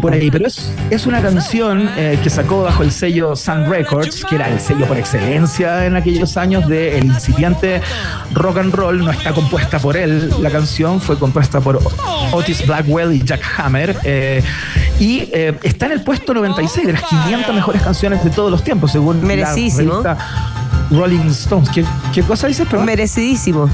por 0.00 0.12
ahí. 0.12 0.30
Pero 0.30 0.46
es, 0.46 0.72
es 0.90 1.06
una 1.06 1.22
canción 1.22 1.88
eh, 1.96 2.18
que 2.22 2.30
sacó 2.30 2.62
bajo 2.62 2.82
el 2.82 2.90
sello 2.90 3.36
Sun 3.36 3.70
Records, 3.70 4.24
que 4.24 4.34
era 4.34 4.48
el 4.48 4.60
sello 4.60 4.86
por 4.86 4.96
excelencia 4.96 5.86
en 5.86 5.94
aquellos 6.16 6.36
años 6.36 6.66
del 6.68 7.04
incipiente 7.04 7.80
rock 8.32 8.58
and 8.58 8.74
roll. 8.74 8.98
No 9.04 9.10
está 9.10 9.32
compuesta 9.32 9.78
por 9.78 9.96
él, 9.96 10.32
la 10.40 10.50
canción 10.50 11.00
fue 11.00 11.18
compuesta 11.18 11.60
por 11.60 11.80
Otis 12.32 12.66
Blackwell 12.66 13.12
y 13.12 13.22
Jack 13.22 13.40
Hammer. 13.58 13.96
eh, 14.04 14.42
Y 14.98 15.28
eh, 15.32 15.54
está 15.62 15.86
en 15.86 15.92
el 15.92 16.02
puesto 16.02 16.32
96 16.32 16.86
de 16.86 16.92
las 16.94 17.02
500 17.02 17.54
mejores 17.54 17.82
canciones 17.82 18.24
de 18.24 18.30
todos 18.30 18.50
los 18.50 18.62
tiempos, 18.64 18.92
según 18.92 19.16
la 19.16 19.26
revista 20.06 20.18
Rolling 20.90 21.28
Stones. 21.30 21.68
¿Qué, 21.70 21.84
qué 22.14 22.22
cosa 22.22 22.46
dices, 22.46 22.66
perdón? 22.66 22.86
Merecidísimo. 22.86 23.68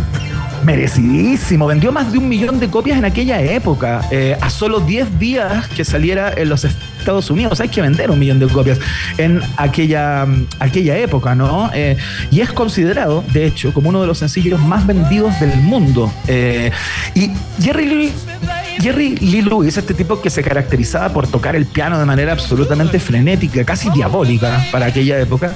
Merecidísimo. 0.64 1.66
Vendió 1.66 1.92
más 1.92 2.12
de 2.12 2.18
un 2.18 2.28
millón 2.28 2.60
de 2.60 2.68
copias 2.68 2.98
en 2.98 3.04
aquella 3.04 3.40
época. 3.40 4.02
eh, 4.10 4.36
a 4.40 4.50
solo 4.50 4.80
10 4.80 5.18
días 5.18 5.68
que 5.68 5.84
saliera 5.84 6.32
en 6.36 6.48
los 6.48 6.64
Estados 6.64 7.30
Unidos. 7.30 7.60
Hay 7.60 7.68
que 7.68 7.82
vender 7.82 8.10
un 8.10 8.18
millón 8.18 8.38
de 8.38 8.46
copias 8.46 8.78
en 9.18 9.40
aquella, 9.56 10.26
aquella 10.60 10.96
época, 10.98 11.34
¿no? 11.34 11.70
Eh, 11.74 11.96
y 12.30 12.40
es 12.40 12.52
considerado, 12.52 13.24
de 13.32 13.46
hecho, 13.46 13.72
como 13.72 13.88
uno 13.88 14.00
de 14.00 14.06
los 14.06 14.18
sencillos 14.18 14.60
más 14.60 14.86
vendidos 14.86 15.38
del 15.40 15.56
mundo. 15.56 16.12
Eh, 16.28 16.70
y 17.14 17.30
Jerry 17.60 17.86
Lee. 17.86 18.12
Jerry 18.80 19.16
Lee 19.16 19.42
Lewis, 19.42 19.76
este 19.76 19.94
tipo 19.94 20.20
que 20.20 20.30
se 20.30 20.42
caracterizaba 20.42 21.08
por 21.10 21.26
tocar 21.28 21.54
el 21.54 21.66
piano 21.66 21.98
de 21.98 22.04
manera 22.04 22.32
absolutamente 22.32 22.98
frenética, 22.98 23.64
casi 23.64 23.90
diabólica 23.90 24.64
para 24.72 24.86
aquella 24.86 25.20
época, 25.20 25.52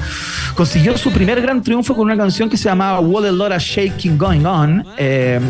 consiguió 0.55 0.97
su 0.97 1.11
primer 1.11 1.41
gran 1.41 1.63
triunfo 1.63 1.95
con 1.95 2.05
una 2.07 2.17
canción 2.17 2.49
que 2.49 2.57
se 2.57 2.65
llamaba 2.65 3.01
What 3.01 3.27
a 3.27 3.33
Lot 3.33 3.53
of 3.53 3.59
Shaking 3.63 4.17
Going 4.17 4.45
On, 4.45 4.85
eh, 4.97 5.41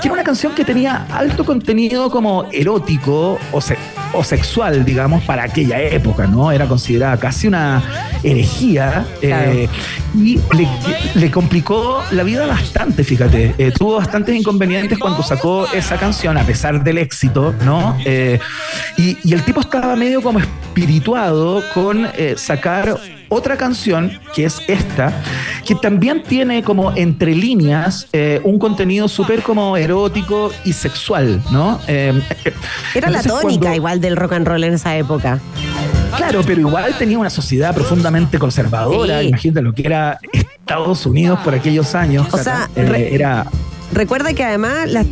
que 0.00 0.08
era 0.08 0.12
una 0.14 0.24
canción 0.24 0.54
que 0.54 0.64
tenía 0.64 1.06
alto 1.10 1.44
contenido 1.44 2.10
como 2.10 2.46
erótico 2.52 3.38
o, 3.52 3.60
se- 3.60 3.76
o 4.12 4.24
sexual, 4.24 4.84
digamos, 4.84 5.22
para 5.24 5.44
aquella 5.44 5.80
época, 5.80 6.26
¿no? 6.26 6.52
Era 6.52 6.66
considerada 6.66 7.16
casi 7.18 7.48
una 7.48 7.82
herejía 8.22 9.06
eh, 9.22 9.68
y 10.14 10.36
le, 10.56 10.68
le 11.14 11.30
complicó 11.30 12.02
la 12.10 12.22
vida 12.22 12.46
bastante, 12.46 13.04
fíjate. 13.04 13.54
Eh, 13.58 13.72
tuvo 13.76 13.96
bastantes 13.96 14.34
inconvenientes 14.34 14.98
cuando 14.98 15.22
sacó 15.22 15.66
esa 15.72 15.96
canción, 15.96 16.36
a 16.36 16.44
pesar 16.44 16.82
del 16.82 16.98
éxito, 16.98 17.54
¿no? 17.64 17.96
Eh, 18.04 18.38
y, 18.96 19.18
y 19.24 19.32
el 19.32 19.42
tipo 19.44 19.60
estaba 19.60 19.94
medio 19.96 20.22
como 20.22 20.38
espirituado 20.38 21.62
con 21.74 22.08
sacar 22.36 22.98
otra 23.30 23.56
canción, 23.56 24.18
que 24.34 24.44
es 24.44 24.60
esta, 24.68 25.12
que 25.64 25.74
también 25.74 26.22
tiene 26.22 26.62
como 26.62 26.92
entre 26.94 27.34
líneas 27.34 28.06
eh, 28.12 28.40
un 28.44 28.58
contenido 28.58 29.08
súper 29.08 29.42
como 29.42 29.76
erótico 29.78 30.52
y 30.64 30.74
sexual, 30.74 31.40
¿no? 31.50 31.80
Eh, 31.88 32.12
Era 32.94 33.08
la 33.08 33.22
tónica 33.22 33.60
cuando- 33.60 33.74
igual 33.74 34.00
del 34.02 34.16
rock 34.16 34.32
and 34.34 34.46
roll 34.46 34.64
en 34.64 34.74
esa 34.74 34.94
época. 34.96 35.38
Claro, 36.16 36.42
pero 36.44 36.60
igual 36.60 36.92
tenía 36.98 37.18
una 37.18 37.30
sociedad 37.30 37.72
profundamente 37.74 38.38
conservadora. 38.38 39.20
Sí. 39.20 39.28
Imagínate 39.28 39.62
lo 39.62 39.72
que 39.72 39.82
era 39.86 40.18
Estados 40.32 41.06
Unidos 41.06 41.38
por 41.44 41.54
aquellos 41.54 41.94
años. 41.94 42.26
O 42.32 42.38
sea, 42.38 42.68
Eh, 42.76 42.84
re- 42.84 43.14
era 43.14 43.46
Recuerda 43.92 44.32
que 44.34 44.44
además 44.44 44.88
las, 44.88 45.04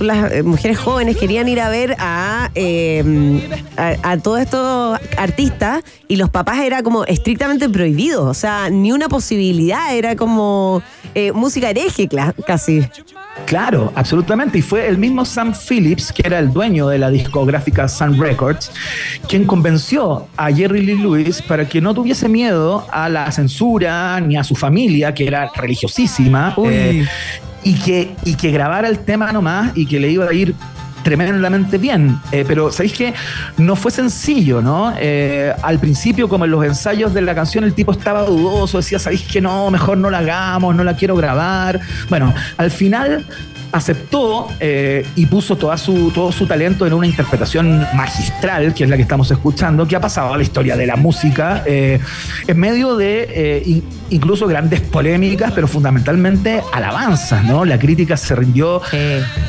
las 0.00 0.44
mujeres 0.44 0.76
jóvenes 0.78 1.16
querían 1.16 1.48
ir 1.48 1.62
a 1.62 1.70
ver 1.70 1.96
a, 1.98 2.50
eh, 2.54 3.40
a, 3.78 4.10
a 4.10 4.18
todos 4.18 4.40
estos 4.40 4.98
artistas 5.18 5.82
y 6.06 6.16
los 6.16 6.30
papás 6.30 6.60
era 6.60 6.82
como 6.82 7.04
estrictamente 7.04 7.68
prohibidos. 7.68 8.26
O 8.26 8.34
sea, 8.34 8.70
ni 8.70 8.92
una 8.92 9.08
posibilidad, 9.08 9.94
era 9.94 10.16
como 10.16 10.82
eh, 11.14 11.32
música 11.32 11.70
hereje 11.70 12.08
casi. 12.46 12.86
Claro, 13.46 13.92
absolutamente. 13.94 14.58
Y 14.58 14.62
fue 14.62 14.88
el 14.88 14.98
mismo 14.98 15.24
Sam 15.24 15.54
Phillips, 15.54 16.12
que 16.12 16.22
era 16.24 16.38
el 16.38 16.52
dueño 16.52 16.88
de 16.88 16.98
la 16.98 17.10
discográfica 17.10 17.88
Sun 17.88 18.20
Records, 18.20 18.70
quien 19.28 19.44
convenció 19.44 20.26
a 20.36 20.52
Jerry 20.52 20.82
Lee 20.82 20.96
Lewis 20.96 21.42
para 21.42 21.68
que 21.68 21.80
no 21.80 21.94
tuviese 21.94 22.28
miedo 22.28 22.86
a 22.90 23.08
la 23.08 23.30
censura 23.32 24.20
ni 24.20 24.36
a 24.36 24.44
su 24.44 24.54
familia, 24.54 25.14
que 25.14 25.26
era 25.26 25.50
religiosísima, 25.54 26.54
eh, 26.64 27.06
y, 27.64 27.74
que, 27.74 28.14
y 28.24 28.34
que 28.34 28.50
grabara 28.50 28.88
el 28.88 28.98
tema 28.98 29.32
nomás 29.32 29.76
y 29.76 29.86
que 29.86 29.98
le 29.98 30.10
iba 30.10 30.26
a 30.26 30.32
ir 30.32 30.54
tremendamente 31.08 31.78
bien. 31.78 32.20
Eh, 32.32 32.44
pero 32.46 32.70
sabéis 32.70 32.92
que 32.92 33.14
no 33.56 33.76
fue 33.76 33.90
sencillo, 33.90 34.60
¿no? 34.60 34.92
Eh, 34.98 35.54
al 35.62 35.78
principio, 35.78 36.28
como 36.28 36.44
en 36.44 36.50
los 36.50 36.62
ensayos 36.64 37.14
de 37.14 37.22
la 37.22 37.34
canción, 37.34 37.64
el 37.64 37.72
tipo 37.72 37.92
estaba 37.92 38.24
dudoso, 38.24 38.76
decía, 38.76 38.98
sabéis 38.98 39.22
que 39.22 39.40
no, 39.40 39.70
mejor 39.70 39.96
no 39.96 40.10
la 40.10 40.18
hagamos, 40.18 40.74
no 40.76 40.84
la 40.84 40.96
quiero 40.96 41.16
grabar. 41.16 41.80
Bueno, 42.10 42.34
al 42.58 42.70
final 42.70 43.24
aceptó 43.72 44.48
eh, 44.60 45.06
y 45.16 45.26
puso 45.26 45.56
toda 45.56 45.76
su, 45.76 46.10
todo 46.10 46.32
su 46.32 46.46
talento 46.46 46.86
en 46.86 46.92
una 46.92 47.06
interpretación 47.06 47.86
magistral, 47.94 48.74
que 48.74 48.84
es 48.84 48.90
la 48.90 48.96
que 48.96 49.02
estamos 49.02 49.30
escuchando, 49.30 49.86
que 49.86 49.96
ha 49.96 50.00
pasado 50.00 50.32
a 50.34 50.36
la 50.36 50.42
historia 50.42 50.76
de 50.76 50.86
la 50.86 50.96
música, 50.96 51.62
eh, 51.66 51.98
en 52.46 52.58
medio 52.58 52.96
de 52.96 53.28
eh, 53.30 53.62
in- 53.66 53.84
incluso 54.10 54.46
grandes 54.46 54.80
polémicas, 54.80 55.52
pero 55.54 55.68
fundamentalmente 55.68 56.62
alabanzas, 56.72 57.44
¿no? 57.44 57.64
La 57.64 57.78
crítica 57.78 58.16
se 58.16 58.34
rindió 58.34 58.80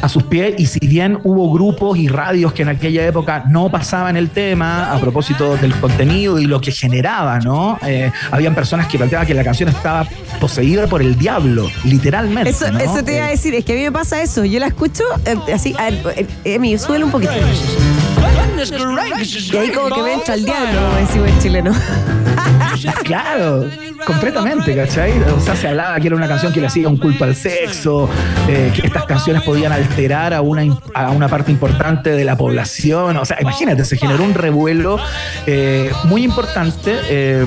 a 0.02 0.10
sus 0.10 0.24
pies 0.24 0.56
y 0.58 0.66
si 0.66 0.86
bien 0.88 1.20
hubo 1.24 1.52
grupos 1.54 1.98
y 1.98 2.08
radios 2.10 2.54
que 2.54 2.64
en 2.64 2.70
aquella 2.70 3.06
época 3.06 3.46
no 3.50 3.70
pasaban 3.72 4.18
el 4.18 4.30
tema 4.30 4.94
a 4.94 5.00
propósito 5.00 5.56
del 5.58 5.74
contenido 5.76 6.40
y 6.40 6.46
lo 6.46 6.60
que 6.60 6.72
generaba, 6.72 7.40
¿no? 7.40 7.78
Habían 8.32 8.54
personas 8.56 8.88
que 8.88 8.98
planteaban 8.98 9.26
que 9.28 9.34
la 9.34 9.44
canción 9.44 9.70
estaba 9.70 10.06
poseída 10.40 10.88
por 10.88 11.02
el 11.02 11.18
diablo, 11.18 11.70
literalmente. 11.86 12.50
Eso, 12.50 12.72
¿no? 12.72 12.80
eso 12.80 13.04
te 13.04 13.16
iba 13.16 13.26
a 13.26 13.30
decir, 13.30 13.54
es 13.56 13.64
que 13.66 13.74
a 13.74 13.76
mí 13.76 13.82
me 13.84 13.92
pasa 13.92 14.09
eso. 14.14 14.46
Yo 14.46 14.60
la 14.60 14.68
escucho 14.68 15.04
eh, 15.26 15.54
así, 15.54 15.76
a 15.78 15.90
ver, 15.90 16.14
eh, 16.18 16.28
Emi, 16.56 16.78
súbele 16.78 17.06
un 17.06 17.12
poquito. 17.12 17.34
Y 19.52 19.58
ahí 19.58 19.72
como 19.72 19.90
que 19.96 20.14
entra 20.14 20.36
el 20.36 20.46
diablo, 20.46 20.82
como 20.82 20.96
decimos 20.96 21.30
en 21.30 21.40
chileno. 21.40 21.72
Claro, 23.04 23.68
completamente, 24.06 24.76
¿cachai? 24.76 25.20
O 25.36 25.40
sea, 25.40 25.56
se 25.56 25.68
hablaba 25.68 26.00
que 26.00 26.08
era 26.08 26.16
una 26.16 26.28
canción 26.28 26.54
que 26.54 26.62
le 26.62 26.68
hacía 26.68 26.88
un 26.88 26.98
culto 26.98 27.24
al 27.24 27.36
sexo, 27.36 28.10
eh, 28.48 28.72
que 28.74 28.88
estas 28.88 29.06
canciones 29.06 29.44
podían 29.44 29.72
alterar 29.72 30.34
a 30.34 30.42
una, 30.42 30.62
a 30.94 31.12
una 31.12 31.28
parte 31.28 31.52
importante 31.52 32.12
de 32.12 32.24
la 32.24 32.38
población. 32.38 33.18
O 33.18 33.26
sea, 33.26 33.38
imagínate, 33.42 33.84
se 33.86 33.98
generó 33.98 34.24
un 34.24 34.34
revuelo 34.34 34.98
eh, 35.46 35.92
muy 36.06 36.24
importante. 36.24 36.96
eh, 37.10 37.46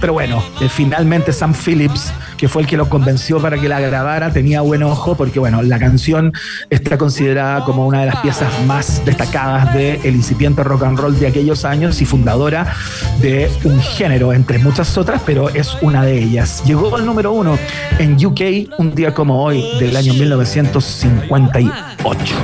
pero 0.00 0.12
bueno, 0.12 0.42
finalmente 0.70 1.32
Sam 1.32 1.54
Phillips, 1.54 2.12
que 2.36 2.48
fue 2.48 2.62
el 2.62 2.68
que 2.68 2.76
lo 2.76 2.88
convenció 2.88 3.40
para 3.40 3.58
que 3.58 3.68
la 3.68 3.80
grabara, 3.80 4.32
tenía 4.32 4.60
buen 4.60 4.82
ojo 4.82 5.14
porque, 5.14 5.38
bueno, 5.38 5.62
la 5.62 5.78
canción 5.78 6.32
está 6.68 6.98
considerada 6.98 7.64
como 7.64 7.86
una 7.86 8.00
de 8.00 8.06
las 8.06 8.16
piezas 8.16 8.48
más 8.66 9.02
destacadas 9.04 9.72
del 9.74 10.13
incipiente 10.14 10.62
rock 10.62 10.84
and 10.84 10.96
roll 10.98 11.18
de 11.18 11.26
aquellos 11.26 11.64
años 11.64 12.00
y 12.00 12.06
fundadora 12.06 12.74
de 13.20 13.50
un 13.64 13.80
género, 13.80 14.32
entre 14.32 14.58
muchas 14.58 14.96
otras, 14.96 15.20
pero 15.24 15.48
es 15.50 15.76
una 15.82 16.04
de 16.04 16.22
ellas. 16.22 16.62
Llegó 16.64 16.94
al 16.96 17.04
número 17.04 17.32
uno 17.32 17.58
en 17.98 18.24
UK 18.24 18.78
un 18.78 18.94
día 18.94 19.12
como 19.14 19.42
hoy, 19.44 19.64
del 19.78 19.96
año 19.96 20.14
1958. 20.14 22.34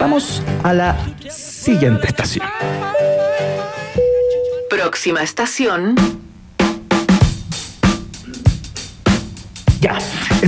Vamos 0.00 0.42
a 0.62 0.72
la 0.72 0.96
siguiente 1.30 2.06
estación. 2.06 2.46
Próxima 4.70 5.22
estación. 5.22 5.94
Ya, 9.80 9.98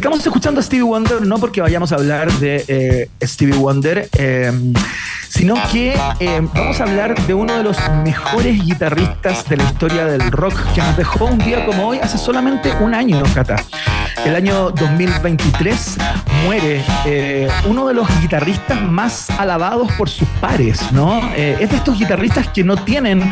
estamos 0.01 0.25
escuchando 0.25 0.61
a 0.61 0.63
Stevie 0.63 0.83
Wonder 0.83 1.27
no 1.27 1.37
porque 1.37 1.61
vayamos 1.61 1.93
a 1.93 1.97
hablar 1.97 2.33
de 2.33 2.65
eh, 2.69 3.11
Stevie 3.23 3.59
Wonder, 3.59 4.09
eh, 4.15 4.51
sino 5.29 5.57
que 5.71 5.95
eh, 6.21 6.49
vamos 6.55 6.81
a 6.81 6.85
hablar 6.85 7.15
de 7.27 7.35
uno 7.35 7.55
de 7.55 7.63
los 7.63 7.77
mejores 8.03 8.65
guitarristas 8.65 9.47
de 9.47 9.59
la 9.59 9.65
historia 9.65 10.07
del 10.07 10.33
rock 10.33 10.55
que 10.75 10.81
nos 10.81 10.97
dejó 10.97 11.27
un 11.27 11.37
día 11.37 11.67
como 11.67 11.89
hoy, 11.89 11.99
hace 11.99 12.17
solamente 12.17 12.73
un 12.81 12.95
año, 12.95 13.23
Cata. 13.35 13.57
El 14.25 14.37
año 14.37 14.71
2023 14.71 15.97
muere 16.45 16.85
eh, 17.07 17.49
uno 17.67 17.87
de 17.89 17.95
los 17.95 18.07
guitarristas 18.21 18.81
más 18.83 19.31
alabados 19.31 19.91
por 19.93 20.11
sus 20.11 20.29
pares, 20.41 20.93
¿no? 20.93 21.21
Eh, 21.35 21.57
es 21.59 21.71
de 21.71 21.77
estos 21.77 21.99
guitarristas 21.99 22.49
que 22.49 22.63
no 22.63 22.77
tienen 22.77 23.23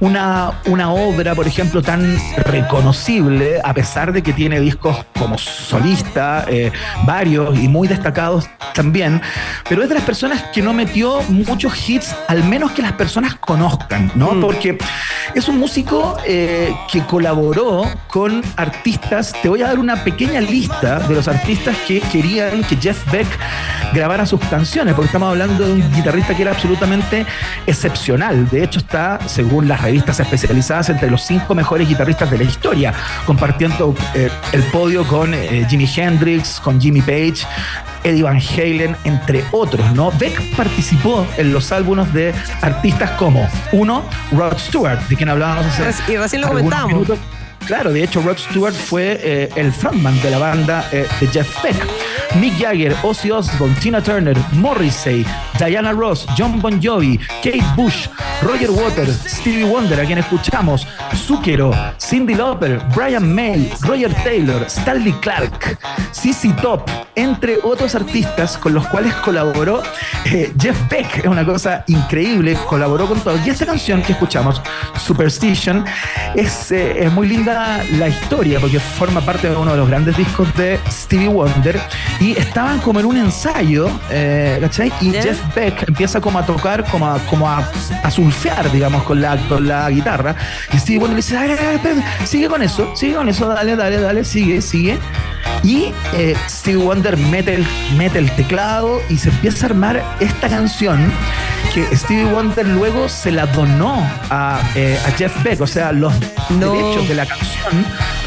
una, 0.00 0.52
una 0.66 0.92
obra, 0.92 1.34
por 1.34 1.46
ejemplo, 1.46 1.82
tan 1.82 2.18
reconocible, 2.36 3.58
a 3.64 3.72
pesar 3.72 4.12
de 4.12 4.22
que 4.22 4.34
tiene 4.34 4.60
discos 4.60 5.04
como 5.18 5.38
solista, 5.38 6.44
eh, 6.48 6.70
varios 7.04 7.58
y 7.58 7.68
muy 7.68 7.88
destacados 7.88 8.46
también, 8.74 9.22
pero 9.66 9.82
es 9.82 9.88
de 9.88 9.94
las 9.94 10.04
personas 10.04 10.42
que 10.52 10.60
no 10.60 10.74
metió 10.74 11.22
muchos 11.28 11.88
hits, 11.88 12.14
al 12.28 12.44
menos 12.44 12.72
que 12.72 12.82
las 12.82 12.92
personas 12.92 13.34
conozcan, 13.36 14.12
¿no? 14.14 14.40
Porque 14.40 14.76
es 15.34 15.48
un 15.48 15.58
músico 15.58 16.16
que 16.24 17.02
colaboró 17.08 17.84
con 18.08 18.42
artistas, 18.56 19.32
te 19.42 19.48
voy 19.48 19.62
a 19.62 19.68
dar 19.68 19.78
una 19.78 20.04
pequeña 20.04 20.33
lista 20.40 21.00
de 21.00 21.14
los 21.14 21.28
artistas 21.28 21.76
que 21.86 22.00
querían 22.00 22.62
que 22.64 22.76
Jeff 22.76 23.10
Beck 23.10 23.26
grabara 23.92 24.26
sus 24.26 24.40
canciones, 24.40 24.94
porque 24.94 25.06
estamos 25.06 25.28
hablando 25.30 25.66
de 25.66 25.72
un 25.72 25.92
guitarrista 25.92 26.34
que 26.34 26.42
era 26.42 26.52
absolutamente 26.52 27.26
excepcional. 27.66 28.48
De 28.48 28.64
hecho, 28.64 28.80
está, 28.80 29.18
según 29.26 29.68
las 29.68 29.80
revistas 29.80 30.18
especializadas, 30.20 30.88
entre 30.90 31.10
los 31.10 31.22
cinco 31.22 31.54
mejores 31.54 31.88
guitarristas 31.88 32.30
de 32.30 32.38
la 32.38 32.44
historia, 32.44 32.92
compartiendo 33.26 33.94
eh, 34.14 34.30
el 34.52 34.62
podio 34.64 35.06
con 35.06 35.32
eh, 35.34 35.66
Jimi 35.68 35.88
Hendrix, 35.96 36.60
con 36.60 36.80
Jimmy 36.80 37.02
Page. 37.02 37.46
Eddie 38.04 38.22
Van 38.22 38.38
Halen, 38.38 38.94
entre 39.04 39.42
otros, 39.50 39.94
¿no? 39.94 40.12
Beck 40.18 40.38
participó 40.54 41.26
en 41.38 41.54
los 41.54 41.72
álbumes 41.72 42.12
de 42.12 42.34
artistas 42.60 43.12
como, 43.12 43.48
uno, 43.72 44.04
Rod 44.30 44.58
Stewart, 44.58 45.00
de 45.08 45.16
quien 45.16 45.30
hablábamos 45.30 45.66
hace 45.66 46.12
y 46.12 46.16
recién 46.18 46.42
lo 46.42 46.48
comentábamos. 46.48 46.92
minutos. 46.92 47.18
Claro, 47.66 47.92
de 47.92 48.04
hecho, 48.04 48.20
Rod 48.20 48.36
Stewart 48.36 48.74
fue 48.74 49.18
eh, 49.22 49.48
el 49.56 49.72
frontman 49.72 50.20
de 50.22 50.30
la 50.30 50.38
banda 50.38 50.88
eh, 50.92 51.06
de 51.20 51.26
Jeff 51.28 51.62
Beck. 51.62 51.76
Mick 52.40 52.58
Jagger, 52.58 52.96
Ozzy 53.02 53.30
Osbourne, 53.30 53.74
Tina 53.80 54.02
Turner, 54.02 54.36
Morrissey, 54.52 55.24
Diana 55.58 55.92
Ross, 55.92 56.26
John 56.36 56.60
Bon 56.60 56.80
Jovi, 56.80 57.18
Kate 57.42 57.64
Bush, 57.76 58.08
Roger 58.42 58.70
Waters, 58.70 59.24
Stevie 59.26 59.64
Wonder, 59.64 60.00
a 60.00 60.04
quien 60.04 60.18
escuchamos, 60.18 60.86
Zucchero, 61.14 61.72
Cindy 61.98 62.34
Lauper, 62.34 62.80
Brian 62.94 63.32
May, 63.32 63.70
Roger 63.82 64.12
Taylor, 64.24 64.64
Stanley 64.68 65.12
Clark, 65.20 65.78
CC 66.10 66.52
Top, 66.60 66.88
entre 67.14 67.58
otros 67.62 67.94
artistas 67.94 68.58
con 68.58 68.74
los 68.74 68.86
cuales 68.88 69.14
colaboró 69.16 69.82
eh, 70.24 70.52
Jeff 70.58 70.76
Beck. 70.88 71.18
Es 71.18 71.26
una 71.26 71.44
cosa 71.44 71.84
increíble, 71.86 72.56
colaboró 72.68 73.06
con 73.06 73.20
todos. 73.20 73.46
Y 73.46 73.50
esta 73.50 73.66
canción 73.66 74.02
que 74.02 74.12
escuchamos, 74.12 74.60
Superstition, 74.98 75.84
es, 76.34 76.72
eh, 76.72 77.04
es 77.04 77.12
muy 77.12 77.28
linda 77.28 77.84
la 77.98 78.08
historia 78.08 78.58
porque 78.58 78.80
forma 78.80 79.20
parte 79.20 79.48
de 79.48 79.56
uno 79.56 79.72
de 79.72 79.78
los 79.78 79.88
grandes 79.88 80.16
discos 80.16 80.54
de 80.56 80.78
Stevie 80.90 81.28
Wonder 81.28 81.80
estaban 82.32 82.80
como 82.80 83.00
en 83.00 83.06
un 83.06 83.16
ensayo, 83.16 83.88
eh, 84.10 84.58
¿cachai? 84.60 84.92
Y 85.00 85.10
Jeff 85.12 85.40
Beck 85.54 85.88
empieza 85.88 86.20
como 86.20 86.38
a 86.38 86.46
tocar, 86.46 86.84
como 86.84 87.06
a, 87.06 87.18
como 87.30 87.48
a, 87.48 87.68
a 88.02 88.10
surfear, 88.10 88.70
digamos, 88.72 89.02
con 89.04 89.20
la, 89.20 89.36
con 89.48 89.66
la 89.66 89.88
guitarra. 89.90 90.34
Y 90.72 90.78
Stevie 90.78 90.98
Wonder 90.98 91.16
le 91.16 91.22
dice, 91.22 91.36
"Ay, 91.36 91.50
ay, 91.52 91.58
ay, 91.68 91.74
espérate, 91.76 92.02
sigue 92.26 92.48
con 92.48 92.62
eso, 92.62 92.94
sigue 92.96 93.14
con 93.14 93.28
eso, 93.28 93.48
dale, 93.48 93.76
dale, 93.76 94.00
dale, 94.00 94.24
sigue, 94.24 94.60
sigue. 94.62 94.98
Y 95.62 95.92
eh, 96.14 96.34
Stevie 96.48 96.82
Wonder 96.82 97.16
mete 97.16 97.54
el, 97.54 97.66
mete 97.96 98.18
el 98.18 98.30
teclado 98.32 99.00
y 99.08 99.16
se 99.18 99.30
empieza 99.30 99.66
a 99.66 99.70
armar 99.70 100.02
esta 100.20 100.48
canción 100.48 101.10
que 101.72 101.96
Stevie 101.96 102.26
Wonder 102.26 102.66
luego 102.66 103.08
se 103.08 103.32
la 103.32 103.46
donó 103.46 104.06
a, 104.30 104.60
eh, 104.74 104.98
a 105.06 105.10
Jeff 105.12 105.42
Beck. 105.42 105.60
O 105.60 105.66
sea, 105.66 105.90
los 105.92 106.12
derechos 106.50 107.08
de 107.08 107.14
la 107.14 107.26
canción 107.26 107.84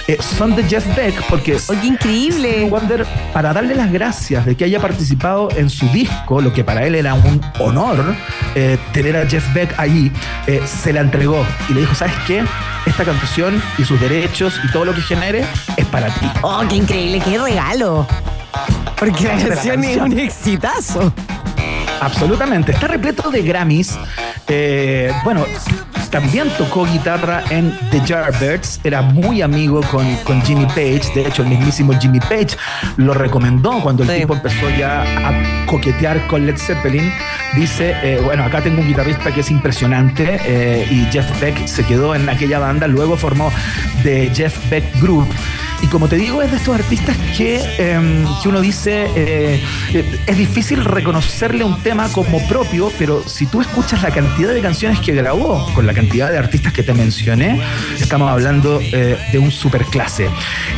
eh, 0.08 0.18
son 0.22 0.56
de 0.56 0.64
Jeff 0.64 0.86
Beck 0.96 1.22
porque 1.30 1.58
Oye, 1.68 1.86
increíble. 1.88 2.50
Stevie 2.52 2.70
Wonder, 2.70 3.06
para 3.34 3.52
darle 3.54 3.76
las 3.76 3.92
gracias 3.92 4.46
de 4.46 4.56
que 4.56 4.64
haya 4.66 4.80
participado 4.80 5.50
en 5.56 5.70
su 5.70 5.88
disco, 5.90 6.42
lo 6.42 6.54
que 6.54 6.64
para 6.64 6.86
él 6.86 6.96
era 6.96 7.14
un 7.14 7.42
honor 7.60 8.16
eh, 8.56 8.78
tener 8.94 9.18
a 9.18 9.28
Jeff 9.28 9.44
Beck 9.54 9.78
ahí, 9.78 10.12
eh, 10.48 10.62
se 10.66 10.94
la 10.94 11.02
entregó 11.02 11.46
y 11.70 11.74
le 11.74 11.82
dijo, 11.82 11.94
¿sabes 11.96 12.14
qué? 12.26 12.44
Esta 12.86 13.04
canción 13.04 13.62
y 13.78 13.84
sus 13.84 14.00
derechos 14.00 14.60
y 14.64 14.72
todo 14.72 14.86
lo 14.86 14.94
que 14.94 15.02
genere 15.02 15.44
es 15.76 15.86
para 15.88 16.08
ti. 16.08 16.30
Oh, 16.42 16.64
qué 16.70 16.76
increíble, 16.78 17.22
qué 17.24 17.38
regalo. 17.38 18.08
Porque 18.98 19.26
la 19.26 19.36
La 19.36 19.48
canción 19.50 19.84
es 19.84 19.98
canción. 19.98 20.12
un 20.14 20.20
exitazo. 20.20 21.14
Absolutamente. 22.02 22.72
Está 22.72 22.88
repleto 22.88 23.30
de 23.32 23.42
Grammys. 23.42 23.98
Eh, 24.48 25.12
bueno, 25.24 25.46
también 26.10 26.50
tocó 26.58 26.86
guitarra 26.86 27.44
en 27.50 27.78
The 27.92 28.02
Yardbirds. 28.06 28.80
Era 28.84 29.02
muy 29.02 29.42
amigo 29.42 29.82
con, 29.92 30.16
con 30.18 30.42
Jimmy 30.44 30.66
Page. 30.68 31.02
De 31.16 31.28
hecho, 31.28 31.42
el 31.44 31.50
mismísimo 31.50 31.94
Jimmy 32.00 32.20
Page 32.20 32.50
lo 32.98 33.14
recomendó 33.14 33.82
cuando 33.82 34.04
el 34.04 34.10
Sí. 34.10 34.20
tipo 34.22 34.34
empezó 34.36 34.70
ya 34.78 35.02
a 35.02 35.66
coquetear 35.66 36.28
con 36.28 36.46
Led 36.46 36.58
Zeppelin. 36.58 37.12
Dice, 37.56 37.96
eh, 38.04 38.22
bueno, 38.24 38.44
acá 38.44 38.62
tengo 38.62 38.82
un 38.82 38.88
guitarrista 38.88 39.32
que 39.34 39.42
es 39.42 39.52
impresionante 39.52 40.40
eh, 40.46 40.88
y 40.90 41.06
Jeff 41.12 41.28
Beck 41.42 41.66
se 41.68 41.84
quedó 41.84 42.16
en 42.16 42.30
aquella 42.30 42.60
banda. 42.60 42.88
Luego 42.88 43.18
formó 43.18 43.52
The 44.04 44.32
Jeff 44.34 44.70
Beck 44.70 44.84
Group. 45.02 45.28
Y 45.82 45.88
como 45.88 46.08
te 46.08 46.16
digo, 46.16 46.42
es 46.42 46.52
de 46.52 46.58
estos 46.58 46.76
artistas 46.76 47.16
que, 47.38 47.62
eh, 47.78 48.26
que 48.42 48.50
uno 48.50 48.62
dice, 48.62 49.08
eh, 49.16 49.64
es 50.26 50.38
difícil 50.38 50.84
reconocerle 50.84 51.64
un 51.64 51.82
tema 51.84 52.10
como 52.10 52.46
propio, 52.48 52.92
pero 52.98 53.24
si 53.28 53.46
tú 53.46 53.62
escuchas 53.62 54.02
la 54.02 54.12
cantidad 54.12 54.54
de 54.54 54.62
canciones 54.62 55.00
que 55.00 55.14
grabó 55.14 55.72
con 55.76 55.86
la 55.86 55.94
cantidad 55.94 56.32
de 56.32 56.38
artistas 56.38 56.74
que 56.74 56.84
te 56.84 56.94
mencioné, 56.94 57.62
estamos 58.00 58.30
hablando 58.30 58.80
eh, 58.82 59.18
de 59.32 59.40
un 59.40 59.52
superclase. 59.52 60.30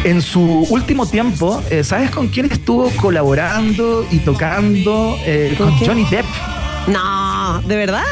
En 0.03 0.21
su 0.21 0.41
último 0.69 1.05
tiempo, 1.05 1.63
eh, 1.69 1.83
¿sabes 1.83 2.11
con 2.11 2.27
quién 2.27 2.51
estuvo 2.51 2.89
colaborando 2.91 4.05
y 4.11 4.19
tocando? 4.19 5.17
¿Con 5.57 5.77
con? 5.77 5.87
Johnny 5.87 6.05
Depp. 6.09 6.25
No, 6.87 7.61
¿de 7.61 7.75
verdad? 7.75 8.03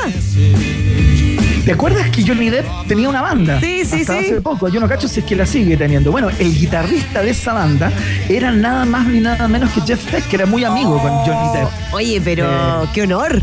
¿Te 1.67 1.73
acuerdas 1.73 2.09
que 2.11 2.25
Johnny 2.25 2.49
Depp 2.49 2.65
tenía 2.87 3.09
una 3.09 3.21
banda? 3.21 3.59
Sí, 3.59 3.83
sí, 3.83 3.99
Hasta 3.99 4.13
sí. 4.13 4.19
hace 4.19 4.41
poco. 4.41 4.69
Yo 4.69 4.79
no 4.79 4.87
cacho 4.87 5.05
si 5.09 5.19
es 5.19 5.25
que 5.25 5.35
la 5.35 5.45
sigue 5.45 5.75
teniendo. 5.75 6.13
Bueno, 6.13 6.29
el 6.39 6.57
guitarrista 6.57 7.21
de 7.21 7.31
esa 7.31 7.51
banda 7.51 7.91
era 8.29 8.51
nada 8.51 8.85
más 8.85 9.05
ni 9.05 9.19
nada 9.19 9.49
menos 9.49 9.69
que 9.71 9.81
Jeff 9.81 10.09
Beck, 10.09 10.29
que 10.29 10.37
era 10.37 10.45
muy 10.45 10.63
amigo 10.63 10.97
con 10.97 11.11
Johnny 11.11 11.57
Depp. 11.59 11.69
Oye, 11.93 12.21
pero 12.23 12.45
Eh, 12.83 12.87
qué 12.93 13.01
honor. 13.01 13.41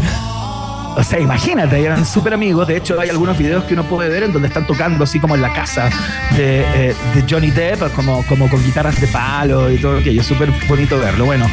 O 0.96 1.02
sea, 1.02 1.18
imagínate, 1.18 1.82
eran 1.84 2.06
súper 2.06 2.34
amigos. 2.34 2.68
De 2.68 2.76
hecho, 2.76 3.00
hay 3.00 3.08
algunos 3.10 3.36
videos 3.36 3.64
que 3.64 3.74
uno 3.74 3.84
puede 3.84 4.08
ver 4.08 4.22
en 4.24 4.32
donde 4.32 4.48
están 4.48 4.66
tocando 4.66 5.04
así 5.04 5.18
como 5.18 5.34
en 5.34 5.42
la 5.42 5.52
casa 5.52 5.90
de, 6.36 6.60
eh, 6.90 6.94
de 7.14 7.24
Johnny 7.28 7.50
Depp, 7.50 7.92
como, 7.94 8.24
como 8.26 8.48
con 8.48 8.62
guitarras 8.64 9.00
de 9.00 9.06
palo 9.08 9.70
y 9.70 9.78
todo 9.78 9.98
aquello. 9.98 10.20
Es 10.20 10.26
súper 10.26 10.50
bonito 10.68 10.98
verlo. 10.98 11.24
Bueno, 11.24 11.46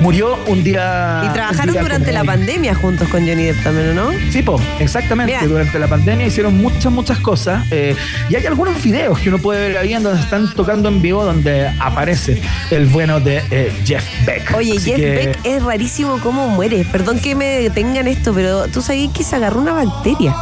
murió 0.00 0.38
un 0.46 0.62
día. 0.64 1.22
Y 1.28 1.32
trabajaron 1.32 1.72
día 1.72 1.82
durante 1.82 2.12
la 2.12 2.22
hoy. 2.22 2.26
pandemia 2.28 2.74
juntos 2.74 3.08
con 3.08 3.26
Johnny 3.26 3.44
Depp 3.44 3.62
también, 3.62 3.90
¿o 3.90 3.94
no? 3.94 4.10
Sí, 4.30 4.42
po, 4.42 4.60
exactamente. 4.78 5.34
Mira. 5.34 5.46
Durante 5.46 5.78
la 5.78 5.88
pandemia 5.88 6.26
hicieron 6.26 6.56
muchas, 6.56 6.90
muchas 6.92 7.18
cosas. 7.18 7.64
eh, 7.70 7.94
y 8.28 8.36
hay 8.36 8.46
algunos 8.46 8.82
videos 8.82 9.18
que 9.18 9.28
uno 9.28 9.38
puede 9.38 9.68
ver 9.68 9.78
ahí 9.78 9.92
en 9.92 10.02
donde 10.02 10.20
están 10.22 10.52
tocando 10.54 10.88
en 10.88 11.02
vivo 11.02 11.24
donde 11.24 11.68
aparece 11.80 12.40
el 12.70 12.86
bueno 12.86 13.20
de 13.20 13.42
eh, 13.50 13.72
Jeff 13.84 14.04
Beck. 14.24 14.54
Oye, 14.56 14.72
Así 14.76 14.90
Jeff 14.90 14.96
que- 14.96 15.10
Beck 15.10 15.38
es 15.44 15.62
rarísimo 15.62 16.18
cómo 16.22 16.48
muere. 16.48 16.86
Perdón 16.90 17.18
que 17.18 17.34
me 17.34 17.44
detengan 17.60 18.08
esto, 18.08 18.32
pero 18.32 18.59
tú 18.68 18.82
sabías 18.82 19.12
que 19.12 19.24
se 19.24 19.36
agarró 19.36 19.60
una 19.60 19.72
bacteria. 19.72 20.34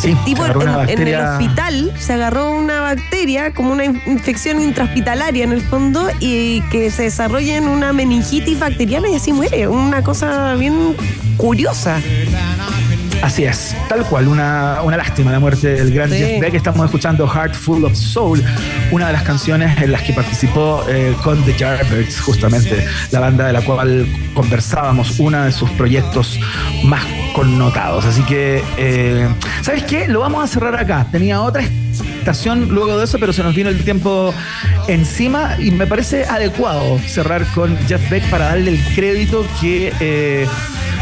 Sí, 0.00 0.16
Tipo, 0.24 0.44
en, 0.44 0.52
en 0.90 1.08
el 1.08 1.20
hospital 1.20 1.92
se 1.98 2.12
agarró 2.12 2.50
una 2.50 2.80
bacteria, 2.80 3.52
como 3.54 3.72
una 3.72 3.84
in- 3.84 4.00
infección 4.06 4.60
intrahospitalaria 4.60 5.42
en 5.44 5.52
el 5.52 5.60
fondo, 5.62 6.08
y 6.20 6.60
que 6.70 6.90
se 6.90 7.02
desarrolla 7.04 7.56
en 7.56 7.66
una 7.68 7.92
meningitis 7.92 8.58
bacteriana 8.60 9.08
y 9.08 9.16
así 9.16 9.32
muere. 9.32 9.66
Una 9.68 10.02
cosa 10.02 10.54
bien 10.54 10.96
curiosa. 11.36 12.00
Así 13.22 13.44
es, 13.44 13.76
tal 13.88 14.04
cual, 14.06 14.28
una, 14.28 14.80
una 14.82 14.96
lástima 14.96 15.32
la 15.32 15.40
muerte 15.40 15.74
del 15.74 15.92
gran 15.92 16.08
Sí. 16.10 16.18
Jeff 16.18 16.40
Beck. 16.40 16.54
Estamos 16.54 16.84
escuchando 16.84 17.26
Heart 17.28 17.54
Full 17.54 17.84
of 17.84 17.94
Soul, 17.94 18.42
una 18.90 19.08
de 19.08 19.12
las 19.12 19.22
canciones 19.22 19.76
en 19.82 19.92
las 19.92 20.02
que 20.02 20.12
participó 20.12 20.84
eh, 20.88 21.14
con 21.22 21.42
The 21.44 21.52
Yardbirds, 21.54 22.20
justamente 22.20 22.86
la 23.10 23.20
banda 23.20 23.46
de 23.48 23.52
la 23.52 23.60
cual 23.62 24.06
conversábamos, 24.34 25.18
uno 25.18 25.44
de 25.44 25.52
sus 25.52 25.68
proyectos 25.70 26.38
más 26.84 27.02
connotados. 27.34 28.04
Así 28.04 28.22
que, 28.22 28.62
eh, 28.78 29.28
¿sabes 29.62 29.82
qué? 29.84 30.08
Lo 30.08 30.20
vamos 30.20 30.44
a 30.44 30.46
cerrar 30.46 30.76
acá. 30.76 31.06
Tenía 31.10 31.42
otra 31.42 31.62
estación 31.62 32.68
luego 32.68 32.96
de 32.98 33.04
eso, 33.04 33.18
pero 33.18 33.32
se 33.32 33.42
nos 33.42 33.54
vino 33.54 33.68
el 33.68 33.82
tiempo 33.82 34.32
encima 34.86 35.56
y 35.58 35.70
me 35.70 35.86
parece 35.86 36.24
adecuado 36.24 36.98
cerrar 37.06 37.44
con 37.54 37.76
Jeff 37.88 38.08
Beck 38.10 38.24
para 38.30 38.46
darle 38.46 38.70
el 38.70 38.80
crédito 38.94 39.44
que 39.60 39.92
eh, 40.00 40.46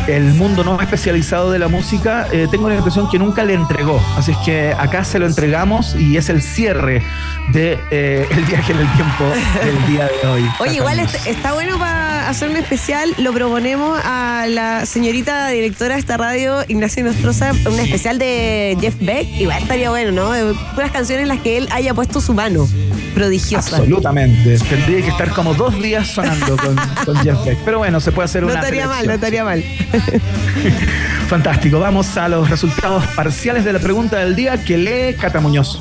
el 0.09 0.35
mundo 0.35 0.63
no 0.63 0.81
especializado 0.81 1.51
de 1.51 1.59
la 1.59 1.69
música 1.69 2.29
eh, 2.33 2.47
tengo 2.51 2.69
la 2.69 2.77
impresión 2.77 3.09
que 3.11 3.19
nunca 3.19 3.45
le 3.45 3.55
entregó. 3.55 4.01
Así 4.17 4.33
es 4.33 4.39
que 4.39 4.73
acá 4.79 5.05
se 5.05 5.19
lo 5.19 5.27
entregamos 5.27 5.95
y 5.95 6.17
es 6.17 6.29
el 6.29 6.43
cierre 6.43 7.03
de 7.53 7.79
eh, 7.91 8.27
el 8.31 8.45
viaje 8.45 8.73
en 8.73 8.79
el 8.79 8.93
tiempo 8.93 9.25
del 9.65 9.87
día 9.87 10.09
de 10.23 10.29
hoy. 10.29 10.51
Oye, 10.61 10.77
igual 10.77 10.99
está 10.99 11.53
bueno 11.53 11.79
para 11.79 12.29
hacer 12.29 12.49
un 12.49 12.57
especial. 12.57 13.15
Lo 13.19 13.33
proponemos 13.33 14.01
a 14.05 14.47
la 14.49 14.87
señorita 14.87 15.49
directora 15.49 15.95
de 15.95 16.01
esta 16.01 16.17
radio, 16.17 16.65
Ignacio 16.69 17.05
Nostroza, 17.05 17.53
un 17.53 17.79
especial 17.79 18.19
de 18.19 18.77
Jeff 18.81 18.95
Beck. 19.01 19.27
Igual 19.41 19.63
estaría 19.63 19.91
bueno, 19.91 20.13
¿no? 20.13 20.55
Puras 20.75 20.91
canciones 20.91 21.25
en 21.25 21.29
las 21.29 21.41
que 21.41 21.59
él 21.59 21.69
haya 21.73 21.95
puesto 21.95 22.21
su 22.21 22.35
mano 22.35 22.67
prodigiosa. 23.17 23.77
Absolutamente. 23.79 24.59
Tendría 24.59 25.01
que 25.01 25.09
estar 25.09 25.31
como 25.31 25.55
dos 25.55 25.75
días 25.83 26.07
sonando 26.07 26.55
con, 26.59 26.77
con 27.07 27.17
Jeff 27.25 27.43
Beck. 27.47 27.59
Pero 27.65 27.79
bueno, 27.79 27.99
se 27.99 28.13
puede 28.13 28.27
hacer 28.27 28.43
No 28.43 28.49
una 28.51 28.61
estaría 28.61 28.87
mal, 28.87 29.07
no 29.07 29.13
estaría 29.15 29.43
mal. 29.43 29.65
Fantástico. 31.29 31.81
Vamos 31.81 32.15
a 32.19 32.29
los 32.29 32.51
resultados 32.51 33.07
parciales 33.17 33.65
de 33.65 33.73
la 33.73 33.79
pregunta 33.79 34.19
del 34.19 34.37
día 34.37 34.63
que 34.63 34.77
lee 34.77 35.17
Cata 35.19 35.41
Muñoz. 35.41 35.81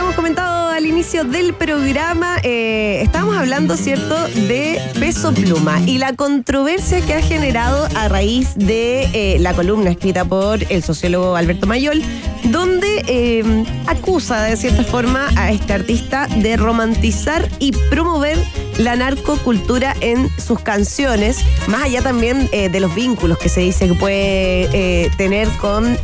inicio 1.01 1.23
del 1.23 1.55
programa. 1.55 2.37
eh, 2.43 3.01
estábamos 3.01 3.35
hablando, 3.35 3.75
¿cierto?, 3.75 4.15
de 4.27 4.79
peso 4.99 5.33
pluma 5.33 5.81
y 5.87 5.97
la 5.97 6.13
controversia 6.13 7.01
que 7.01 7.15
ha 7.15 7.21
generado 7.23 7.87
a 7.95 8.07
raíz 8.07 8.53
de 8.53 9.09
eh, 9.13 9.39
la 9.39 9.55
columna 9.55 9.89
escrita 9.89 10.25
por 10.25 10.59
el 10.71 10.83
sociólogo 10.83 11.35
Alberto 11.35 11.65
Mayol, 11.65 12.03
donde 12.51 13.03
eh, 13.07 13.63
acusa 13.87 14.43
de 14.43 14.55
cierta 14.55 14.83
forma 14.83 15.29
a 15.37 15.51
este 15.51 15.73
artista 15.73 16.27
de 16.27 16.55
romantizar 16.55 17.49
y 17.57 17.71
promover 17.89 18.37
la 18.77 18.95
narcocultura 18.95 19.95
en 20.01 20.29
sus 20.37 20.59
canciones, 20.59 21.39
más 21.67 21.85
allá 21.85 22.03
también 22.03 22.47
eh, 22.51 22.69
de 22.69 22.79
los 22.79 22.93
vínculos 22.93 23.39
que 23.39 23.49
se 23.49 23.61
dice 23.61 23.87
que 23.87 23.95
puede 23.95 25.09
tener 25.17 25.47
con 25.57 25.97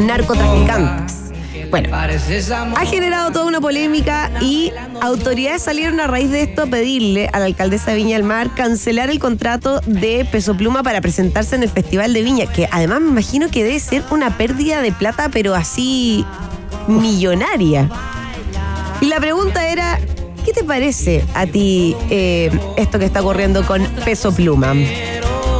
narcotraficantes. 0.00 1.25
Bueno, 1.70 1.88
ha 1.94 2.86
generado 2.86 3.32
toda 3.32 3.46
una 3.46 3.60
polémica 3.60 4.30
y 4.40 4.72
autoridades 5.00 5.62
salieron 5.62 6.00
a 6.00 6.06
raíz 6.06 6.30
de 6.30 6.42
esto 6.42 6.62
a 6.62 6.66
pedirle 6.66 7.28
a 7.32 7.38
la 7.38 7.46
alcaldesa 7.46 7.90
de 7.90 7.96
Viña 7.96 8.16
del 8.16 8.24
Mar 8.24 8.50
cancelar 8.54 9.10
el 9.10 9.18
contrato 9.18 9.80
de 9.86 10.26
Peso 10.30 10.56
Pluma 10.56 10.82
para 10.82 11.00
presentarse 11.00 11.56
en 11.56 11.62
el 11.62 11.68
Festival 11.68 12.12
de 12.12 12.22
Viña, 12.22 12.46
que 12.46 12.68
además 12.70 13.00
me 13.00 13.10
imagino 13.10 13.50
que 13.50 13.64
debe 13.64 13.80
ser 13.80 14.02
una 14.10 14.36
pérdida 14.36 14.80
de 14.82 14.92
plata, 14.92 15.28
pero 15.28 15.54
así 15.54 16.24
millonaria. 16.86 17.88
Y 19.00 19.06
la 19.06 19.20
pregunta 19.20 19.68
era, 19.68 19.98
¿qué 20.44 20.52
te 20.52 20.64
parece 20.64 21.24
a 21.34 21.46
ti 21.46 21.96
eh, 22.10 22.50
esto 22.76 22.98
que 22.98 23.04
está 23.04 23.20
ocurriendo 23.20 23.64
con 23.66 23.84
Peso 24.04 24.32
Pluma? 24.32 24.74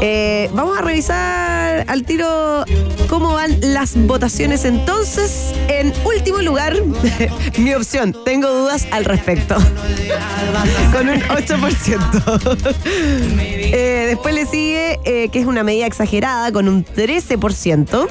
Eh, 0.00 0.50
vamos 0.52 0.78
a 0.78 0.82
revisar 0.82 1.65
al 1.86 2.04
tiro 2.04 2.64
cómo 3.08 3.34
van 3.34 3.58
las 3.60 3.96
votaciones 4.06 4.64
entonces. 4.64 5.52
En 5.68 5.92
último 6.04 6.42
lugar, 6.42 6.76
mi 7.58 7.74
opción, 7.74 8.16
tengo 8.24 8.48
dudas 8.48 8.86
al 8.90 9.04
respecto. 9.04 9.56
Con 10.92 11.08
un 11.08 11.20
8%. 11.20 12.74
Eh, 13.68 14.04
después 14.06 14.34
le 14.34 14.46
sigue, 14.46 15.00
eh, 15.04 15.28
que 15.28 15.40
es 15.40 15.46
una 15.46 15.64
medida 15.64 15.86
exagerada, 15.86 16.52
con 16.52 16.68
un 16.68 16.84
13%. 16.84 18.08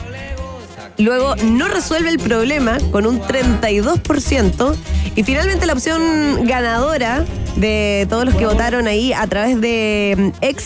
Luego 0.97 1.35
no 1.37 1.67
resuelve 1.67 2.09
el 2.09 2.19
problema 2.19 2.77
con 2.91 3.05
un 3.05 3.19
32%. 3.21 4.75
Y 5.15 5.23
finalmente 5.23 5.65
la 5.65 5.73
opción 5.73 6.45
ganadora 6.45 7.25
de 7.55 8.05
todos 8.09 8.25
los 8.25 8.35
que 8.35 8.45
votaron 8.45 8.87
ahí 8.87 9.13
a 9.13 9.25
través 9.27 9.59
de 9.59 10.15
mm, 10.17 10.29
ex, 10.41 10.65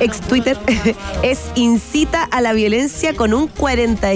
ex 0.00 0.20
Twitter 0.20 0.58
es 1.22 1.50
incita 1.54 2.24
a 2.24 2.40
la 2.40 2.52
violencia 2.52 3.14
con 3.14 3.34
un 3.34 3.48
45%. 3.48 4.02